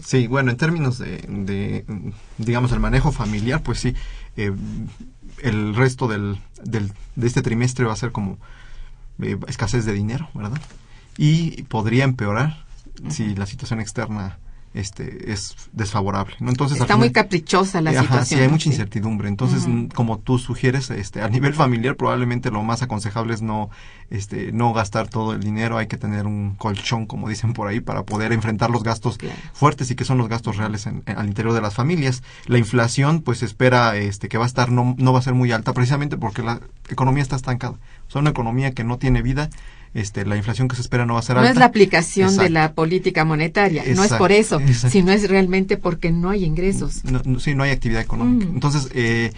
Sí, 0.03 0.25
bueno, 0.25 0.49
en 0.49 0.57
términos 0.57 0.97
de, 0.97 1.85
digamos, 2.39 2.71
el 2.71 2.79
manejo 2.79 3.11
familiar, 3.11 3.61
pues 3.61 3.79
sí, 3.79 3.93
eh, 4.35 4.51
el 5.43 5.75
resto 5.75 6.07
del, 6.07 6.39
del, 6.63 6.91
de 7.15 7.27
este 7.27 7.43
trimestre 7.43 7.85
va 7.85 7.93
a 7.93 7.95
ser 7.95 8.11
como 8.11 8.39
eh, 9.21 9.37
escasez 9.47 9.85
de 9.85 9.93
dinero, 9.93 10.27
¿verdad? 10.33 10.59
Y 11.19 11.61
podría 11.65 12.03
empeorar 12.03 12.65
si 13.09 13.35
la 13.35 13.45
situación 13.45 13.79
externa 13.79 14.39
este 14.75 15.31
es 15.31 15.55
desfavorable 15.71 16.35
¿no? 16.39 16.49
entonces 16.49 16.79
está 16.79 16.97
muy 16.97 17.11
caprichosa 17.11 17.81
la 17.81 17.91
situación 17.91 18.25
sí 18.25 18.43
hay 18.43 18.49
mucha 18.49 18.69
incertidumbre. 18.69 19.27
Entonces 19.27 19.67
como 19.93 20.19
tú 20.19 20.39
sugieres 20.39 20.89
este 20.89 21.21
a 21.21 21.29
nivel 21.29 21.53
familiar 21.53 21.95
probablemente 21.95 22.51
lo 22.51 22.63
más 22.63 22.81
aconsejable 22.81 23.33
es 23.33 23.41
no 23.41 23.69
este 24.09 24.51
no 24.51 24.73
gastar 24.73 25.07
todo 25.07 25.33
el 25.33 25.41
dinero. 25.41 25.77
Hay 25.77 25.87
que 25.87 25.97
tener 25.97 26.25
un 26.25 26.55
colchón 26.55 27.05
como 27.05 27.29
dicen 27.29 27.53
por 27.53 27.67
ahí 27.67 27.79
para 27.79 28.03
poder 28.03 28.31
enfrentar 28.33 28.69
los 28.69 28.83
gastos 28.83 29.17
fuertes 29.53 29.91
y 29.91 29.95
que 29.95 30.05
son 30.05 30.17
los 30.17 30.29
gastos 30.29 30.57
reales 30.57 30.85
en, 30.85 31.03
al 31.05 31.27
interior 31.27 31.53
de 31.53 31.61
las 31.61 31.73
familias. 31.73 32.23
La 32.45 32.57
inflación 32.57 33.21
pues 33.21 33.43
espera 33.43 33.95
este 33.97 34.29
que 34.29 34.37
va 34.37 34.45
a 34.45 34.47
estar 34.47 34.71
no 34.71 34.95
no 34.97 35.13
va 35.13 35.19
a 35.19 35.23
ser 35.23 35.33
muy 35.33 35.51
alta 35.51 35.73
precisamente 35.73 36.17
porque 36.17 36.41
la 36.41 36.61
economía 36.89 37.23
está 37.23 37.35
estancada. 37.35 37.75
Es 38.07 38.15
una 38.15 38.29
economía 38.29 38.71
que 38.73 38.83
no 38.83 38.97
tiene 38.97 39.21
vida 39.21 39.49
este, 39.95 40.25
la 40.25 40.35
inflación 40.35 40.67
que 40.67 40.75
se 40.75 40.81
espera 40.81 41.05
no 41.05 41.13
va 41.13 41.21
a 41.21 41.23
ser 41.23 41.37
alta. 41.37 41.47
No 41.47 41.53
es 41.53 41.57
la 41.57 41.65
aplicación 41.65 42.35
de 42.35 42.49
la 42.49 42.73
política 42.73 43.23
monetaria, 43.23 43.83
no 43.95 44.03
es 44.03 44.13
por 44.13 44.33
eso, 44.33 44.59
sino 44.89 45.11
es 45.11 45.29
realmente 45.29 45.77
porque 45.77 46.11
no 46.11 46.29
hay 46.29 46.43
ingresos. 46.43 47.03
No, 47.05 47.39
sí, 47.39 47.55
no 47.55 47.63
hay 47.63 47.71
actividad 47.71 48.01
económica. 48.01 48.45
Mm. 48.45 48.55
Entonces, 48.55 48.89
eh, 48.93 49.31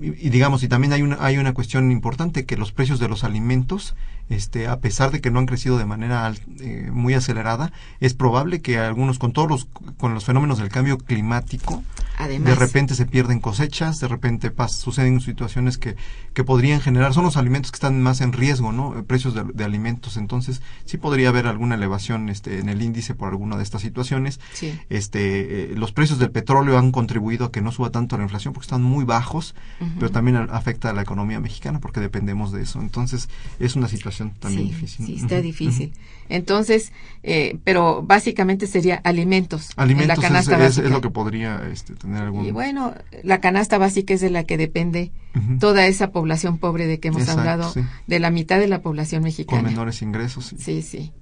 y, 0.00 0.30
digamos, 0.30 0.62
y 0.62 0.68
también 0.68 0.92
hay 0.92 1.02
una, 1.02 1.18
hay 1.20 1.38
una 1.38 1.52
cuestión 1.52 1.90
importante 1.90 2.46
que 2.46 2.56
los 2.56 2.70
precios 2.70 3.00
de 3.00 3.08
los 3.08 3.24
alimentos, 3.24 3.96
este, 4.30 4.66
a 4.66 4.80
pesar 4.80 5.10
de 5.10 5.20
que 5.20 5.30
no 5.30 5.38
han 5.38 5.46
crecido 5.46 5.78
de 5.78 5.84
manera 5.84 6.32
eh, 6.60 6.90
muy 6.92 7.14
acelerada, 7.14 7.72
es 8.00 8.14
probable 8.14 8.62
que 8.62 8.78
algunos, 8.78 9.18
con 9.18 9.32
todos 9.32 9.48
los, 9.48 9.68
con 9.98 10.14
los 10.14 10.24
fenómenos 10.24 10.58
del 10.58 10.70
cambio 10.70 10.98
climático, 10.98 11.82
de 12.18 12.54
repente 12.54 12.94
se 12.94 13.06
pierden 13.06 13.40
cosechas, 13.40 14.00
de 14.00 14.08
repente 14.08 14.52
suceden 14.68 15.20
situaciones 15.20 15.78
que, 15.78 15.96
que 16.32 16.44
podrían 16.44 16.80
generar, 16.80 17.12
son 17.12 17.24
los 17.24 17.36
alimentos 17.36 17.72
que 17.72 17.76
están 17.76 18.00
más 18.02 18.20
en 18.20 18.32
riesgo, 18.32 18.72
¿no? 18.72 18.98
Eh, 18.98 19.02
precios 19.02 19.34
de, 19.34 19.64
alimentos, 19.64 20.16
entonces 20.16 20.62
sí 20.84 20.96
podría 20.96 21.30
haber 21.30 21.46
alguna 21.46 21.74
elevación 21.74 22.28
este, 22.28 22.60
en 22.60 22.68
el 22.68 22.82
índice 22.82 23.14
por 23.14 23.28
alguna 23.28 23.56
de 23.56 23.62
estas 23.62 23.82
situaciones. 23.82 24.40
Este, 24.88 25.72
eh, 25.72 25.74
los 25.76 25.92
precios 25.92 26.18
del 26.18 26.30
petróleo 26.30 26.78
han 26.78 26.92
contribuido 26.92 27.46
a 27.46 27.52
que 27.52 27.60
no 27.60 27.72
suba 27.72 27.90
tanto 27.90 28.16
la 28.16 28.22
inflación 28.22 28.54
porque 28.54 28.66
están 28.66 28.82
muy 28.82 29.04
bajos, 29.04 29.54
pero 29.98 30.10
también 30.10 30.36
afecta 30.36 30.90
a 30.90 30.92
la 30.92 31.02
economía 31.02 31.40
mexicana 31.40 31.80
porque 31.80 32.00
dependemos 32.00 32.52
de 32.52 32.62
eso. 32.62 32.80
Entonces 32.80 33.28
es 33.58 33.76
una 33.76 33.88
situación 33.88 34.13
también 34.38 34.68
difícil. 34.68 35.06
Sí, 35.06 35.16
está 35.16 35.40
difícil. 35.40 35.92
Entonces, 36.28 36.92
eh, 37.22 37.58
pero 37.64 38.02
básicamente 38.02 38.66
sería 38.66 38.96
alimentos. 38.96 39.70
Alimentos 39.76 40.16
la 40.16 40.22
canasta 40.22 40.66
es, 40.66 40.78
es, 40.78 40.90
lo 40.90 41.00
que 41.00 41.10
podría 41.10 41.62
este, 41.70 41.94
tener 41.94 42.22
algún... 42.22 42.46
Y 42.46 42.50
bueno, 42.50 42.94
la 43.22 43.40
canasta 43.40 43.78
básica 43.78 44.14
es 44.14 44.20
de 44.20 44.30
la 44.30 44.44
que 44.44 44.56
depende 44.56 45.12
toda 45.58 45.86
esa 45.86 46.12
población 46.12 46.58
pobre 46.58 46.86
de 46.86 47.00
que 47.00 47.08
hemos 47.08 47.28
hablado, 47.28 47.72
de 48.06 48.20
la 48.20 48.30
mitad 48.30 48.58
de 48.58 48.68
la 48.68 48.82
población 48.82 49.22
mexicana. 49.22 49.62
Con 49.62 49.70
menores 49.70 50.00
ingresos. 50.02 50.54
Sí, 50.58 50.82
sí. 50.82 51.12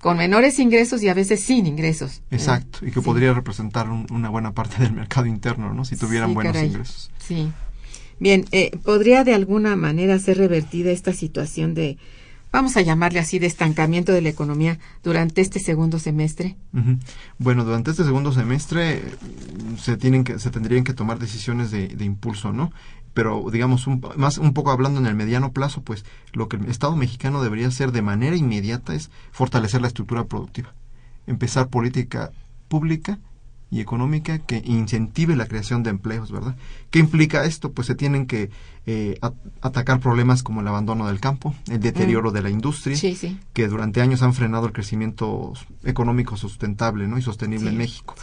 Con 0.00 0.16
menores 0.16 0.58
ingresos 0.60 1.02
y 1.02 1.08
a 1.08 1.14
veces 1.14 1.40
sin 1.40 1.66
ingresos. 1.66 2.22
Exacto, 2.30 2.86
y 2.86 2.92
que 2.92 3.02
podría 3.02 3.34
representar 3.34 3.88
una 3.88 4.28
buena 4.28 4.52
parte 4.52 4.80
del 4.82 4.92
mercado 4.92 5.26
interno, 5.26 5.74
¿no? 5.74 5.84
Si 5.84 5.96
tuvieran 5.96 6.34
buenos 6.34 6.56
ingresos. 6.56 7.10
Sí. 7.18 7.50
Bien, 8.20 8.44
eh, 8.52 8.76
¿podría 8.84 9.24
de 9.24 9.34
alguna 9.34 9.76
manera 9.76 10.18
ser 10.18 10.38
revertida 10.38 10.90
esta 10.90 11.12
situación 11.12 11.74
de 11.74 11.98
vamos 12.52 12.76
a 12.76 12.80
llamarle 12.80 13.18
así, 13.18 13.38
de 13.38 13.46
estancamiento 13.46 14.12
de 14.12 14.22
la 14.22 14.28
economía 14.28 14.78
durante 15.02 15.40
este 15.40 15.60
segundo 15.60 15.98
semestre? 15.98 16.56
Bueno, 17.38 17.64
durante 17.64 17.90
este 17.90 18.04
segundo 18.04 18.32
semestre 18.32 19.02
mm, 19.02 19.76
se 19.76 19.96
tienen 19.96 20.24
que 20.24 20.38
se 20.38 20.50
tendrían 20.50 20.84
que 20.84 20.94
tomar 20.94 21.18
decisiones 21.18 21.70
de, 21.70 22.04
impulso, 22.04 22.52
¿no? 22.52 22.72
Pero 23.14 23.46
digamos 23.50 23.86
un, 23.86 24.00
más 24.16 24.38
un 24.38 24.54
poco 24.54 24.70
hablando 24.70 25.00
en 25.00 25.06
el 25.06 25.14
mediano 25.14 25.52
plazo, 25.52 25.82
pues 25.82 26.04
lo 26.32 26.48
que 26.48 26.56
el 26.56 26.66
Estado 26.66 26.94
mexicano 26.94 27.42
debería 27.42 27.68
hacer 27.68 27.92
de 27.92 28.02
manera 28.02 28.36
inmediata 28.36 28.94
es 28.94 29.10
fortalecer 29.32 29.80
la 29.80 29.88
estructura 29.88 30.24
productiva, 30.24 30.74
empezar 31.26 31.68
política 31.68 32.30
pública 32.68 33.18
y 33.70 33.80
económica 33.80 34.38
que 34.38 34.62
incentive 34.64 35.36
la 35.36 35.46
creación 35.46 35.82
de 35.82 35.90
empleos, 35.90 36.32
¿verdad? 36.32 36.56
¿Qué 36.90 36.98
implica 36.98 37.44
esto? 37.44 37.72
Pues 37.72 37.86
se 37.86 37.94
tienen 37.94 38.26
que 38.26 38.50
eh, 38.86 39.18
atacar 39.60 40.00
problemas 40.00 40.42
como 40.42 40.62
el 40.62 40.68
abandono 40.68 41.06
del 41.06 41.20
campo, 41.20 41.54
el 41.68 41.80
deterioro 41.80 42.30
mm. 42.30 42.34
de 42.34 42.42
la 42.42 42.48
industria, 42.48 42.96
que 43.52 43.68
durante 43.68 44.00
años 44.00 44.22
han 44.22 44.32
frenado 44.32 44.66
el 44.66 44.72
crecimiento 44.72 45.52
económico 45.84 46.38
sustentable 46.38 47.06
¿no? 47.06 47.18
y 47.18 47.22
sostenible 47.22 47.68
en 47.68 47.76
México. 47.76 48.14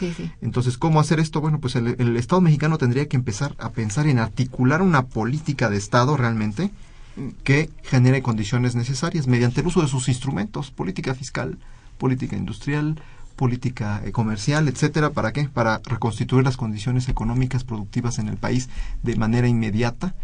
Entonces, 0.42 0.78
¿cómo 0.78 0.98
hacer 0.98 1.20
esto? 1.20 1.40
Bueno, 1.40 1.60
pues 1.60 1.76
el, 1.76 1.94
el, 1.98 2.16
Estado 2.16 2.40
mexicano 2.40 2.78
tendría 2.78 3.06
que 3.06 3.16
empezar 3.16 3.54
a 3.58 3.70
pensar 3.70 4.08
en 4.08 4.18
articular 4.18 4.82
una 4.82 5.06
política 5.06 5.70
de 5.70 5.76
Estado 5.76 6.16
realmente 6.16 6.72
mm. 7.14 7.28
que 7.44 7.70
genere 7.84 8.20
condiciones 8.22 8.74
necesarias 8.74 9.28
mediante 9.28 9.60
el 9.60 9.68
uso 9.68 9.80
de 9.80 9.88
sus 9.88 10.08
instrumentos, 10.08 10.72
política 10.72 11.14
fiscal, 11.14 11.58
política 11.98 12.36
industrial, 12.36 13.00
política 13.36 14.02
eh, 14.04 14.12
comercial, 14.12 14.66
etcétera, 14.68 15.10
¿para 15.10 15.32
qué? 15.32 15.48
Para 15.48 15.80
reconstituir 15.84 16.44
las 16.44 16.56
condiciones 16.56 17.08
económicas 17.08 17.64
productivas 17.64 18.18
en 18.18 18.28
el 18.28 18.36
país 18.36 18.68
de 19.02 19.16
manera 19.16 19.46
inmediata 19.46 20.14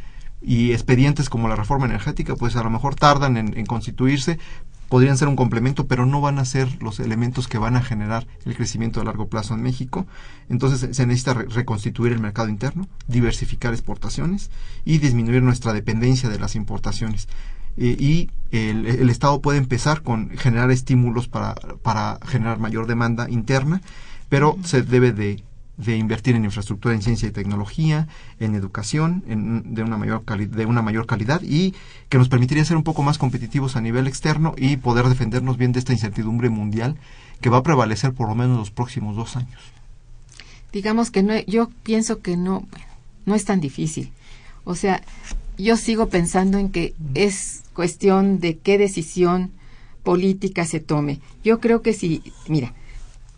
y 0.40 0.72
expedientes 0.72 1.28
como 1.28 1.48
la 1.48 1.56
reforma 1.56 1.86
energética, 1.86 2.34
pues 2.34 2.56
a 2.56 2.62
lo 2.62 2.70
mejor 2.70 2.96
tardan 2.96 3.36
en, 3.36 3.66
constituirse, 3.66 4.38
podrían 4.88 5.16
ser 5.16 5.28
un 5.28 5.36
complemento, 5.36 5.86
pero 5.86 6.04
no 6.04 6.20
van 6.20 6.38
a 6.38 6.44
ser 6.44 6.82
los 6.82 6.98
elementos 6.98 7.48
que 7.48 7.58
van 7.58 7.76
a 7.76 7.82
generar 7.82 8.26
el 8.44 8.56
crecimiento 8.56 9.00
a 9.00 9.04
largo 9.04 9.28
plazo 9.28 9.54
en 9.54 9.62
México. 9.62 10.06
Entonces 10.48 10.96
se 10.96 11.06
necesita 11.06 11.34
reconstituir 11.34 12.12
el 12.12 12.20
mercado 12.20 12.48
interno, 12.48 12.88
diversificar 13.06 13.72
exportaciones 13.72 14.50
y 14.84 14.98
disminuir 14.98 15.42
nuestra 15.42 15.72
dependencia 15.72 16.28
de 16.28 16.40
las 16.40 16.56
importaciones. 16.56 17.28
Eh, 17.76 17.96
y 17.98 18.30
el, 18.50 19.08
Estado 19.08 19.40
puede 19.40 19.58
empezar 19.58 20.02
con 20.02 20.30
generar 20.30 20.70
estímulos 20.70 21.28
para, 21.28 21.54
para 21.54 22.18
generar 22.26 22.58
mayor 22.58 22.86
demanda 22.86 23.30
interna, 23.30 23.80
pero 24.28 24.58
se 24.62 24.82
debe 24.82 25.12
de, 25.12 25.42
de, 25.78 25.96
invertir 25.96 26.36
en 26.36 26.44
infraestructura, 26.44 26.94
en 26.94 27.02
ciencia 27.02 27.28
y 27.28 27.32
tecnología, 27.32 28.08
en 28.40 28.54
educación, 28.54 29.24
en, 29.26 29.74
de, 29.74 29.82
una 29.82 29.96
mayor 29.96 30.22
de 30.24 30.66
una 30.66 30.82
mayor 30.82 31.06
calidad 31.06 31.40
y 31.42 31.74
que 32.10 32.18
nos 32.18 32.28
permitiría 32.28 32.64
ser 32.64 32.76
un 32.76 32.82
poco 32.82 33.02
más 33.02 33.16
competitivos 33.16 33.76
a 33.76 33.80
nivel 33.80 34.06
externo 34.06 34.54
y 34.56 34.76
poder 34.76 35.08
defendernos 35.08 35.56
bien 35.56 35.72
de 35.72 35.78
esta 35.78 35.92
incertidumbre 35.92 36.50
mundial 36.50 36.96
que 37.40 37.50
va 37.50 37.58
a 37.58 37.62
prevalecer 37.62 38.12
por 38.12 38.28
lo 38.28 38.34
menos 38.34 38.58
los 38.58 38.70
próximos 38.70 39.16
dos 39.16 39.36
años. 39.36 39.60
Digamos 40.72 41.10
que 41.10 41.22
no, 41.22 41.38
yo 41.46 41.70
pienso 41.82 42.20
que 42.20 42.36
no, 42.36 42.66
no 43.26 43.34
es 43.34 43.44
tan 43.44 43.60
difícil. 43.60 44.10
O 44.64 44.74
sea, 44.74 45.02
yo 45.58 45.76
sigo 45.76 46.08
pensando 46.08 46.58
en 46.58 46.70
que 46.70 46.94
es 47.14 47.61
cuestión 47.74 48.38
de 48.38 48.58
qué 48.58 48.78
decisión 48.78 49.52
política 50.02 50.64
se 50.64 50.80
tome. 50.80 51.20
Yo 51.44 51.60
creo 51.60 51.82
que 51.82 51.92
si, 51.92 52.22
mira, 52.48 52.74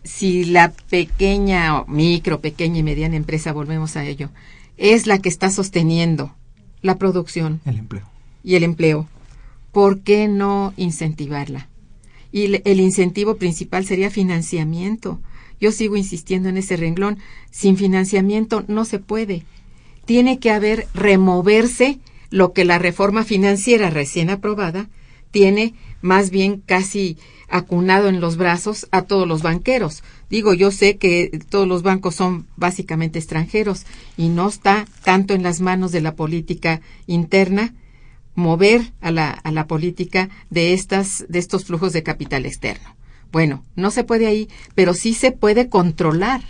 si 0.03 0.45
la 0.45 0.71
pequeña, 0.89 1.83
micro, 1.87 2.41
pequeña 2.41 2.79
y 2.79 2.83
mediana 2.83 3.15
empresa, 3.15 3.53
volvemos 3.53 3.95
a 3.95 4.05
ello, 4.05 4.29
es 4.77 5.07
la 5.07 5.19
que 5.19 5.29
está 5.29 5.49
sosteniendo 5.49 6.33
la 6.81 6.97
producción. 6.97 7.61
El 7.65 7.79
empleo. 7.79 8.03
Y 8.43 8.55
el 8.55 8.63
empleo. 8.63 9.07
¿Por 9.71 10.01
qué 10.01 10.27
no 10.27 10.73
incentivarla? 10.77 11.67
Y 12.31 12.61
el 12.63 12.79
incentivo 12.79 13.35
principal 13.37 13.85
sería 13.85 14.09
financiamiento. 14.09 15.19
Yo 15.59 15.71
sigo 15.71 15.95
insistiendo 15.95 16.49
en 16.49 16.57
ese 16.57 16.77
renglón. 16.77 17.17
Sin 17.49 17.77
financiamiento 17.77 18.63
no 18.67 18.85
se 18.85 18.99
puede. 18.99 19.43
Tiene 20.05 20.39
que 20.39 20.51
haber 20.51 20.87
removerse 20.93 21.99
lo 22.29 22.53
que 22.53 22.65
la 22.65 22.79
reforma 22.79 23.23
financiera 23.23 23.89
recién 23.89 24.29
aprobada 24.29 24.89
tiene 25.31 25.73
más 26.01 26.29
bien 26.29 26.61
casi 26.61 27.17
acunado 27.49 28.07
en 28.07 28.21
los 28.21 28.37
brazos 28.37 28.87
a 28.91 29.03
todos 29.03 29.27
los 29.27 29.41
banqueros. 29.41 30.03
Digo, 30.29 30.53
yo 30.53 30.71
sé 30.71 30.97
que 30.97 31.39
todos 31.49 31.67
los 31.67 31.83
bancos 31.83 32.15
son 32.15 32.47
básicamente 32.55 33.19
extranjeros 33.19 33.85
y 34.17 34.29
no 34.29 34.47
está 34.47 34.85
tanto 35.03 35.33
en 35.33 35.43
las 35.43 35.61
manos 35.61 35.91
de 35.91 36.01
la 36.01 36.15
política 36.15 36.81
interna 37.05 37.73
mover 38.33 38.93
a 39.01 39.11
la, 39.11 39.29
a 39.29 39.51
la 39.51 39.67
política 39.67 40.29
de 40.49 40.73
estas 40.73 41.25
de 41.29 41.39
estos 41.39 41.65
flujos 41.65 41.93
de 41.93 42.03
capital 42.03 42.45
externo. 42.45 42.95
Bueno, 43.31 43.63
no 43.75 43.91
se 43.91 44.03
puede 44.03 44.27
ahí, 44.27 44.47
pero 44.75 44.93
sí 44.93 45.13
se 45.13 45.31
puede 45.31 45.69
controlar, 45.69 46.41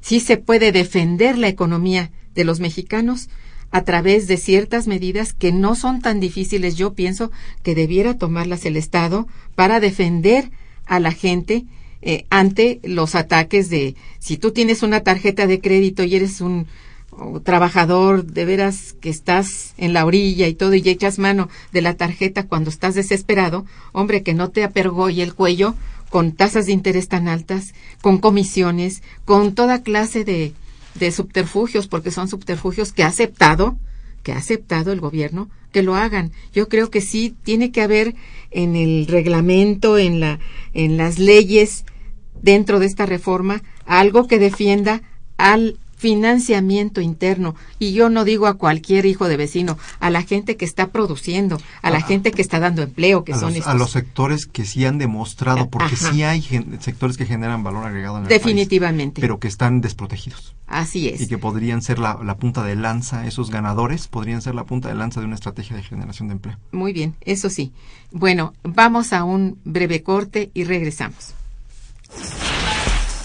sí 0.00 0.20
se 0.20 0.36
puede 0.36 0.72
defender 0.72 1.38
la 1.38 1.48
economía 1.48 2.10
de 2.34 2.44
los 2.44 2.60
mexicanos 2.60 3.28
a 3.70 3.82
través 3.82 4.26
de 4.26 4.36
ciertas 4.36 4.86
medidas 4.86 5.32
que 5.32 5.52
no 5.52 5.74
son 5.74 6.00
tan 6.00 6.20
difíciles, 6.20 6.76
yo 6.76 6.94
pienso 6.94 7.30
que 7.62 7.74
debiera 7.74 8.18
tomarlas 8.18 8.64
el 8.64 8.76
Estado 8.76 9.28
para 9.54 9.80
defender 9.80 10.50
a 10.86 10.98
la 11.00 11.12
gente 11.12 11.64
eh, 12.02 12.24
ante 12.30 12.80
los 12.82 13.14
ataques 13.14 13.70
de 13.70 13.94
si 14.18 14.38
tú 14.38 14.52
tienes 14.52 14.82
una 14.82 15.00
tarjeta 15.00 15.46
de 15.46 15.60
crédito 15.60 16.02
y 16.02 16.16
eres 16.16 16.40
un 16.40 16.66
trabajador 17.42 18.24
de 18.24 18.44
veras 18.44 18.94
que 19.00 19.10
estás 19.10 19.74
en 19.76 19.92
la 19.92 20.06
orilla 20.06 20.46
y 20.46 20.54
todo 20.54 20.74
y 20.74 20.88
echas 20.88 21.18
mano 21.18 21.48
de 21.72 21.82
la 21.82 21.94
tarjeta 21.94 22.46
cuando 22.46 22.70
estás 22.70 22.94
desesperado, 22.94 23.66
hombre 23.92 24.22
que 24.22 24.32
no 24.32 24.50
te 24.50 24.64
apergolle 24.64 25.22
el 25.22 25.34
cuello 25.34 25.74
con 26.08 26.32
tasas 26.32 26.66
de 26.66 26.72
interés 26.72 27.08
tan 27.08 27.28
altas, 27.28 27.74
con 28.00 28.18
comisiones, 28.18 29.02
con 29.24 29.54
toda 29.54 29.82
clase 29.82 30.24
de, 30.24 30.54
de 30.94 31.12
subterfugios, 31.12 31.86
porque 31.86 32.10
son 32.10 32.28
subterfugios 32.28 32.92
que 32.92 33.02
ha 33.02 33.08
aceptado, 33.08 33.76
que 34.22 34.32
ha 34.32 34.38
aceptado 34.38 34.92
el 34.92 35.00
gobierno 35.00 35.48
que 35.72 35.82
lo 35.82 35.94
hagan. 35.94 36.32
Yo 36.52 36.68
creo 36.68 36.90
que 36.90 37.00
sí 37.00 37.36
tiene 37.44 37.70
que 37.70 37.82
haber 37.82 38.14
en 38.50 38.76
el 38.76 39.06
reglamento, 39.06 39.98
en 39.98 40.20
la, 40.20 40.40
en 40.74 40.96
las 40.96 41.18
leyes 41.18 41.84
dentro 42.42 42.78
de 42.78 42.86
esta 42.86 43.06
reforma, 43.06 43.62
algo 43.86 44.26
que 44.26 44.38
defienda 44.38 45.02
al 45.36 45.78
financiamiento 46.00 47.00
interno. 47.02 47.54
Y 47.78 47.92
yo 47.92 48.08
no 48.08 48.24
digo 48.24 48.46
a 48.46 48.54
cualquier 48.54 49.04
hijo 49.06 49.28
de 49.28 49.36
vecino, 49.36 49.76
a 50.00 50.08
la 50.10 50.22
gente 50.22 50.56
que 50.56 50.64
está 50.64 50.88
produciendo, 50.88 51.60
a 51.82 51.90
la 51.90 51.98
Ah, 51.98 52.02
gente 52.02 52.32
que 52.32 52.40
está 52.40 52.58
dando 52.58 52.82
empleo, 52.82 53.22
que 53.24 53.32
a, 53.34 53.36
son 53.38 53.50
los, 53.50 53.58
estos. 53.58 53.72
a 53.72 53.76
los 53.76 53.90
sectores 53.90 54.46
que 54.46 54.64
sí 54.64 54.84
han 54.86 54.96
demostrado, 54.98 55.68
porque 55.68 55.94
Ajá. 55.94 56.12
sí 56.12 56.22
hay 56.22 56.40
sectores 56.80 57.16
que 57.18 57.26
generan 57.26 57.62
valor 57.62 57.86
agregado 57.86 58.16
en 58.16 58.22
el 58.22 58.28
país, 58.28 58.40
Definitivamente. 58.42 59.20
pero 59.20 59.38
que 59.38 59.48
están 59.48 59.80
desprotegidos 59.82 60.54
Así 60.66 61.08
es. 61.08 61.20
y 61.20 61.26
que 61.28 61.36
podrían 61.36 61.82
ser 61.82 61.98
la, 61.98 62.18
la 62.24 62.36
punta 62.36 62.62
de 62.64 62.76
lanza, 62.76 63.26
esos 63.26 63.50
ganadores 63.50 64.08
podrían 64.08 64.40
ser 64.40 64.54
la 64.54 64.64
punta 64.64 64.88
de 64.88 64.94
lanza 64.94 65.20
de 65.20 65.26
una 65.26 65.34
estrategia 65.34 65.76
de 65.76 65.82
generación 65.82 66.28
de 66.28 66.34
empleo. 66.34 66.56
Muy 66.72 66.92
bien, 66.94 67.14
eso 67.20 67.50
sí. 67.50 67.72
Bueno, 68.10 68.54
vamos 68.62 69.12
a 69.12 69.24
un 69.24 69.58
breve 69.64 70.02
corte 70.02 70.50
y 70.54 70.64
regresamos. 70.64 71.34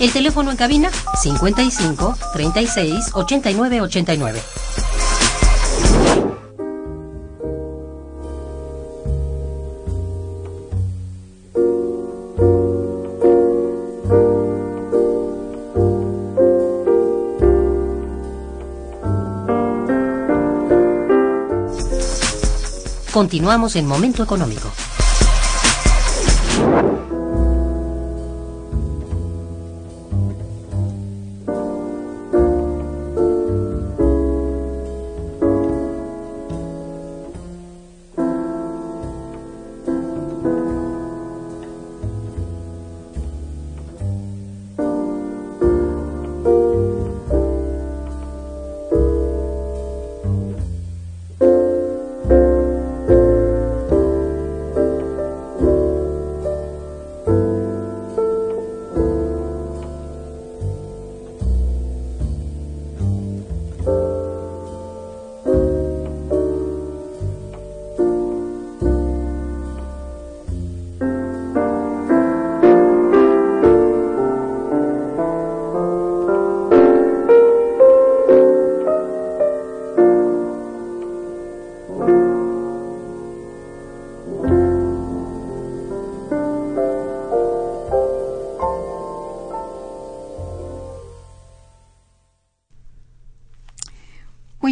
El 0.00 0.12
teléfono 0.12 0.52
en 0.52 0.56
cabina 0.56 0.90
55 1.20 2.16
36 2.32 3.10
89 3.14 3.80
89. 3.80 4.40
Continuamos 23.12 23.74
en 23.74 23.84
Momento 23.84 24.22
Económico. 24.22 24.70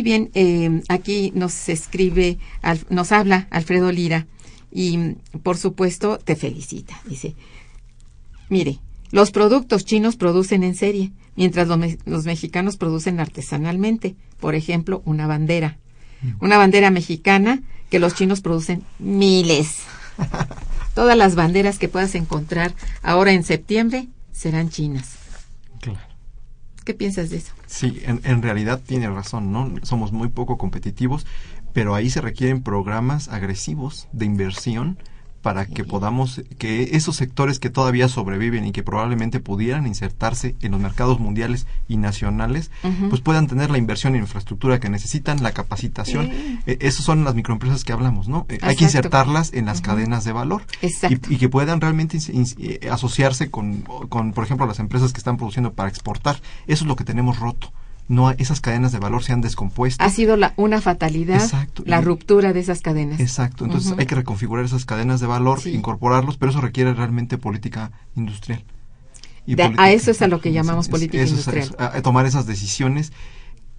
Bien, 0.06 0.30
eh, 0.34 0.82
aquí 0.88 1.32
nos 1.34 1.68
escribe, 1.68 2.38
Al- 2.62 2.86
nos 2.90 3.10
habla 3.10 3.48
Alfredo 3.50 3.90
Lira 3.90 4.26
y 4.70 4.96
mm, 4.98 5.14
por 5.42 5.56
supuesto 5.58 6.18
te 6.18 6.36
felicita. 6.36 6.94
Dice, 7.08 7.34
mire, 8.48 8.78
los 9.10 9.32
productos 9.32 9.84
chinos 9.84 10.14
producen 10.16 10.62
en 10.62 10.76
serie, 10.76 11.10
mientras 11.34 11.66
los, 11.66 11.76
me- 11.78 11.98
los 12.04 12.24
mexicanos 12.24 12.76
producen 12.76 13.18
artesanalmente. 13.18 14.14
Por 14.38 14.54
ejemplo, 14.54 15.02
una 15.04 15.26
bandera. 15.26 15.78
Una 16.40 16.56
bandera 16.56 16.90
mexicana 16.90 17.62
que 17.90 17.98
los 17.98 18.14
chinos 18.14 18.40
producen 18.40 18.84
miles. 18.98 19.78
Todas 20.94 21.16
las 21.16 21.34
banderas 21.34 21.78
que 21.78 21.88
puedas 21.88 22.14
encontrar 22.14 22.74
ahora 23.02 23.32
en 23.32 23.42
septiembre 23.44 24.08
serán 24.32 24.70
chinas. 24.70 25.15
¿Qué 26.86 26.94
piensas 26.94 27.30
de 27.30 27.38
eso? 27.38 27.52
Sí, 27.66 28.00
en, 28.04 28.20
en 28.22 28.42
realidad 28.42 28.80
tiene 28.80 29.10
razón, 29.10 29.50
¿no? 29.50 29.74
Somos 29.82 30.12
muy 30.12 30.28
poco 30.28 30.56
competitivos, 30.56 31.26
pero 31.72 31.96
ahí 31.96 32.10
se 32.10 32.20
requieren 32.20 32.62
programas 32.62 33.26
agresivos 33.28 34.06
de 34.12 34.24
inversión 34.24 34.96
para 35.46 35.64
que 35.66 35.84
podamos, 35.84 36.42
que 36.58 36.96
esos 36.96 37.14
sectores 37.14 37.60
que 37.60 37.70
todavía 37.70 38.08
sobreviven 38.08 38.66
y 38.66 38.72
que 38.72 38.82
probablemente 38.82 39.38
pudieran 39.38 39.86
insertarse 39.86 40.56
en 40.60 40.72
los 40.72 40.80
mercados 40.80 41.20
mundiales 41.20 41.68
y 41.86 41.98
nacionales, 41.98 42.72
pues 43.08 43.20
puedan 43.20 43.46
tener 43.46 43.70
la 43.70 43.78
inversión 43.78 44.16
en 44.16 44.22
infraestructura 44.22 44.80
que 44.80 44.88
necesitan, 44.88 45.44
la 45.44 45.52
capacitación. 45.52 46.32
Eh, 46.66 46.78
esas 46.80 47.04
son 47.04 47.22
las 47.22 47.36
microempresas 47.36 47.84
que 47.84 47.92
hablamos, 47.92 48.26
¿no? 48.26 48.46
Eh, 48.48 48.58
hay 48.60 48.74
que 48.74 48.86
insertarlas 48.86 49.52
en 49.52 49.66
las 49.66 49.82
cadenas 49.82 50.24
de 50.24 50.32
valor 50.32 50.64
Exacto. 50.82 51.28
y, 51.30 51.34
y 51.34 51.38
que 51.38 51.48
puedan 51.48 51.80
realmente 51.80 52.18
eh, 52.26 52.88
asociarse 52.90 53.48
con, 53.48 53.82
con, 53.82 54.32
por 54.32 54.42
ejemplo, 54.42 54.66
las 54.66 54.80
empresas 54.80 55.12
que 55.12 55.18
están 55.18 55.36
produciendo 55.36 55.74
para 55.74 55.88
exportar. 55.88 56.40
Eso 56.66 56.82
es 56.82 56.88
lo 56.88 56.96
que 56.96 57.04
tenemos 57.04 57.38
roto. 57.38 57.72
No 58.08 58.30
esas 58.30 58.60
cadenas 58.60 58.92
de 58.92 58.98
valor 58.98 59.22
se 59.24 59.32
han 59.32 59.40
descompuesto. 59.40 60.02
Ha 60.04 60.10
sido 60.10 60.36
la, 60.36 60.52
una 60.56 60.80
fatalidad 60.80 61.42
Exacto. 61.42 61.82
la 61.86 62.00
Y- 62.00 62.04
ruptura 62.04 62.52
de 62.52 62.60
esas 62.60 62.80
cadenas. 62.80 63.18
Exacto, 63.20 63.64
entonces 63.64 63.94
hay 63.98 64.06
que 64.06 64.14
reconfigurar 64.14 64.64
esas 64.64 64.84
cadenas 64.84 65.20
de 65.20 65.26
valor, 65.26 65.60
Sí. 65.60 65.72
incorporarlos, 65.74 66.36
pero 66.36 66.50
eso 66.50 66.60
requiere 66.60 66.94
realmente 66.94 67.36
política 67.38 67.90
industrial. 68.14 68.64
Y 69.46 69.54
De- 69.54 69.62
a 69.62 69.66
política- 69.66 69.90
eso 69.92 70.10
es 70.10 70.22
a 70.22 70.28
lo 70.28 70.40
que 70.40 70.52
llamamos 70.52 70.86
es- 70.86 70.90
política 70.90 71.22
eso 71.22 71.34
es- 71.34 71.46
industrial. 71.46 71.76
a- 71.78 71.96
a 71.96 72.02
tomar 72.02 72.26
esas 72.26 72.46
decisiones 72.46 73.12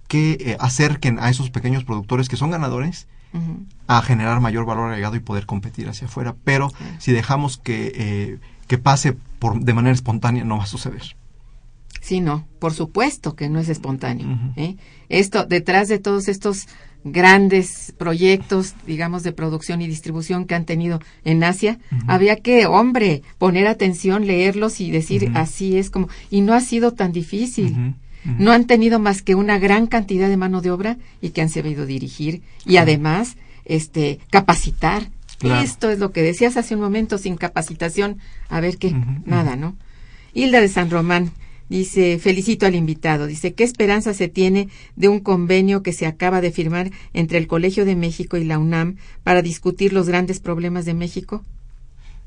que 0.08 0.38
eh, 0.40 0.56
acerquen 0.60 1.18
a 1.18 1.28
esos 1.30 1.50
pequeños 1.50 1.84
productores 1.84 2.28
que 2.28 2.36
son 2.36 2.50
ganadores 2.50 3.06
a 3.86 4.00
generar 4.00 4.40
mayor 4.40 4.64
valor 4.64 4.88
agregado 4.90 5.14
y 5.16 5.20
poder 5.20 5.44
competir 5.44 5.86
hacia 5.90 6.06
afuera. 6.08 6.34
Pero 6.44 6.72
si 6.98 7.12
dejamos 7.12 7.58
que, 7.58 7.92
eh, 7.94 8.38
que 8.66 8.78
pase 8.78 9.12
por, 9.38 9.60
de 9.60 9.74
manera 9.74 9.92
espontánea, 9.92 10.44
no 10.44 10.56
va 10.56 10.64
a 10.64 10.66
suceder. 10.66 11.14
Sí, 12.08 12.22
no, 12.22 12.48
por 12.58 12.72
supuesto 12.72 13.36
que 13.36 13.50
no 13.50 13.60
es 13.60 13.68
espontáneo. 13.68 14.38
¿eh? 14.56 14.76
Esto, 15.10 15.44
detrás 15.44 15.88
de 15.88 15.98
todos 15.98 16.28
estos 16.28 16.66
grandes 17.04 17.92
proyectos, 17.98 18.74
digamos, 18.86 19.24
de 19.24 19.32
producción 19.32 19.82
y 19.82 19.88
distribución 19.88 20.46
que 20.46 20.54
han 20.54 20.64
tenido 20.64 21.02
en 21.26 21.44
Asia, 21.44 21.78
había 22.06 22.36
que, 22.36 22.64
hombre, 22.64 23.20
poner 23.36 23.66
atención, 23.66 24.26
leerlos 24.26 24.80
y 24.80 24.90
decir 24.90 25.32
así 25.34 25.76
es 25.76 25.90
como, 25.90 26.08
y 26.30 26.40
no 26.40 26.54
ha 26.54 26.62
sido 26.62 26.94
tan 26.94 27.12
difícil. 27.12 27.94
No 28.24 28.52
han 28.52 28.66
tenido 28.66 28.98
más 28.98 29.20
que 29.20 29.34
una 29.34 29.58
gran 29.58 29.86
cantidad 29.86 30.30
de 30.30 30.38
mano 30.38 30.62
de 30.62 30.70
obra 30.70 30.96
y 31.20 31.28
que 31.30 31.42
han 31.42 31.50
sabido 31.50 31.84
dirigir 31.84 32.40
y 32.64 32.78
además, 32.78 33.36
este, 33.66 34.18
capacitar. 34.30 35.10
Claro. 35.36 35.62
Esto 35.62 35.90
es 35.90 35.98
lo 35.98 36.10
que 36.12 36.22
decías 36.22 36.56
hace 36.56 36.74
un 36.74 36.80
momento, 36.80 37.18
sin 37.18 37.36
capacitación, 37.36 38.16
a 38.48 38.60
ver 38.60 38.78
qué, 38.78 38.96
nada, 39.26 39.56
¿no? 39.56 39.76
Hilda 40.32 40.62
de 40.62 40.68
San 40.68 40.88
Román 40.88 41.32
dice, 41.68 42.18
felicito 42.18 42.66
al 42.66 42.74
invitado, 42.74 43.26
dice, 43.26 43.54
¿qué 43.54 43.64
esperanza 43.64 44.14
se 44.14 44.28
tiene 44.28 44.68
de 44.96 45.08
un 45.08 45.20
convenio 45.20 45.82
que 45.82 45.92
se 45.92 46.06
acaba 46.06 46.40
de 46.40 46.52
firmar 46.52 46.90
entre 47.12 47.38
el 47.38 47.46
Colegio 47.46 47.84
de 47.84 47.96
México 47.96 48.36
y 48.36 48.44
la 48.44 48.58
UNAM 48.58 48.96
para 49.24 49.42
discutir 49.42 49.92
los 49.92 50.08
grandes 50.08 50.40
problemas 50.40 50.84
de 50.84 50.94
México? 50.94 51.44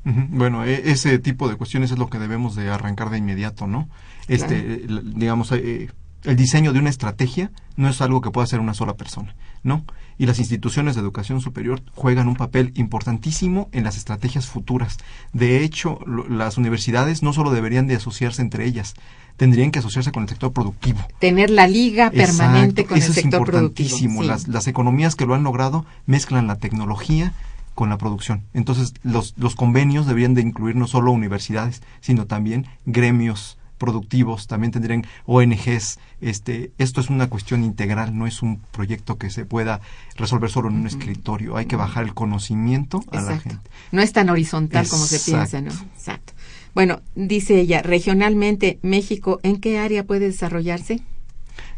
Bueno, 0.04 0.64
e- 0.64 0.90
ese 0.90 1.18
tipo 1.18 1.48
de 1.48 1.56
cuestiones 1.56 1.92
es 1.92 1.98
lo 1.98 2.08
que 2.10 2.18
debemos 2.18 2.56
de 2.56 2.70
arrancar 2.70 3.10
de 3.10 3.18
inmediato, 3.18 3.66
¿no? 3.66 3.88
Este, 4.28 4.84
digamos, 5.14 5.52
eh, 5.52 5.90
el 6.24 6.36
diseño 6.36 6.72
de 6.72 6.78
una 6.78 6.90
estrategia 6.90 7.50
no 7.76 7.88
es 7.88 8.00
algo 8.00 8.20
que 8.20 8.30
pueda 8.30 8.44
hacer 8.44 8.60
una 8.60 8.74
sola 8.74 8.94
persona, 8.94 9.34
¿no? 9.62 9.84
Y 10.18 10.26
las 10.26 10.38
instituciones 10.38 10.94
de 10.94 11.00
educación 11.00 11.40
superior 11.40 11.82
juegan 11.94 12.28
un 12.28 12.36
papel 12.36 12.72
importantísimo 12.76 13.68
en 13.72 13.84
las 13.84 13.96
estrategias 13.96 14.46
futuras. 14.46 14.98
De 15.32 15.64
hecho, 15.64 15.98
lo- 16.06 16.28
las 16.28 16.58
universidades 16.58 17.22
no 17.22 17.32
solo 17.32 17.50
deberían 17.50 17.86
de 17.86 17.96
asociarse 17.96 18.42
entre 18.42 18.66
ellas, 18.66 18.94
tendrían 19.36 19.70
que 19.70 19.78
asociarse 19.80 20.12
con 20.12 20.22
el 20.24 20.28
sector 20.28 20.52
productivo. 20.52 21.00
Tener 21.18 21.50
la 21.50 21.66
liga 21.66 22.10
permanente 22.10 22.82
Exacto, 22.82 22.88
con 22.90 22.98
eso 22.98 23.06
el 23.06 23.10
es 23.18 23.22
sector 23.22 23.44
productivo. 23.46 23.88
importantísimo. 23.88 24.22
sí. 24.22 24.28
Las, 24.28 24.48
las 24.48 24.66
economías 24.68 25.16
que 25.16 25.26
lo 25.26 25.34
han 25.34 25.42
logrado 25.42 25.86
mezclan 26.06 26.46
la 26.46 26.56
tecnología 26.56 27.32
con 27.74 27.88
la 27.88 27.96
producción. 27.96 28.42
Entonces, 28.52 28.92
los, 29.02 29.32
los 29.38 29.56
convenios 29.56 30.06
deberían 30.06 30.34
de 30.34 30.42
incluir 30.42 30.76
no 30.76 30.86
solo 30.86 31.10
universidades, 31.10 31.82
sino 32.02 32.26
también 32.26 32.66
gremios 32.84 33.56
productivos, 33.82 34.46
también 34.46 34.70
tendrían 34.70 35.04
ONGs. 35.26 35.98
Este, 36.20 36.70
esto 36.78 37.00
es 37.00 37.10
una 37.10 37.28
cuestión 37.28 37.64
integral, 37.64 38.16
no 38.16 38.28
es 38.28 38.40
un 38.40 38.60
proyecto 38.70 39.18
que 39.18 39.28
se 39.28 39.44
pueda 39.44 39.80
resolver 40.16 40.50
solo 40.50 40.68
en 40.68 40.76
un 40.76 40.86
escritorio. 40.86 41.56
Hay 41.56 41.66
que 41.66 41.74
bajar 41.74 42.04
el 42.04 42.14
conocimiento 42.14 43.02
a 43.10 43.20
la 43.20 43.40
gente. 43.40 43.68
No 43.90 44.00
es 44.00 44.12
tan 44.12 44.30
horizontal 44.30 44.86
como 44.86 45.04
se 45.04 45.18
piensa, 45.18 45.60
¿no? 45.60 45.72
Exacto. 45.72 46.32
Bueno, 46.76 47.00
dice 47.16 47.58
ella, 47.58 47.82
regionalmente, 47.82 48.78
México, 48.82 49.40
¿en 49.42 49.56
qué 49.56 49.80
área 49.80 50.04
puede 50.04 50.26
desarrollarse? 50.26 51.02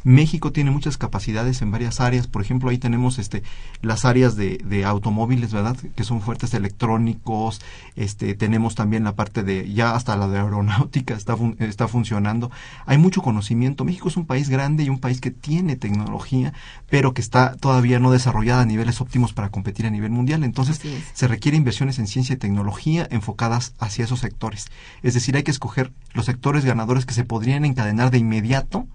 México 0.05 0.53
tiene 0.53 0.71
muchas 0.71 0.99
capacidades 0.99 1.63
en 1.63 1.71
varias 1.71 1.99
áreas. 2.01 2.27
Por 2.27 2.43
ejemplo, 2.43 2.71
ahí 2.71 2.79
tenemos 2.79 3.19
este 3.19 3.43
las 3.83 4.05
áreas 4.05 4.37
de, 4.37 4.59
de 4.65 4.85
automóviles, 4.85 5.53
¿verdad? 5.53 5.77
Que 5.97 6.05
son 6.05 6.21
fuertes 6.21 6.53
electrónicos. 6.55 7.61
Este 7.97 8.35
tenemos 8.35 8.75
también 8.75 9.03
la 9.03 9.17
parte 9.17 9.43
de 9.43 9.73
ya 9.73 9.95
hasta 9.95 10.17
la 10.17 10.29
de 10.29 10.39
aeronáutica 10.39 11.15
está 11.15 11.37
fun- 11.37 11.57
está 11.59 11.89
funcionando. 11.89 12.51
Hay 12.87 12.99
mucho 12.99 13.23
conocimiento. 13.23 13.85
México 13.85 14.09
es 14.09 14.17
un 14.17 14.27
país 14.27 14.49
grande 14.49 14.85
y 14.85 14.91
un 14.91 14.99
país 15.01 15.21
que 15.21 15.31
tiene 15.31 15.77
tecnología, 15.77 16.53
pero 16.91 17.15
que 17.15 17.23
está 17.23 17.57
todavía 17.57 17.99
no 17.99 18.11
desarrollada 18.11 18.63
a 18.63 18.67
niveles 18.67 19.01
óptimos 19.01 19.33
para 19.33 19.49
competir 19.49 19.87
a 19.87 19.91
nivel 19.91 20.11
mundial. 20.11 20.45
Entonces, 20.45 20.81
se 21.15 21.29
requiere 21.29 21.57
inversiones 21.57 21.99
en 21.99 22.07
ciencia 22.07 22.35
y 22.35 22.37
tecnología 22.37 23.09
enfocadas 23.11 23.73
hacia 23.79 24.05
esos 24.05 24.21
sectores. 24.21 24.67
Es 25.03 25.15
decir, 25.15 25.35
hay 25.37 25.43
que 25.45 25.51
escoger 25.51 25.93
los 26.13 26.27
sectores 26.27 26.65
ganadores 26.67 27.07
que 27.07 27.15
se 27.15 27.25
podrían 27.25 27.65
encadenar 27.65 28.11
de 28.11 28.19
inmediato 28.19 28.87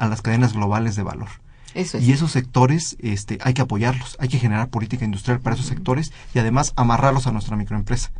a 0.00 0.08
las 0.08 0.22
cadenas 0.22 0.54
globales 0.54 0.96
de 0.96 1.04
valor. 1.04 1.28
Eso 1.74 1.98
es. 1.98 2.04
Y 2.04 2.12
esos 2.12 2.32
sectores 2.32 2.96
este, 3.00 3.38
hay 3.42 3.54
que 3.54 3.62
apoyarlos, 3.62 4.16
hay 4.18 4.28
que 4.28 4.40
generar 4.40 4.68
política 4.68 5.04
industrial 5.04 5.38
para 5.40 5.54
esos 5.54 5.66
sectores 5.66 6.12
y 6.34 6.40
además 6.40 6.72
amarrarlos 6.74 7.28
a 7.28 7.32
nuestra 7.32 7.56
microempresa. 7.56 8.10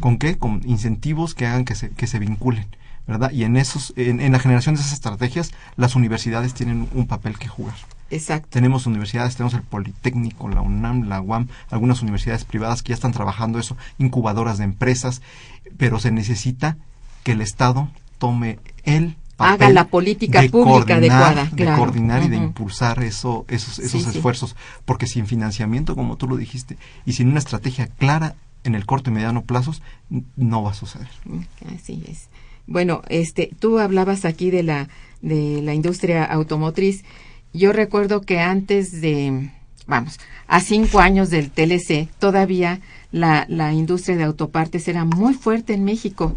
¿Con 0.00 0.18
qué? 0.18 0.38
Con 0.38 0.62
incentivos 0.64 1.34
que 1.34 1.46
hagan 1.46 1.64
que 1.64 1.74
se, 1.74 1.90
que 1.90 2.06
se 2.06 2.18
vinculen. 2.18 2.66
¿verdad? 3.06 3.30
Y 3.32 3.44
en, 3.44 3.56
esos, 3.56 3.94
en, 3.96 4.20
en 4.20 4.32
la 4.32 4.38
generación 4.38 4.74
de 4.74 4.82
esas 4.82 4.92
estrategias, 4.92 5.52
las 5.76 5.96
universidades 5.96 6.52
tienen 6.52 6.88
un 6.92 7.06
papel 7.06 7.38
que 7.38 7.48
jugar. 7.48 7.74
Exacto. 8.10 8.48
Tenemos 8.50 8.86
universidades, 8.86 9.36
tenemos 9.36 9.54
el 9.54 9.62
Politécnico, 9.62 10.48
la 10.48 10.60
UNAM, 10.60 11.08
la 11.08 11.20
UAM, 11.20 11.48
algunas 11.70 12.02
universidades 12.02 12.44
privadas 12.44 12.82
que 12.82 12.90
ya 12.90 12.94
están 12.94 13.12
trabajando 13.12 13.58
eso, 13.58 13.76
incubadoras 13.98 14.58
de 14.58 14.64
empresas, 14.64 15.22
pero 15.76 15.98
se 15.98 16.10
necesita 16.10 16.76
que 17.24 17.32
el 17.32 17.40
Estado 17.40 17.88
tome 18.18 18.58
el 18.84 19.16
Haga 19.38 19.70
la 19.70 19.86
política 19.88 20.42
de 20.42 20.50
pública 20.50 20.94
coordinar, 20.94 21.22
adecuada, 21.22 21.44
de 21.50 21.62
claro. 21.64 21.78
coordinar 21.78 22.22
y 22.24 22.28
de 22.28 22.36
impulsar 22.36 23.02
eso, 23.02 23.44
esos, 23.48 23.78
esos 23.78 24.02
Sí, 24.02 24.10
sí. 24.10 24.16
esfuerzos, 24.16 24.56
porque 24.84 25.06
sin 25.06 25.26
financiamiento, 25.26 25.94
como 25.94 26.16
tú 26.16 26.26
lo 26.28 26.36
dijiste, 26.36 26.76
y 27.06 27.12
sin 27.12 27.28
una 27.28 27.38
estrategia 27.38 27.86
clara 27.86 28.34
en 28.64 28.74
el 28.74 28.84
corto 28.86 29.10
y 29.10 29.12
mediano 29.14 29.42
plazos, 29.44 29.80
no 30.36 30.62
va 30.62 30.72
a 30.72 30.74
suceder. 30.74 31.08
Así 31.74 32.02
es. 32.08 32.28
Bueno, 32.66 33.02
este, 33.08 33.50
tú 33.58 33.78
hablabas 33.78 34.24
aquí 34.24 34.50
de 34.50 34.62
la 34.62 34.88
de 35.22 35.62
la 35.62 35.74
industria 35.74 36.24
automotriz. 36.24 37.04
Yo 37.52 37.72
recuerdo 37.72 38.20
que 38.20 38.40
antes 38.40 39.00
de, 39.00 39.50
vamos, 39.86 40.18
a 40.46 40.60
cinco 40.60 41.00
años 41.00 41.30
del 41.30 41.50
TLC, 41.50 42.08
todavía 42.18 42.80
la, 43.10 43.46
la 43.48 43.72
industria 43.72 44.16
de 44.16 44.24
autopartes 44.24 44.86
era 44.86 45.04
muy 45.04 45.34
fuerte 45.34 45.72
en 45.74 45.84
México, 45.84 46.36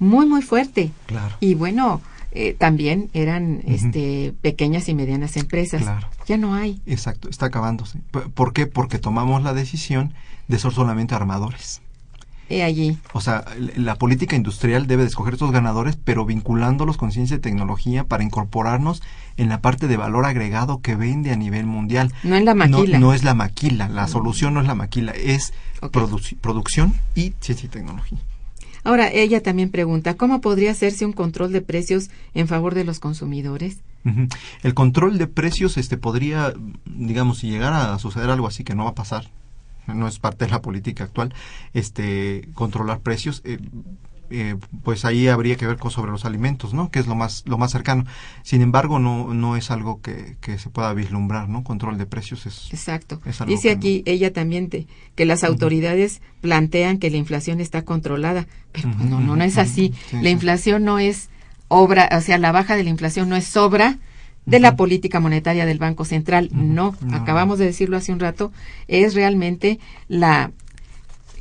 muy 0.00 0.26
muy 0.26 0.42
fuerte. 0.42 0.90
Claro. 1.06 1.36
Y 1.40 1.54
bueno, 1.54 2.00
eh, 2.32 2.54
también 2.58 3.10
eran 3.12 3.62
este 3.66 4.34
pequeñas 4.40 4.88
y 4.88 4.94
medianas 4.94 5.36
empresas. 5.36 5.82
Claro. 5.82 6.08
Ya 6.26 6.36
no 6.36 6.54
hay. 6.54 6.80
Exacto, 6.86 7.28
está 7.28 7.46
acabándose. 7.46 7.98
¿Por 8.34 8.52
qué? 8.52 8.66
Porque 8.66 8.98
tomamos 8.98 9.42
la 9.42 9.52
decisión 9.52 10.14
de 10.48 10.58
ser 10.58 10.72
solamente 10.72 11.14
armadores. 11.14 11.80
He 12.48 12.64
allí. 12.64 12.98
O 13.12 13.20
sea, 13.20 13.44
la 13.76 13.94
política 13.94 14.34
industrial 14.34 14.88
debe 14.88 15.02
de 15.02 15.08
escoger 15.08 15.34
estos 15.34 15.52
ganadores, 15.52 15.96
pero 15.96 16.26
vinculándolos 16.26 16.96
con 16.96 17.12
ciencia 17.12 17.36
y 17.36 17.40
tecnología 17.40 18.04
para 18.04 18.24
incorporarnos 18.24 19.02
en 19.36 19.48
la 19.48 19.60
parte 19.60 19.86
de 19.86 19.96
valor 19.96 20.24
agregado 20.26 20.80
que 20.80 20.96
vende 20.96 21.30
a 21.30 21.36
nivel 21.36 21.66
mundial. 21.66 22.12
No 22.24 22.34
en 22.36 22.44
la 22.44 22.54
maquila. 22.54 22.98
No, 22.98 23.06
no 23.06 23.14
es 23.14 23.22
la 23.22 23.34
maquila, 23.34 23.88
la 23.88 24.08
solución 24.08 24.54
no 24.54 24.60
es 24.60 24.66
la 24.66 24.74
maquila, 24.74 25.12
es 25.12 25.52
producción 26.40 26.94
y 27.14 27.34
ciencia 27.40 27.66
y 27.66 27.70
tecnología. 27.70 28.18
Ahora, 28.84 29.10
ella 29.12 29.42
también 29.42 29.70
pregunta, 29.70 30.14
¿cómo 30.14 30.40
podría 30.40 30.70
hacerse 30.70 31.04
un 31.04 31.12
control 31.12 31.52
de 31.52 31.60
precios 31.60 32.10
en 32.34 32.48
favor 32.48 32.74
de 32.74 32.84
los 32.84 32.98
consumidores? 32.98 33.78
El 34.62 34.74
control 34.74 35.18
de 35.18 35.26
precios 35.26 35.76
este 35.76 35.98
podría, 35.98 36.54
digamos, 36.86 37.38
si 37.38 37.50
llegara 37.50 37.92
a 37.92 37.98
suceder 37.98 38.30
algo 38.30 38.46
así 38.46 38.64
que 38.64 38.74
no 38.74 38.84
va 38.84 38.90
a 38.90 38.94
pasar, 38.94 39.26
no 39.86 40.08
es 40.08 40.18
parte 40.18 40.46
de 40.46 40.50
la 40.50 40.62
política 40.62 41.04
actual, 41.04 41.34
este 41.74 42.48
controlar 42.54 43.00
precios, 43.00 43.42
eh, 43.44 43.58
eh, 44.30 44.56
pues 44.84 45.04
ahí 45.04 45.28
habría 45.28 45.56
que 45.56 45.66
ver 45.66 45.76
con 45.76 45.90
sobre 45.90 46.10
los 46.12 46.24
alimentos, 46.24 46.72
¿no? 46.72 46.90
Que 46.90 46.98
es 47.00 47.06
lo 47.06 47.14
más 47.14 47.42
lo 47.46 47.58
más 47.58 47.70
cercano. 47.72 48.04
Sin 48.42 48.62
embargo, 48.62 48.98
no 48.98 49.34
no 49.34 49.56
es 49.56 49.70
algo 49.70 50.00
que, 50.00 50.36
que 50.40 50.58
se 50.58 50.70
pueda 50.70 50.92
vislumbrar, 50.94 51.48
¿no? 51.48 51.62
Control 51.64 51.98
de 51.98 52.06
precios 52.06 52.46
es 52.46 52.68
Exacto. 52.72 53.20
Es 53.26 53.40
algo 53.40 53.52
Dice 53.52 53.70
aquí 53.70 54.02
ella 54.06 54.32
también 54.32 54.68
de- 54.68 54.86
que 55.16 55.24
las 55.26 55.44
autoridades 55.44 56.22
plantean 56.40 56.98
que 56.98 57.10
la 57.10 57.16
inflación 57.18 57.60
está 57.60 57.82
controlada, 57.82 58.46
pero 58.72 58.90
pues, 58.92 59.08
no, 59.08 59.20
no, 59.20 59.36
no 59.36 59.44
es 59.44 59.58
así. 59.58 59.92
sí, 60.10 60.16
la 60.16 60.22
sí. 60.22 60.28
inflación 60.28 60.84
no 60.84 60.98
es 60.98 61.28
obra, 61.68 62.08
o 62.16 62.20
sea, 62.20 62.38
la 62.38 62.52
baja 62.52 62.76
de 62.76 62.84
la 62.84 62.90
inflación 62.90 63.28
no 63.28 63.36
es 63.36 63.56
obra 63.56 63.98
de 64.46 64.58
la 64.58 64.74
política 64.74 65.20
monetaria 65.20 65.66
del 65.66 65.78
Banco 65.78 66.04
Central. 66.04 66.48
No. 66.52 66.96
acabamos 67.12 67.58
de 67.58 67.66
decirlo 67.66 67.96
hace 67.96 68.12
un 68.12 68.18
rato, 68.20 68.52
es 68.88 69.14
realmente 69.14 69.78
la 70.08 70.50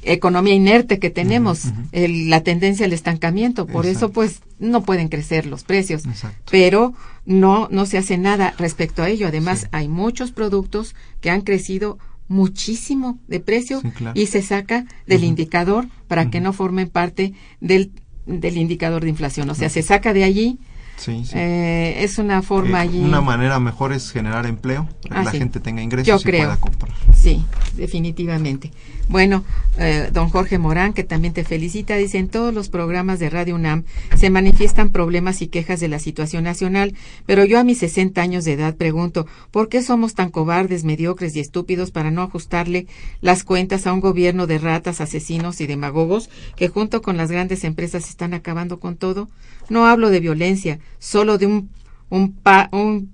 economía 0.03 0.53
inerte 0.53 0.99
que 0.99 1.09
tenemos, 1.09 1.65
el- 1.91 2.29
la 2.29 2.41
tendencia 2.41 2.85
al 2.85 2.93
estancamiento. 2.93 3.65
Por 3.67 3.85
eso, 3.85 4.11
pues, 4.11 4.41
no 4.59 4.83
pueden 4.83 5.07
crecer 5.09 5.45
los 5.45 5.63
precios 5.63 6.05
Exacto. 6.05 6.37
pero 6.51 6.93
no 7.25 7.67
no 7.71 7.85
se 7.85 7.97
hace 7.97 8.17
nada 8.17 8.53
respecto 8.57 9.03
a 9.03 9.09
ello. 9.09 9.27
Además, 9.27 9.61
Sí. 9.61 9.67
hay 9.71 9.87
muchos 9.87 10.31
productos 10.31 10.95
que 11.21 11.29
han 11.29 11.41
crecido 11.41 11.97
muchísimo 12.27 13.19
de 13.27 13.39
precio 13.39 13.81
Sí, 13.81 13.89
claro. 13.91 14.19
y 14.19 14.27
se 14.27 14.41
saca 14.41 14.85
del 15.07 15.23
indicador 15.23 15.87
para 16.07 16.29
que 16.29 16.39
no 16.41 16.53
formen 16.53 16.87
parte 16.89 17.33
del, 17.59 17.91
del 18.25 18.57
indicador 18.57 19.03
de 19.03 19.09
inflación. 19.09 19.49
O 19.49 19.55
sea, 19.55 19.69
se 19.69 19.81
saca 19.81 20.13
de 20.13 20.23
allí 20.23 20.59
Sí, 20.97 21.23
sí. 21.23 21.31
Eh, 21.35 22.03
es 22.03 22.17
una 22.17 22.41
forma 22.41 22.79
Eh, 22.79 22.81
allí. 22.89 22.99
Una 22.99 23.21
manera 23.21 23.57
mejor 23.61 23.93
es 23.93 24.11
generar 24.11 24.45
empleo, 24.45 24.85
para 25.07 25.15
que 25.15 25.21
Ah, 25.21 25.23
la 25.23 25.31
sí. 25.31 25.37
gente 25.37 25.61
tenga 25.61 25.81
ingresos 25.81 26.05
Yo 26.07 26.17
y 26.17 26.23
creo. 26.23 26.43
pueda 26.43 26.59
comprar. 26.59 26.91
Sí, 27.15 27.41
definitivamente. 27.77 28.71
Bueno, 29.09 29.43
eh, 29.79 30.11
don 30.13 30.29
Jorge 30.29 30.59
Morán, 30.59 30.93
que 30.93 31.03
también 31.03 31.33
te 31.33 31.43
felicita, 31.43 31.95
dice, 31.95 32.19
en 32.19 32.29
todos 32.29 32.53
los 32.53 32.69
programas 32.69 33.17
de 33.17 33.31
Radio 33.31 33.55
UNAM 33.55 33.83
se 34.15 34.29
manifiestan 34.29 34.91
problemas 34.91 35.41
y 35.41 35.47
quejas 35.47 35.79
de 35.79 35.87
la 35.87 35.97
situación 35.97 36.43
nacional, 36.43 36.93
pero 37.25 37.43
yo 37.43 37.57
a 37.59 37.63
mis 37.63 37.79
60 37.79 38.21
años 38.21 38.45
de 38.45 38.53
edad 38.53 38.75
pregunto, 38.75 39.25
¿por 39.49 39.67
qué 39.67 39.81
somos 39.81 40.13
tan 40.13 40.29
cobardes, 40.29 40.83
mediocres 40.83 41.35
y 41.35 41.39
estúpidos 41.39 41.89
para 41.89 42.11
no 42.11 42.21
ajustarle 42.21 42.85
las 43.19 43.43
cuentas 43.43 43.87
a 43.87 43.93
un 43.93 43.99
gobierno 43.99 44.45
de 44.45 44.59
ratas, 44.59 45.01
asesinos 45.01 45.59
y 45.59 45.65
demagogos 45.65 46.29
que 46.55 46.67
junto 46.67 47.01
con 47.01 47.17
las 47.17 47.31
grandes 47.31 47.63
empresas 47.63 48.09
están 48.09 48.35
acabando 48.35 48.79
con 48.79 48.95
todo? 48.95 49.27
No 49.69 49.87
hablo 49.87 50.11
de 50.11 50.19
violencia, 50.19 50.77
solo 50.99 51.39
de 51.39 51.47
un, 51.47 51.71
un, 52.09 52.31
pa- 52.33 52.69
un 52.71 53.11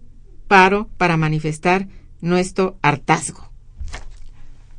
paro 0.50 0.90
para 0.98 1.16
manifestar 1.16 1.88
nuestro 2.20 2.78
hartazgo. 2.82 3.50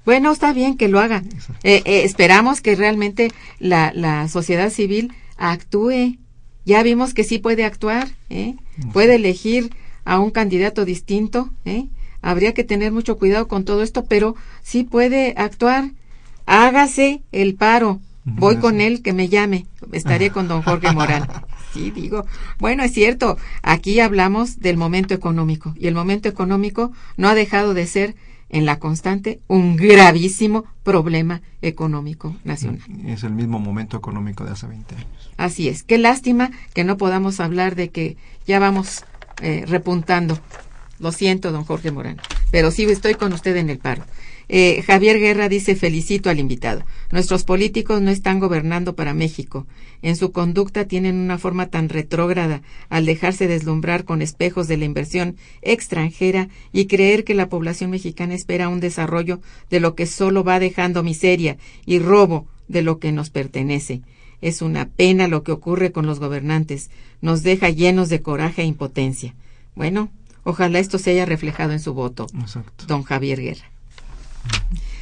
Bueno, 0.07 0.31
está 0.31 0.53
bien 0.53 0.77
que 0.77 0.89
lo 0.89 1.01
haga. 1.01 1.25
Eh, 1.65 1.83
eh, 1.85 2.05
esperamos 2.05 2.61
que 2.61 2.77
realmente 2.77 3.33
la, 3.59 3.93
la 3.93 4.29
sociedad 4.29 4.71
civil 4.71 5.13
actúe. 5.37 6.17
Ya 6.65 6.83
vimos 6.85 7.13
que 7.13 7.25
sí 7.25 7.39
puede 7.39 7.65
actuar, 7.65 8.09
¿eh? 8.31 8.55
puede 8.93 9.17
elegir 9.17 9.75
a 10.05 10.21
un 10.21 10.31
candidato 10.31 10.85
distinto. 10.85 11.51
¿eh? 11.65 11.89
Habría 12.23 12.55
que 12.55 12.65
tener 12.65 12.93
mucho 12.93 13.19
cuidado 13.19 13.49
con 13.49 13.65
todo 13.65 13.83
esto, 13.83 14.05
pero 14.05 14.37
sí 14.63 14.85
puede 14.85 15.35
actuar. 15.37 15.91
Hágase 16.47 17.23
el 17.33 17.57
paro. 17.57 18.01
Voy 18.25 18.57
con 18.57 18.81
él, 18.81 19.03
que 19.03 19.13
me 19.13 19.29
llame. 19.29 19.67
Estaré 19.93 20.31
con 20.31 20.49
don 20.49 20.63
Jorge 20.63 20.93
Morán. 20.93 21.29
Sí, 21.73 21.91
digo. 21.91 22.25
Bueno, 22.59 22.83
es 22.85 22.93
cierto. 22.93 23.37
Aquí 23.61 24.01
hablamos 24.01 24.61
del 24.61 24.79
momento 24.79 25.13
económico. 25.13 25.75
Y 25.77 25.89
el 25.89 25.95
momento 25.95 26.27
económico 26.27 26.91
no 27.19 27.29
ha 27.29 27.35
dejado 27.35 27.75
de 27.75 27.87
ser 27.87 28.15
en 28.49 28.65
la 28.65 28.79
constante 28.79 29.41
un 29.49 29.77
gravísimo 29.77 30.65
problema 30.83 31.43
económico 31.63 32.37
nacional. 32.45 32.81
Es 33.07 33.25
el 33.25 33.33
mismo 33.33 33.59
momento 33.59 33.97
económico 33.97 34.45
de 34.45 34.53
hace 34.53 34.67
20 34.67 34.95
años. 34.95 35.31
Así 35.37 35.69
es. 35.69 35.83
Qué 35.83 35.99
lástima 35.99 36.51
que 36.75 36.85
no 36.85 36.97
podamos 36.97 37.41
hablar 37.41 37.75
de 37.75 37.91
que 37.91 38.17
ya 38.47 38.59
vamos 38.59 39.05
eh, 39.43 39.65
repuntando. 39.67 40.39
Lo 40.99 41.13
siento, 41.13 41.53
don 41.53 41.65
Jorge 41.65 41.91
Morán, 41.91 42.19
pero 42.51 42.71
sí 42.71 42.85
estoy 42.85 43.15
con 43.15 43.33
usted 43.33 43.57
en 43.57 43.69
el 43.69 43.79
paro. 43.79 44.03
Eh, 44.49 44.83
Javier 44.87 45.19
Guerra 45.19 45.49
dice 45.49 45.75
felicito 45.75 46.31
al 46.31 46.39
invitado. 46.39 46.85
Nuestros 47.11 47.43
políticos 47.45 48.01
no 48.01 48.11
están 48.11 48.39
gobernando 48.39 48.95
para 48.95 49.15
México. 49.15 49.67
En 50.03 50.15
su 50.17 50.31
conducta 50.31 50.87
tienen 50.87 51.17
una 51.17 51.39
forma 51.39 51.67
tan 51.67 51.89
retrógrada 51.89 52.63
al 52.89 53.07
dejarse 53.07 53.49
deslumbrar 53.49 54.05
con 54.05 54.23
espejos 54.23 54.69
de 54.69 54.77
la 54.77 54.85
inversión 54.85 55.37
extranjera 55.63 56.49
y 56.73 56.87
creer 56.87 57.25
que 57.25 57.35
la 57.35 57.49
población 57.49 57.91
mexicana 57.91 58.35
espera 58.35 58.69
un 58.69 58.81
desarrollo 58.81 59.41
de 59.69 59.81
lo 59.81 59.95
que 59.95 60.07
solo 60.07 60.45
va 60.45 60.61
dejando 60.61 61.03
miseria 61.03 61.57
y 61.85 61.99
robo 61.99 62.47
de 62.69 62.83
lo 62.83 62.99
que 62.99 63.13
nos 63.13 63.31
pertenece. 63.31 64.03
Es 64.41 64.63
una 64.63 64.89
pena 64.89 65.29
lo 65.29 65.43
que 65.43 65.53
ocurre 65.53 65.93
con 65.93 66.07
los 66.07 66.21
gobernantes. 66.21 66.91
Nos 67.21 67.43
deja 67.43 67.71
llenos 67.71 68.09
de 68.11 68.23
coraje 68.23 68.63
e 68.63 68.67
impotencia. 68.67 69.35
Bueno, 69.75 70.11
ojalá 70.45 70.79
esto 70.79 70.99
se 70.99 71.11
haya 71.11 71.25
reflejado 71.25 71.73
en 71.73 71.81
su 71.81 71.95
voto, 71.95 72.27
Exacto. 72.39 72.85
don 72.87 73.03
Javier 73.03 73.41
Guerra. 73.41 73.71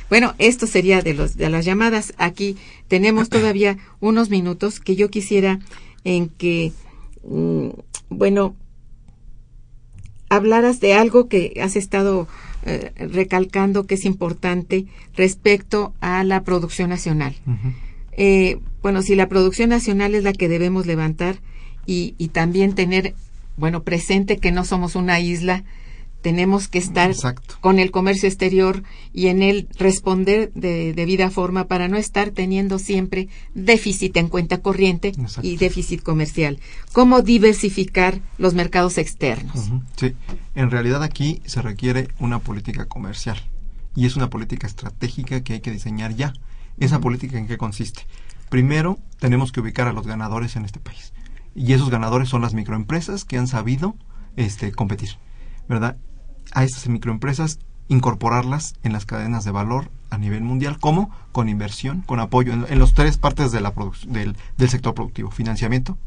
Bueno, 0.08 0.34
esto 0.38 0.66
sería 0.66 1.00
de, 1.02 1.14
los, 1.14 1.36
de 1.36 1.50
las 1.50 1.64
llamadas. 1.64 2.14
Aquí 2.18 2.56
tenemos 2.88 3.28
todavía 3.30 3.78
unos 4.00 4.30
minutos 4.30 4.80
que 4.80 4.96
yo 4.96 5.10
quisiera 5.10 5.60
en 6.04 6.28
que, 6.28 6.72
mm, 7.26 7.68
bueno, 8.10 8.54
hablaras 10.28 10.80
de 10.80 10.94
algo 10.94 11.28
que 11.28 11.54
has 11.62 11.76
estado 11.76 12.28
eh, 12.66 12.92
recalcando 12.96 13.86
que 13.86 13.94
es 13.94 14.04
importante 14.04 14.86
respecto 15.14 15.94
a 16.00 16.24
la 16.24 16.42
producción 16.44 16.90
nacional. 16.90 17.34
Eh, 18.12 18.58
bueno, 18.82 19.02
si 19.02 19.14
la 19.14 19.28
producción 19.28 19.70
nacional 19.70 20.14
es 20.14 20.24
la 20.24 20.32
que 20.32 20.48
debemos 20.48 20.86
levantar 20.86 21.40
y, 21.86 22.14
y 22.18 22.28
también 22.28 22.74
tener, 22.74 23.14
bueno, 23.56 23.82
presente 23.82 24.38
que 24.38 24.52
no 24.52 24.64
somos 24.64 24.96
una 24.96 25.20
isla, 25.20 25.64
tenemos 26.24 26.68
que 26.68 26.78
estar 26.78 27.10
Exacto. 27.10 27.56
con 27.60 27.78
el 27.78 27.90
comercio 27.90 28.26
exterior 28.26 28.82
y 29.12 29.26
en 29.26 29.42
él 29.42 29.68
responder 29.78 30.50
de 30.54 30.94
debida 30.94 31.28
forma 31.28 31.66
para 31.66 31.86
no 31.86 31.98
estar 31.98 32.30
teniendo 32.30 32.78
siempre 32.78 33.28
déficit 33.54 34.16
en 34.16 34.28
cuenta 34.28 34.62
corriente 34.62 35.08
Exacto. 35.08 35.46
y 35.46 35.58
déficit 35.58 36.02
comercial. 36.02 36.60
¿Cómo 36.94 37.20
diversificar 37.20 38.22
los 38.38 38.54
mercados 38.54 38.96
externos? 38.96 39.70
Sí, 39.96 40.14
en 40.54 40.70
realidad 40.70 41.02
aquí 41.02 41.42
se 41.44 41.60
requiere 41.60 42.08
una 42.18 42.38
política 42.38 42.86
comercial 42.86 43.36
y 43.94 44.06
es 44.06 44.16
una 44.16 44.30
política 44.30 44.66
estratégica 44.66 45.42
que 45.42 45.52
hay 45.52 45.60
que 45.60 45.72
diseñar 45.72 46.16
ya. 46.16 46.32
¿Esa 46.80 47.00
política 47.00 47.36
en 47.36 47.46
qué 47.46 47.58
consiste? 47.58 48.06
Primero, 48.48 48.98
tenemos 49.18 49.52
que 49.52 49.60
ubicar 49.60 49.88
a 49.88 49.92
los 49.92 50.06
ganadores 50.06 50.56
en 50.56 50.64
este 50.64 50.80
país 50.80 51.12
y 51.54 51.74
esos 51.74 51.90
ganadores 51.90 52.30
son 52.30 52.40
las 52.40 52.54
microempresas 52.54 53.26
que 53.26 53.36
han 53.36 53.46
sabido 53.46 53.94
este, 54.36 54.72
competir, 54.72 55.10
¿verdad? 55.68 55.98
A 56.54 56.64
estas 56.64 56.88
microempresas 56.88 57.58
incorporarlas 57.88 58.74
en 58.82 58.92
las 58.92 59.04
cadenas 59.04 59.44
de 59.44 59.50
valor 59.50 59.90
a 60.10 60.16
nivel 60.18 60.42
mundial, 60.42 60.78
como 60.78 61.10
con 61.32 61.48
inversión, 61.48 62.02
con 62.06 62.18
apoyo 62.20 62.52
en, 62.52 62.64
en 62.68 62.78
las 62.78 62.94
tres 62.94 63.18
partes 63.18 63.52
de 63.52 63.60
la 63.60 63.72
del, 64.06 64.36
del 64.56 64.68
sector 64.70 64.94
productivo, 64.94 65.30
financiamiento, 65.30 65.98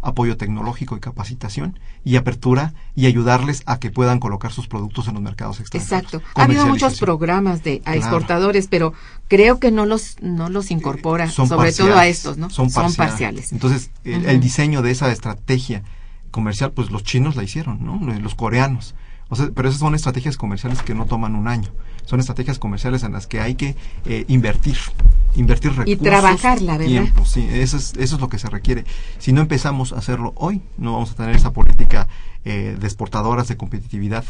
apoyo 0.00 0.36
tecnológico 0.36 0.96
y 0.96 1.00
capacitación 1.00 1.78
y 2.04 2.16
apertura 2.16 2.72
y 2.94 3.06
ayudarles 3.06 3.62
a 3.66 3.78
que 3.80 3.90
puedan 3.90 4.20
colocar 4.20 4.52
sus 4.52 4.68
productos 4.68 5.08
en 5.08 5.14
los 5.14 5.22
mercados 5.22 5.58
extranjeros. 5.60 6.04
Exacto. 6.14 6.22
Ha 6.36 6.44
habido 6.44 6.66
muchos 6.66 6.98
programas 7.00 7.64
de 7.64 7.78
a 7.80 7.92
Claro. 7.92 7.98
exportadores, 7.98 8.68
pero 8.68 8.94
creo 9.26 9.58
que 9.58 9.70
no 9.72 9.84
los 9.86 10.16
no 10.22 10.48
los 10.48 10.70
incorpora, 10.70 11.28
Son 11.28 11.48
sobre 11.48 11.72
todo 11.72 11.98
a 11.98 12.06
estos, 12.06 12.38
¿no? 12.38 12.48
Son 12.48 12.70
parciales. 12.70 12.96
parciales. 12.96 13.52
Entonces, 13.52 13.90
el, 14.04 14.24
el 14.24 14.40
diseño 14.40 14.82
de 14.82 14.92
esa 14.92 15.10
estrategia 15.10 15.82
comercial, 16.30 16.70
pues 16.72 16.90
los 16.90 17.02
chinos 17.02 17.34
la 17.36 17.42
hicieron, 17.42 17.84
¿no? 17.84 17.98
Los, 18.00 18.20
los 18.22 18.34
coreanos. 18.36 18.94
O 19.28 19.36
sea, 19.36 19.50
pero 19.54 19.68
esas 19.68 19.80
son 19.80 19.94
estrategias 19.94 20.36
comerciales 20.36 20.82
que 20.82 20.94
no 20.94 21.06
toman 21.06 21.34
un 21.34 21.48
año. 21.48 21.68
Son 22.04 22.18
estrategias 22.20 22.58
comerciales 22.58 23.02
en 23.02 23.12
las 23.12 23.26
que 23.26 23.40
hay 23.40 23.54
que 23.54 23.76
eh, 24.06 24.24
invertir, 24.28 24.78
invertir 25.36 25.74
recursos. 25.74 26.02
trabajarla, 26.02 26.78
¿verdad? 26.78 26.86
Tiempo, 26.86 27.24
sí, 27.26 27.46
eso 27.50 27.76
es, 27.76 27.92
eso 27.98 28.14
es 28.14 28.20
lo 28.20 28.28
que 28.28 28.38
se 28.38 28.48
requiere. 28.48 28.84
Si 29.18 29.32
no 29.32 29.42
empezamos 29.42 29.92
a 29.92 29.98
hacerlo 29.98 30.32
hoy, 30.36 30.62
no 30.78 30.94
vamos 30.94 31.10
a 31.10 31.14
tener 31.14 31.36
esa 31.36 31.52
política 31.52 32.08
eh, 32.44 32.76
de 32.80 32.86
exportadoras 32.86 33.48
de 33.48 33.58
competitividad 33.58 34.24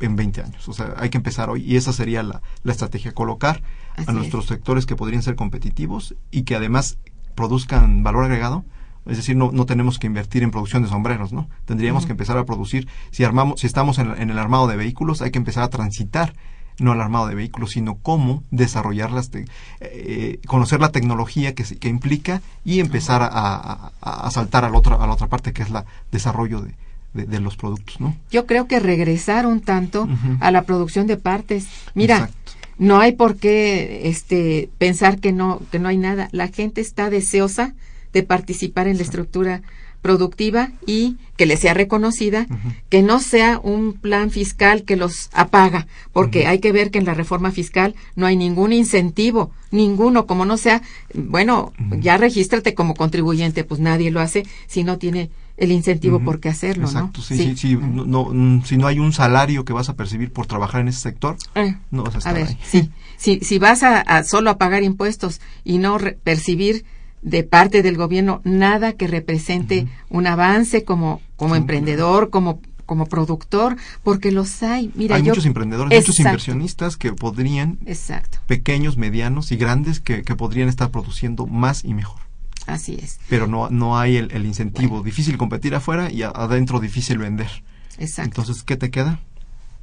en 0.00 0.16
20 0.16 0.42
años. 0.42 0.68
O 0.68 0.74
sea, 0.74 0.94
hay 0.98 1.08
que 1.08 1.16
empezar 1.16 1.48
hoy 1.48 1.62
y 1.62 1.76
esa 1.76 1.94
sería 1.94 2.22
la, 2.22 2.42
la 2.62 2.72
estrategia, 2.72 3.12
colocar 3.12 3.62
Así 3.96 4.10
a 4.10 4.12
nuestros 4.12 4.46
sectores 4.46 4.84
que 4.84 4.96
podrían 4.96 5.22
ser 5.22 5.36
competitivos 5.36 6.14
y 6.30 6.42
que 6.42 6.54
además 6.54 6.98
produzcan 7.34 8.02
valor 8.02 8.24
agregado. 8.24 8.64
Es 9.06 9.16
decir, 9.18 9.36
no, 9.36 9.50
no 9.52 9.66
tenemos 9.66 9.98
que 9.98 10.06
invertir 10.06 10.42
en 10.42 10.50
producción 10.50 10.82
de 10.82 10.88
sombreros, 10.88 11.32
¿no? 11.32 11.48
Tendríamos 11.64 12.06
que 12.06 12.12
empezar 12.12 12.36
a 12.38 12.44
producir, 12.44 12.88
si 13.10 13.22
armamos, 13.24 13.60
si 13.60 13.66
estamos 13.66 13.98
en, 13.98 14.10
en 14.20 14.30
el 14.30 14.38
armado 14.38 14.66
de 14.66 14.76
vehículos, 14.76 15.22
hay 15.22 15.30
que 15.30 15.38
empezar 15.38 15.62
a 15.62 15.68
transitar 15.68 16.34
no 16.78 16.92
al 16.92 17.00
armado 17.00 17.26
de 17.28 17.34
vehículos, 17.34 17.70
sino 17.70 17.94
cómo 18.02 18.42
desarrollar 18.50 19.10
las 19.10 19.30
te- 19.30 19.46
eh, 19.80 20.40
conocer 20.46 20.80
la 20.80 20.90
tecnología 20.92 21.54
que, 21.54 21.64
que 21.64 21.88
implica 21.88 22.42
y 22.66 22.80
empezar 22.80 23.22
a, 23.22 23.28
a- 23.28 23.92
a- 24.02 24.26
a 24.26 24.30
saltar 24.30 24.64
a 24.64 24.70
la 24.70 24.76
otra, 24.76 24.96
a 24.96 25.06
la 25.06 25.12
otra 25.14 25.28
parte 25.28 25.52
que 25.54 25.62
es 25.62 25.70
la 25.70 25.86
desarrollo 26.12 26.60
de, 26.60 26.74
de- 27.14 27.24
de 27.24 27.40
los 27.40 27.56
productos, 27.56 27.98
¿no? 28.00 28.14
Yo 28.30 28.44
creo 28.44 28.66
que 28.66 28.78
regresar 28.80 29.46
un 29.46 29.60
tanto 29.62 30.06
a 30.40 30.50
la 30.50 30.62
producción 30.62 31.06
de 31.06 31.16
partes. 31.16 31.66
Mira, 31.94 32.16
Exacto. 32.16 32.52
no 32.78 32.98
hay 33.00 33.12
por 33.12 33.36
qué 33.36 34.02
este 34.10 34.68
pensar 34.76 35.18
que 35.18 35.32
no 35.32 35.62
que 35.70 35.78
no 35.78 35.88
hay 35.88 35.96
nada. 35.96 36.28
La 36.32 36.48
gente 36.48 36.82
está 36.82 37.08
deseosa 37.08 37.72
de 38.16 38.22
participar 38.22 38.88
en 38.88 38.96
la 38.96 39.02
estructura 39.02 39.60
productiva 40.00 40.70
y 40.86 41.16
que 41.36 41.44
le 41.46 41.56
sea 41.58 41.74
reconocida, 41.74 42.46
que 42.88 43.02
no 43.02 43.18
sea 43.20 43.58
un 43.62 43.92
plan 43.92 44.30
fiscal 44.30 44.84
que 44.84 44.96
los 44.96 45.28
apaga, 45.32 45.86
porque 46.12 46.46
hay 46.46 46.60
que 46.60 46.72
ver 46.72 46.90
que 46.90 46.98
en 46.98 47.04
la 47.04 47.12
reforma 47.14 47.50
fiscal 47.50 47.94
no 48.14 48.24
hay 48.24 48.36
ningún 48.36 48.72
incentivo, 48.72 49.50
ninguno, 49.70 50.26
como 50.26 50.44
no 50.46 50.56
sea, 50.56 50.80
bueno, 51.14 51.72
ya 52.00 52.16
regístrate 52.16 52.72
como 52.74 52.94
contribuyente, 52.94 53.64
pues 53.64 53.80
nadie 53.80 54.10
lo 54.10 54.20
hace 54.20 54.44
si 54.66 54.82
no 54.84 54.96
tiene 54.96 55.28
el 55.58 55.72
incentivo 55.72 56.20
por 56.20 56.38
qué 56.38 56.50
hacerlo, 56.50 56.84
Exacto, 56.86 57.18
¿no? 57.20 57.24
sí, 57.24 57.36
sí, 57.36 57.56
sí, 57.56 57.74
no, 57.76 58.04
no, 58.06 58.24
mm, 58.32 58.62
si 58.64 58.76
no 58.76 58.86
hay 58.86 58.98
un 58.98 59.12
salario 59.12 59.64
que 59.64 59.72
vas 59.72 59.88
a 59.88 59.94
percibir 59.96 60.30
por 60.32 60.46
trabajar 60.46 60.82
en 60.82 60.88
ese 60.88 61.00
sector, 61.00 61.36
Eh, 61.54 61.74
no 61.90 62.04
vas 62.04 62.14
a 62.14 62.16
a 62.16 62.20
estar 62.20 62.34
ver, 62.34 62.46
ahí. 62.48 62.58
sí, 62.62 62.90
sí, 63.16 63.40
si 63.42 63.58
vas 63.58 63.82
a, 63.82 64.00
a 64.02 64.22
solo 64.22 64.50
a 64.50 64.58
pagar 64.58 64.82
impuestos 64.84 65.40
y 65.64 65.78
no 65.78 65.98
re- 65.98 66.16
percibir 66.22 66.84
de 67.26 67.42
parte 67.42 67.82
del 67.82 67.96
gobierno 67.96 68.40
nada 68.44 68.92
que 68.92 69.08
represente 69.08 69.88
un 70.08 70.26
avance 70.28 70.84
como 70.84 71.20
como 71.36 71.54
Sí, 71.54 71.60
emprendedor, 71.60 72.30
como 72.30 72.60
como 72.86 73.06
productor, 73.06 73.76
porque 74.04 74.30
los 74.30 74.62
hay. 74.62 74.92
Mira, 74.94 75.16
hay 75.16 75.22
yo 75.22 75.32
muchos 75.32 75.44
emprendedores, 75.44 76.00
muchos 76.00 76.20
inversionistas 76.20 76.96
que 76.96 77.12
podrían, 77.12 77.78
Exacto. 77.84 78.38
pequeños, 78.46 78.96
medianos 78.96 79.50
y 79.50 79.56
grandes, 79.56 79.98
que, 79.98 80.22
que 80.22 80.36
podrían 80.36 80.68
estar 80.68 80.90
produciendo 80.92 81.48
más 81.48 81.84
y 81.84 81.94
mejor. 81.94 82.20
Así 82.66 82.96
es. 83.02 83.18
Pero 83.28 83.48
no, 83.48 83.70
no 83.70 83.98
hay 83.98 84.16
el, 84.16 84.30
el 84.30 84.46
incentivo. 84.46 85.02
Difícil 85.02 85.36
competir 85.36 85.74
afuera 85.74 86.12
y 86.12 86.22
adentro 86.22 86.78
difícil 86.78 87.18
vender. 87.18 87.50
Exacto. 87.98 88.40
Entonces, 88.40 88.62
¿qué 88.62 88.76
te 88.76 88.90
queda? 88.92 89.20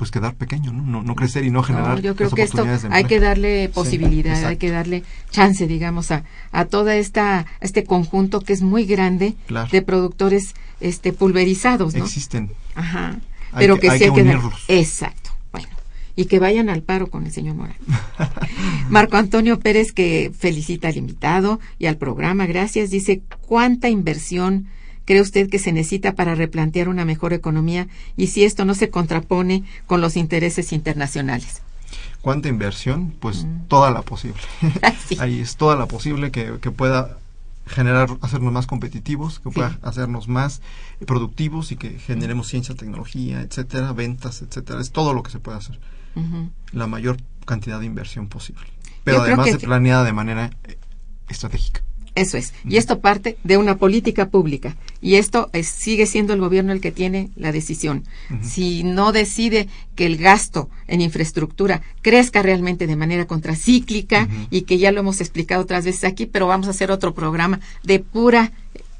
Pues 0.03 0.11
quedar 0.11 0.35
pequeño, 0.35 0.73
¿no? 0.73 0.83
No, 0.83 1.01
no 1.01 1.15
crecer 1.15 1.45
y 1.45 1.49
no 1.49 1.63
generar 1.63 1.95
No, 1.95 1.99
yo 1.99 2.13
creo 2.13 2.27
las 2.27 2.35
que 2.35 2.41
esto 2.41 2.65
hay 2.91 3.05
que 3.05 3.21
darle 3.21 3.67
Sí, 3.67 3.71
posibilidad, 3.73 4.43
hay 4.43 4.57
que 4.57 4.69
darle 4.69 5.03
chance, 5.31 5.65
digamos, 5.65 6.11
a, 6.11 6.25
a 6.51 6.65
toda 6.65 6.97
esta 6.97 7.45
este 7.61 7.85
conjunto 7.85 8.41
que 8.41 8.51
es 8.51 8.61
muy 8.61 8.85
grande 8.85 9.35
Claro. 9.47 9.69
de 9.71 9.81
productores 9.81 10.55
este 10.81 11.13
pulverizados, 11.13 11.95
¿no? 11.95 12.03
Existen. 12.03 12.51
Ajá. 12.75 13.11
Hay 13.53 13.59
Pero 13.59 13.75
que- 13.75 13.87
que, 13.87 13.97
sí 13.97 14.03
hay 14.03 14.11
que 14.13 14.23
dar-. 14.25 14.41
Exacto. 14.67 15.29
Bueno, 15.53 15.69
y 16.17 16.25
que 16.25 16.39
vayan 16.39 16.67
al 16.67 16.81
paro 16.81 17.07
con 17.07 17.25
el 17.25 17.31
señor 17.31 17.55
Morán. 17.55 17.77
Marco 18.89 19.15
Antonio 19.15 19.59
Pérez 19.59 19.93
que 19.93 20.31
felicita 20.37 20.89
al 20.89 20.97
invitado 20.97 21.61
y 21.79 21.85
al 21.85 21.95
programa, 21.95 22.45
gracias. 22.45 22.89
Dice, 22.89 23.21
¿cuánta 23.47 23.87
inversión 23.87 24.67
cree 25.05 25.21
usted 25.21 25.49
que 25.49 25.59
se 25.59 25.71
necesita 25.71 26.13
para 26.13 26.35
replantear 26.35 26.89
una 26.89 27.05
mejor 27.05 27.33
economía 27.33 27.87
y 28.17 28.27
si 28.27 28.43
esto 28.43 28.65
no 28.65 28.75
se 28.75 28.89
contrapone 28.89 29.63
con 29.87 30.01
los 30.01 30.17
intereses 30.17 30.73
internacionales? 30.73 31.61
¿Cuánta 32.21 32.47
inversión? 32.47 33.13
Pues 33.19 33.45
toda 33.67 33.91
la 33.91 34.01
posible. 34.01 34.39
Sí. 35.07 35.17
Ahí 35.19 35.39
es 35.39 35.57
toda 35.57 35.75
la 35.75 35.85
posible 35.85 36.31
que, 36.31 36.59
que 36.61 36.71
pueda 36.71 37.17
generar, 37.65 38.09
hacernos 38.21 38.51
más 38.51 38.67
competitivos, 38.67 39.39
que 39.39 39.49
pueda 39.49 39.77
hacernos 39.81 40.27
más 40.27 40.61
productivos 41.05 41.71
y 41.71 41.77
que 41.77 41.99
generemos 41.99 42.47
ciencia, 42.47 42.75
tecnología, 42.75 43.41
etcétera, 43.41 43.93
ventas, 43.93 44.41
etcétera. 44.41 44.81
Es 44.81 44.91
todo 44.91 45.13
lo 45.13 45.23
que 45.23 45.31
se 45.31 45.39
puede 45.39 45.57
hacer. 45.57 45.79
La 46.71 46.87
mayor 46.87 47.17
cantidad 47.45 47.79
de 47.79 47.85
inversión 47.85 48.27
posible. 48.27 48.63
Pero 49.03 49.17
Yo 49.17 49.23
además 49.23 49.47
que 49.47 49.65
planeada 49.65 50.03
de 50.03 50.13
manera 50.13 50.51
eh, 50.63 50.77
estratégica. 51.27 51.81
Eso 52.15 52.37
es. 52.37 52.53
Y 52.69 52.77
esto 52.77 52.99
parte 52.99 53.37
de 53.43 53.57
una 53.57 53.77
política 53.77 54.29
pública. 54.29 54.75
Y 55.01 55.15
esto 55.15 55.49
es- 55.51 55.67
sigue 55.67 56.05
siendo 56.05 56.33
el 56.33 56.39
gobierno 56.41 56.71
el 56.71 56.79
que 56.79 56.91
tiene 56.91 57.29
la 57.35 57.51
decisión. 57.51 58.03
Si 58.43 58.83
no 58.83 59.11
decide 59.11 59.67
que 59.95 60.05
el 60.05 60.17
gasto 60.17 60.69
en 60.87 61.01
infraestructura 61.01 61.81
crezca 62.03 62.43
realmente 62.43 62.85
de 62.87 62.95
manera 62.95 63.25
contracíclica 63.25 64.27
y 64.51 64.61
que 64.61 64.77
ya 64.77 64.91
lo 64.91 64.99
hemos 64.99 65.21
explicado 65.21 65.61
otras 65.63 65.85
veces 65.85 66.03
aquí, 66.03 66.25
pero 66.25 66.47
vamos 66.47 66.67
a 66.67 66.71
hacer 66.71 66.91
otro 66.91 67.13
programa 67.13 67.59
de 67.83 67.99
pura 67.99 68.51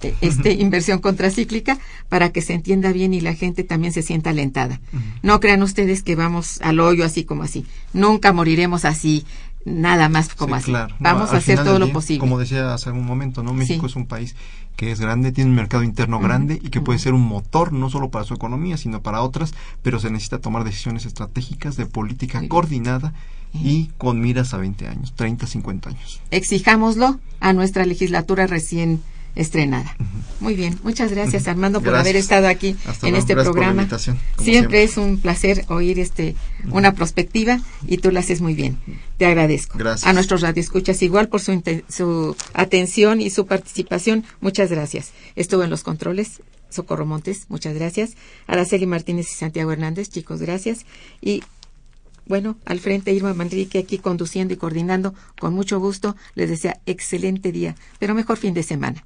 eh, 0.02 0.14
este, 0.22 0.52
inversión 0.54 1.00
contracíclica 1.00 1.78
para 2.10 2.32
que 2.32 2.42
se 2.42 2.54
entienda 2.54 2.92
bien 2.92 3.14
y 3.14 3.22
la 3.22 3.36
gente 3.36 3.64
también 3.64 3.94
se 3.94 4.02
sienta 4.02 4.32
alentada. 4.32 4.82
No 5.22 5.40
crean 5.40 5.64
ustedes 5.64 6.04
que 6.04 6.16
vamos 6.16 6.60
al 6.62 6.80
hoyo 6.82 7.06
así 7.06 7.24
como 7.24 7.44
así. 7.44 7.66
Nunca 7.94 8.34
moriremos 8.34 8.84
así, 8.86 9.24
nada 9.66 10.10
más 10.10 10.34
como 10.36 10.56
Sí, 10.56 10.62
así. 10.62 10.72
claro. 10.72 10.96
Vamos 11.00 11.32
a 11.34 11.38
hacer 11.38 11.64
todo 11.64 11.80
lo 11.80 11.86
día, 11.86 11.94
posible. 11.94 12.20
Como 12.20 12.38
decía 12.40 12.74
hace 12.74 12.92
un 12.92 13.06
momento, 13.06 13.44
¿no? 13.44 13.54
México 13.54 13.88
Sí. 13.88 13.92
es 13.92 13.96
un 13.96 14.06
país 14.08 14.36
que 14.76 14.92
es 14.92 15.00
grande, 15.00 15.32
tiene 15.32 15.50
un 15.52 15.56
mercado 15.56 15.84
interno 15.84 16.20
grande 16.20 16.60
y 16.62 16.70
que 16.70 16.82
puede 16.82 16.98
ser 17.00 17.14
un 17.14 17.22
motor 17.22 17.72
no 17.74 17.90
solo 17.92 18.10
para 18.10 18.26
su 18.26 18.34
economía, 18.34 18.76
sino 18.78 19.02
para 19.02 19.22
otras, 19.22 19.54
pero 19.84 20.00
se 20.00 20.10
necesita 20.10 20.40
tomar 20.40 20.64
decisiones 20.64 21.06
estratégicas 21.06 21.78
de 21.78 21.86
política 21.86 22.42
coordinada 22.48 23.14
y 23.54 23.92
con 24.00 24.20
miras 24.20 24.54
a 24.56 24.58
20 24.58 24.88
años, 24.88 25.14
30, 25.16 25.46
50 25.46 25.90
años. 25.90 26.20
exijámoslo 26.32 27.20
a 27.40 27.54
nuestra 27.54 27.86
legislatura 27.86 28.48
recién 28.48 29.02
estrenada. 29.36 29.96
Muy 30.40 30.56
bien, 30.56 30.78
muchas 30.84 31.12
gracias 31.12 31.48
Armando 31.48 31.80
por 31.80 31.90
Gracias. 31.90 32.06
haber 32.06 32.16
estado 32.18 32.48
aquí 32.48 32.76
Hasta 32.86 33.08
en 33.08 33.14
luego. 33.14 33.18
este 33.18 33.34
Gracias 33.34 33.54
por 33.54 33.62
la 33.64 33.74
programa. 33.74 33.98
siempre, 34.00 34.44
siempre. 34.44 34.84
es 34.84 34.98
un 34.98 35.20
placer 35.20 35.66
oír 35.70 36.00
este 36.00 36.36
una 36.70 36.94
perspectiva 36.94 37.60
y 37.88 37.98
tú 37.98 38.12
la 38.12 38.20
haces 38.20 38.42
muy 38.42 38.54
bien. 38.54 38.78
Te 39.18 39.26
agradezco. 39.26 39.78
Gracias. 39.78 40.08
A 40.08 40.14
nuestros 40.14 40.42
radioescuchas 40.42 41.02
igual 41.02 41.30
por 41.30 41.40
su, 41.42 41.62
su 41.88 42.36
atención 42.54 43.22
y 43.22 43.30
su 43.30 43.46
participación. 43.46 44.26
Muchas 44.42 44.70
gracias. 44.70 45.12
Estuvo 45.36 45.64
en 45.64 45.70
los 45.70 45.84
controles 45.84 46.42
Socorro 46.70 47.06
Montes, 47.06 47.46
muchas 47.50 47.74
gracias. 47.76 48.16
Araceli 48.48 48.86
Martínez 48.88 49.28
y 49.32 49.36
Santiago 49.36 49.72
Hernández, 49.72 50.10
chicos, 50.10 50.42
gracias. 50.42 50.86
Y 51.22 51.44
bueno, 52.26 52.58
al 52.66 52.80
frente 52.80 53.12
Irma 53.14 53.34
Manrique 53.34 53.80
aquí 53.80 53.98
conduciendo 54.00 54.54
y 54.54 54.58
coordinando 54.58 55.14
con 55.40 55.54
mucho 55.54 55.80
gusto. 55.80 56.16
Les 56.36 56.50
desea 56.50 56.80
excelente 56.86 57.52
día, 57.52 57.76
pero 58.00 58.16
mejor 58.16 58.38
fin 58.38 58.54
de 58.54 58.64
semana. 58.64 59.06